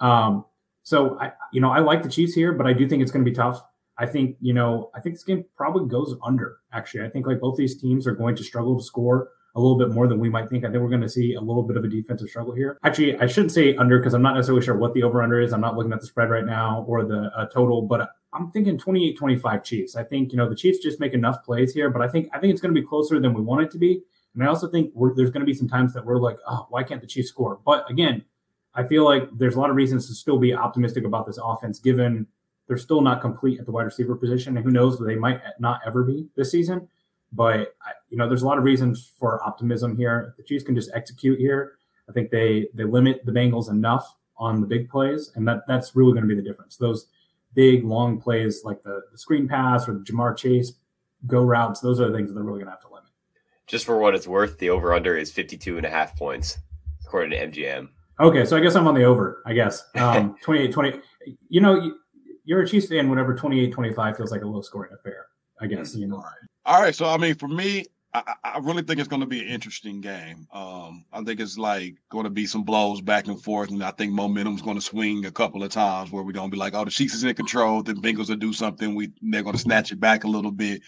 Um, 0.00 0.44
so 0.82 1.16
I, 1.20 1.30
you 1.52 1.60
know, 1.60 1.70
I 1.70 1.78
like 1.78 2.02
the 2.02 2.08
Chiefs 2.08 2.34
here, 2.34 2.52
but 2.52 2.66
I 2.66 2.72
do 2.72 2.88
think 2.88 3.00
it's 3.00 3.12
going 3.12 3.24
to 3.24 3.30
be 3.30 3.34
tough. 3.34 3.62
I 3.96 4.06
think, 4.06 4.36
you 4.40 4.54
know, 4.54 4.90
I 4.92 5.00
think 5.00 5.14
this 5.14 5.22
game 5.22 5.44
probably 5.56 5.88
goes 5.88 6.16
under. 6.24 6.56
Actually, 6.72 7.04
I 7.04 7.10
think 7.10 7.28
like 7.28 7.38
both 7.38 7.56
these 7.56 7.80
teams 7.80 8.08
are 8.08 8.14
going 8.14 8.34
to 8.34 8.42
struggle 8.42 8.76
to 8.76 8.82
score 8.82 9.28
a 9.54 9.60
little 9.60 9.78
bit 9.78 9.90
more 9.90 10.08
than 10.08 10.18
we 10.18 10.28
might 10.28 10.48
think. 10.48 10.64
I 10.64 10.68
think 10.68 10.82
we're 10.82 10.88
going 10.88 11.02
to 11.02 11.08
see 11.08 11.34
a 11.34 11.40
little 11.40 11.62
bit 11.62 11.76
of 11.76 11.84
a 11.84 11.88
defensive 11.88 12.28
struggle 12.28 12.54
here. 12.54 12.76
Actually, 12.82 13.16
I 13.18 13.26
shouldn't 13.26 13.52
say 13.52 13.76
under 13.76 13.98
because 13.98 14.14
I'm 14.14 14.22
not 14.22 14.34
necessarily 14.34 14.64
sure 14.64 14.76
what 14.76 14.94
the 14.94 15.04
over 15.04 15.22
under 15.22 15.40
is. 15.40 15.52
I'm 15.52 15.60
not 15.60 15.76
looking 15.76 15.92
at 15.92 16.00
the 16.00 16.06
spread 16.06 16.30
right 16.30 16.46
now 16.46 16.84
or 16.88 17.04
the 17.04 17.30
uh, 17.36 17.46
total, 17.46 17.82
but 17.82 18.10
I'm 18.32 18.50
thinking 18.50 18.78
28 18.78 19.16
25 19.16 19.64
Chiefs. 19.64 19.96
I 19.96 20.04
think, 20.04 20.32
you 20.32 20.38
know, 20.38 20.48
the 20.48 20.54
Chiefs 20.54 20.78
just 20.78 21.00
make 21.00 21.14
enough 21.14 21.44
plays 21.44 21.74
here, 21.74 21.90
but 21.90 22.02
I 22.02 22.08
think, 22.08 22.28
I 22.32 22.38
think 22.38 22.52
it's 22.52 22.60
going 22.60 22.74
to 22.74 22.80
be 22.80 22.86
closer 22.86 23.18
than 23.20 23.34
we 23.34 23.42
want 23.42 23.62
it 23.62 23.70
to 23.72 23.78
be. 23.78 24.02
And 24.34 24.44
I 24.44 24.46
also 24.46 24.68
think 24.68 24.92
there's 25.16 25.30
going 25.30 25.40
to 25.40 25.46
be 25.46 25.54
some 25.54 25.68
times 25.68 25.92
that 25.94 26.04
we're 26.04 26.18
like, 26.18 26.36
oh, 26.46 26.66
why 26.70 26.84
can't 26.84 27.00
the 27.00 27.06
Chiefs 27.06 27.28
score? 27.28 27.60
But 27.64 27.90
again, 27.90 28.24
I 28.74 28.84
feel 28.84 29.04
like 29.04 29.28
there's 29.36 29.56
a 29.56 29.60
lot 29.60 29.70
of 29.70 29.76
reasons 29.76 30.06
to 30.06 30.14
still 30.14 30.38
be 30.38 30.54
optimistic 30.54 31.04
about 31.04 31.26
this 31.26 31.38
offense, 31.42 31.80
given 31.80 32.26
they're 32.68 32.76
still 32.76 33.00
not 33.00 33.20
complete 33.20 33.58
at 33.58 33.66
the 33.66 33.72
wide 33.72 33.82
receiver 33.82 34.14
position, 34.14 34.56
and 34.56 34.64
who 34.64 34.70
knows 34.70 34.98
they 34.98 35.16
might 35.16 35.40
not 35.58 35.80
ever 35.84 36.04
be 36.04 36.28
this 36.36 36.52
season. 36.52 36.86
But 37.32 37.74
you 38.08 38.16
know, 38.16 38.28
there's 38.28 38.42
a 38.42 38.46
lot 38.46 38.58
of 38.58 38.64
reasons 38.64 39.10
for 39.18 39.42
optimism 39.44 39.96
here. 39.96 40.34
The 40.36 40.44
Chiefs 40.44 40.62
can 40.62 40.76
just 40.76 40.90
execute 40.94 41.40
here, 41.40 41.74
I 42.10 42.12
think 42.12 42.30
they 42.30 42.68
they 42.74 42.84
limit 42.84 43.24
the 43.24 43.32
Bengals 43.32 43.70
enough 43.70 44.14
on 44.36 44.60
the 44.60 44.66
big 44.66 44.90
plays, 44.90 45.30
and 45.36 45.46
that 45.46 45.62
that's 45.68 45.94
really 45.94 46.12
going 46.12 46.24
to 46.24 46.28
be 46.28 46.34
the 46.34 46.46
difference. 46.46 46.76
Those 46.76 47.06
big 47.54 47.84
long 47.84 48.20
plays 48.20 48.62
like 48.64 48.82
the, 48.82 49.02
the 49.12 49.18
screen 49.18 49.48
pass 49.48 49.88
or 49.88 49.94
the 49.94 50.00
Ja'Marr 50.00 50.36
Chase 50.36 50.72
go 51.26 51.42
routes, 51.42 51.80
those 51.80 52.00
are 52.00 52.10
the 52.10 52.16
things 52.16 52.28
that 52.28 52.34
they're 52.34 52.44
really 52.44 52.58
going 52.58 52.66
to 52.66 52.72
have 52.72 52.80
to 52.82 52.88
limit. 52.88 53.10
Just 53.66 53.84
for 53.84 53.98
what 53.98 54.14
it's 54.14 54.26
worth, 54.26 54.58
the 54.58 54.70
over 54.70 54.92
under 54.94 55.16
is 55.16 55.30
52 55.30 55.76
and 55.76 55.86
a 55.86 55.90
half 55.90 56.16
points, 56.16 56.58
according 57.04 57.30
to 57.30 57.46
MGM. 57.46 57.88
Okay, 58.18 58.44
so 58.44 58.56
I 58.56 58.60
guess 58.60 58.74
I'm 58.74 58.86
on 58.86 58.94
the 58.94 59.04
over, 59.04 59.42
I 59.46 59.52
guess. 59.52 59.84
Um, 59.94 60.36
28 60.42 60.72
20. 60.72 61.00
You 61.48 61.60
know, 61.60 61.92
you're 62.44 62.62
a 62.62 62.66
Chiefs 62.66 62.88
fan 62.88 63.08
whenever 63.08 63.34
28 63.34 63.72
25 63.72 64.16
feels 64.16 64.30
like 64.32 64.42
a 64.42 64.46
low 64.46 64.60
scoring 64.60 64.92
affair, 64.92 65.26
I 65.60 65.66
guess. 65.66 65.94
You 65.94 66.06
know. 66.06 66.16
All 66.16 66.22
right. 66.22 66.48
All 66.66 66.82
right. 66.82 66.94
So, 66.94 67.06
I 67.06 67.16
mean, 67.16 67.34
for 67.34 67.48
me, 67.48 67.86
I, 68.12 68.34
I 68.42 68.58
really 68.58 68.82
think 68.82 68.98
it's 68.98 69.08
going 69.08 69.20
to 69.20 69.26
be 69.26 69.40
an 69.40 69.48
interesting 69.48 70.00
game. 70.00 70.48
Um, 70.52 71.04
I 71.12 71.22
think 71.22 71.38
it's 71.38 71.56
like 71.56 71.94
going 72.08 72.24
to 72.24 72.30
be 72.30 72.46
some 72.46 72.64
blows 72.64 73.00
back 73.00 73.28
and 73.28 73.40
forth, 73.40 73.70
and 73.70 73.82
I 73.84 73.92
think 73.92 74.12
momentum's 74.12 74.62
going 74.62 74.76
to 74.76 74.82
swing 74.82 75.26
a 75.26 75.30
couple 75.30 75.62
of 75.62 75.70
times 75.70 76.10
where 76.10 76.24
we're 76.24 76.32
going 76.32 76.50
to 76.50 76.54
be 76.54 76.58
like, 76.58 76.74
"Oh, 76.74 76.84
the 76.84 76.90
Chiefs 76.90 77.14
is 77.14 77.24
in 77.24 77.34
control." 77.34 77.82
The 77.82 77.94
Bengals 77.94 78.28
will 78.28 78.36
do 78.36 78.52
something. 78.52 78.94
We 78.94 79.12
they're 79.22 79.42
going 79.42 79.54
to 79.54 79.62
snatch 79.62 79.92
it 79.92 80.00
back 80.00 80.24
a 80.24 80.28
little 80.28 80.50
bit, 80.50 80.82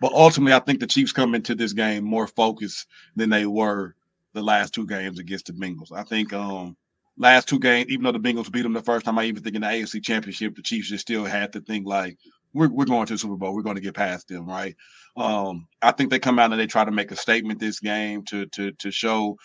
but 0.00 0.12
ultimately, 0.12 0.54
I 0.54 0.60
think 0.60 0.80
the 0.80 0.86
Chiefs 0.86 1.12
come 1.12 1.34
into 1.34 1.54
this 1.54 1.74
game 1.74 2.04
more 2.04 2.26
focused 2.26 2.86
than 3.16 3.28
they 3.28 3.44
were 3.44 3.94
the 4.32 4.42
last 4.42 4.72
two 4.72 4.86
games 4.86 5.18
against 5.18 5.46
the 5.46 5.52
Bengals. 5.52 5.92
I 5.92 6.04
think 6.04 6.32
um 6.32 6.76
last 7.18 7.48
two 7.48 7.58
games, 7.58 7.90
even 7.90 8.04
though 8.04 8.12
the 8.12 8.18
Bengals 8.18 8.50
beat 8.50 8.62
them 8.62 8.72
the 8.72 8.80
first 8.80 9.04
time, 9.04 9.18
I 9.18 9.24
even 9.24 9.42
think 9.42 9.56
in 9.56 9.62
the 9.62 9.68
AFC 9.68 10.02
Championship, 10.02 10.56
the 10.56 10.62
Chiefs 10.62 10.88
just 10.88 11.02
still 11.02 11.24
had 11.24 11.52
to 11.52 11.60
think 11.60 11.86
like 11.86 12.16
we're 12.54 12.68
we're 12.68 12.84
going 12.84 13.06
to 13.06 13.14
the 13.14 13.18
Super 13.18 13.36
Bowl, 13.36 13.54
we're 13.54 13.62
going 13.62 13.76
to 13.76 13.82
get 13.82 13.94
past 13.94 14.28
them, 14.28 14.46
right? 14.46 14.74
Um, 15.16 15.66
I 15.80 15.92
think 15.92 16.10
they 16.10 16.18
come 16.18 16.38
out 16.38 16.52
and 16.52 16.60
they 16.60 16.66
try 16.66 16.84
to 16.84 16.90
make 16.90 17.10
a 17.10 17.16
statement 17.16 17.60
this 17.60 17.80
game 17.80 18.24
to 18.26 18.46
to 18.46 18.72
to 18.72 18.90
show 18.90 19.36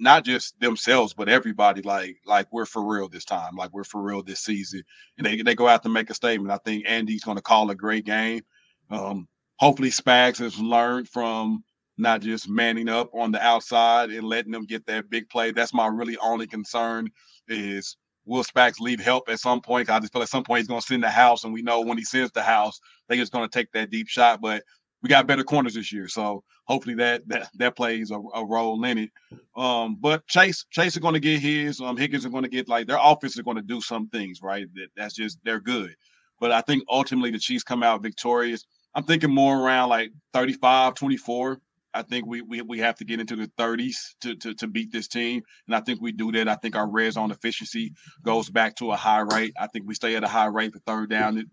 not 0.00 0.24
just 0.24 0.58
themselves 0.60 1.12
but 1.12 1.28
everybody 1.28 1.82
like 1.82 2.16
like 2.24 2.46
we're 2.52 2.66
for 2.66 2.84
real 2.84 3.08
this 3.08 3.24
time, 3.24 3.56
like 3.56 3.72
we're 3.72 3.84
for 3.84 4.02
real 4.02 4.22
this 4.22 4.40
season, 4.40 4.82
and 5.16 5.26
they 5.26 5.42
they 5.42 5.54
go 5.54 5.68
out 5.68 5.82
to 5.82 5.88
make 5.88 6.10
a 6.10 6.14
statement. 6.14 6.52
I 6.52 6.58
think 6.64 6.84
Andy's 6.86 7.24
going 7.24 7.36
to 7.36 7.42
call 7.42 7.70
a 7.70 7.74
great 7.74 8.04
game. 8.04 8.42
Um, 8.90 9.28
hopefully, 9.56 9.90
Spags 9.90 10.38
has 10.38 10.58
learned 10.58 11.08
from 11.08 11.64
not 11.98 12.20
just 12.20 12.48
manning 12.48 12.88
up 12.88 13.10
on 13.12 13.32
the 13.32 13.42
outside 13.44 14.10
and 14.10 14.26
letting 14.26 14.52
them 14.52 14.64
get 14.64 14.86
that 14.86 15.10
big 15.10 15.28
play. 15.28 15.50
That's 15.50 15.74
my 15.74 15.88
really 15.88 16.16
only 16.18 16.46
concern 16.46 17.08
is 17.48 17.96
will 18.28 18.44
Spags 18.44 18.80
leave 18.80 19.00
help 19.00 19.28
at 19.28 19.40
some 19.40 19.60
point? 19.60 19.90
I 19.90 19.98
just 19.98 20.12
feel 20.12 20.22
at 20.22 20.28
some 20.28 20.44
point 20.44 20.60
he's 20.60 20.68
going 20.68 20.80
to 20.80 20.86
send 20.86 21.02
the 21.02 21.10
house, 21.10 21.44
and 21.44 21.52
we 21.52 21.62
know 21.62 21.80
when 21.80 21.98
he 21.98 22.04
sends 22.04 22.30
the 22.32 22.42
house, 22.42 22.78
they 23.08 23.16
just 23.16 23.32
going 23.32 23.48
to 23.48 23.58
take 23.58 23.72
that 23.72 23.90
deep 23.90 24.08
shot. 24.08 24.40
But 24.40 24.62
we 25.02 25.08
got 25.08 25.26
better 25.26 25.44
corners 25.44 25.74
this 25.74 25.92
year, 25.92 26.08
so 26.08 26.44
hopefully 26.64 26.94
that 26.96 27.26
that 27.28 27.48
that 27.54 27.76
plays 27.76 28.10
a, 28.10 28.20
a 28.34 28.44
role 28.44 28.84
in 28.84 28.98
it. 28.98 29.10
Um, 29.56 29.96
but 30.00 30.26
Chase 30.26 30.66
Chase 30.70 30.94
is 30.94 30.98
going 30.98 31.14
to 31.14 31.20
get 31.20 31.40
his. 31.40 31.80
Um, 31.80 31.96
Higgins 31.96 32.26
are 32.26 32.30
going 32.30 32.44
to 32.44 32.50
get 32.50 32.68
like 32.68 32.86
their 32.86 32.98
offense 33.00 33.36
is 33.36 33.42
going 33.42 33.56
to 33.56 33.62
do 33.62 33.80
some 33.80 34.08
things, 34.08 34.40
right? 34.42 34.66
That 34.74 34.88
that's 34.96 35.14
just 35.14 35.38
they're 35.44 35.60
good. 35.60 35.94
But 36.40 36.52
I 36.52 36.60
think 36.60 36.84
ultimately 36.88 37.30
the 37.30 37.38
Chiefs 37.38 37.64
come 37.64 37.82
out 37.82 38.02
victorious. 38.02 38.64
I'm 38.94 39.04
thinking 39.04 39.34
more 39.34 39.58
around 39.58 39.88
like 39.88 40.12
35, 40.32 40.94
24. 40.94 41.58
I 41.98 42.02
think 42.02 42.26
we, 42.26 42.42
we 42.42 42.62
we 42.62 42.78
have 42.78 42.94
to 42.96 43.04
get 43.04 43.18
into 43.18 43.34
the 43.34 43.48
30s 43.58 43.96
to, 44.20 44.36
to 44.36 44.54
to 44.54 44.66
beat 44.68 44.92
this 44.92 45.08
team, 45.08 45.42
and 45.66 45.74
I 45.74 45.80
think 45.80 46.00
we 46.00 46.12
do 46.12 46.30
that. 46.32 46.48
I 46.48 46.54
think 46.54 46.76
our 46.76 46.88
red 46.88 47.12
zone 47.12 47.32
efficiency 47.32 47.92
goes 48.22 48.48
back 48.48 48.76
to 48.76 48.92
a 48.92 48.96
high 48.96 49.20
rate. 49.20 49.52
I 49.58 49.66
think 49.66 49.86
we 49.86 49.94
stay 49.94 50.14
at 50.14 50.24
a 50.24 50.28
high 50.28 50.46
rate 50.46 50.72
for 50.72 50.78
third 50.80 51.10
down 51.10 51.44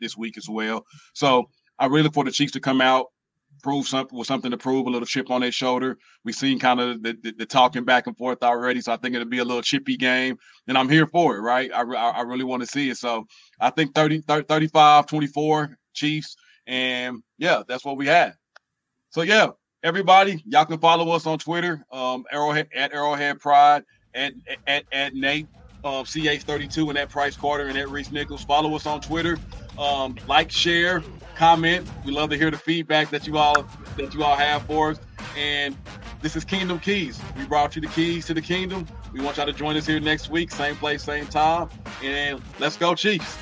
this 0.00 0.16
week 0.16 0.38
as 0.38 0.48
well. 0.48 0.84
So 1.12 1.50
I 1.78 1.86
really 1.86 2.04
look 2.04 2.14
for 2.14 2.24
the 2.24 2.30
Chiefs 2.30 2.52
to 2.52 2.60
come 2.60 2.80
out 2.80 3.06
prove 3.62 3.86
something 3.86 4.16
with 4.16 4.26
something 4.26 4.50
to 4.50 4.56
prove, 4.56 4.86
a 4.86 4.90
little 4.90 5.06
chip 5.06 5.30
on 5.30 5.42
their 5.42 5.52
shoulder. 5.52 5.98
We've 6.24 6.34
seen 6.34 6.58
kind 6.58 6.80
of 6.80 7.02
the, 7.02 7.16
the, 7.22 7.32
the, 7.38 7.46
talking 7.46 7.84
back 7.84 8.06
and 8.06 8.16
forth 8.16 8.42
already, 8.42 8.80
so 8.80 8.92
I 8.92 8.96
think 8.96 9.14
it'll 9.14 9.28
be 9.28 9.38
a 9.38 9.44
little 9.44 9.62
chippy 9.62 9.96
game, 9.96 10.38
and 10.66 10.78
I'm 10.78 10.88
here 10.88 11.06
for 11.06 11.36
it, 11.36 11.40
right? 11.40 11.70
I, 11.72 11.82
I, 11.82 12.10
I 12.10 12.20
really 12.22 12.44
want 12.44 12.62
to 12.62 12.66
see 12.66 12.88
it. 12.88 12.96
So 12.96 13.26
I 13.60 13.70
think 13.70 13.94
30, 13.94 14.22
30, 14.22 14.46
35, 14.46 15.06
24 15.06 15.76
Chiefs, 15.92 16.36
and 16.66 17.22
yeah, 17.38 17.62
that's 17.68 17.84
what 17.84 17.96
we 17.96 18.06
had. 18.06 18.34
So 19.10 19.22
yeah, 19.22 19.48
everybody, 19.82 20.42
y'all 20.46 20.64
can 20.64 20.78
follow 20.78 21.10
us 21.12 21.26
on 21.26 21.38
Twitter, 21.38 21.84
um, 21.92 22.24
Arrowhead 22.32 22.68
at 22.74 22.92
Arrowhead 22.92 23.40
Pride, 23.40 23.84
at 24.14 24.32
at, 24.66 24.84
at 24.92 25.14
Nate 25.14 25.48
um, 25.84 26.04
CH32 26.04 26.88
and 26.88 26.96
that 26.96 27.10
Price 27.10 27.36
Carter 27.36 27.68
and 27.68 27.78
at 27.78 27.88
Reese 27.90 28.12
Nichols. 28.12 28.44
Follow 28.44 28.74
us 28.74 28.86
on 28.86 29.00
Twitter. 29.00 29.38
Um, 29.78 30.16
like, 30.26 30.50
share, 30.50 31.02
comment. 31.34 31.88
We 32.04 32.12
love 32.12 32.30
to 32.30 32.36
hear 32.36 32.50
the 32.50 32.58
feedback 32.58 33.10
that 33.10 33.26
you 33.26 33.38
all 33.38 33.66
that 33.96 34.14
you 34.14 34.22
all 34.24 34.36
have 34.36 34.62
for 34.64 34.90
us. 34.90 35.00
And 35.36 35.76
this 36.20 36.36
is 36.36 36.44
Kingdom 36.44 36.80
Keys. 36.80 37.20
We 37.36 37.46
brought 37.46 37.76
you 37.76 37.82
the 37.82 37.88
keys 37.88 38.26
to 38.26 38.34
the 38.34 38.42
kingdom. 38.42 38.86
We 39.12 39.20
want 39.20 39.38
y'all 39.38 39.46
to 39.46 39.52
join 39.52 39.76
us 39.76 39.86
here 39.86 40.00
next 40.00 40.28
week, 40.30 40.50
same 40.50 40.76
place, 40.76 41.02
same 41.02 41.26
time. 41.26 41.68
And 42.02 42.42
let's 42.58 42.76
go, 42.76 42.94
Chiefs. 42.94 43.38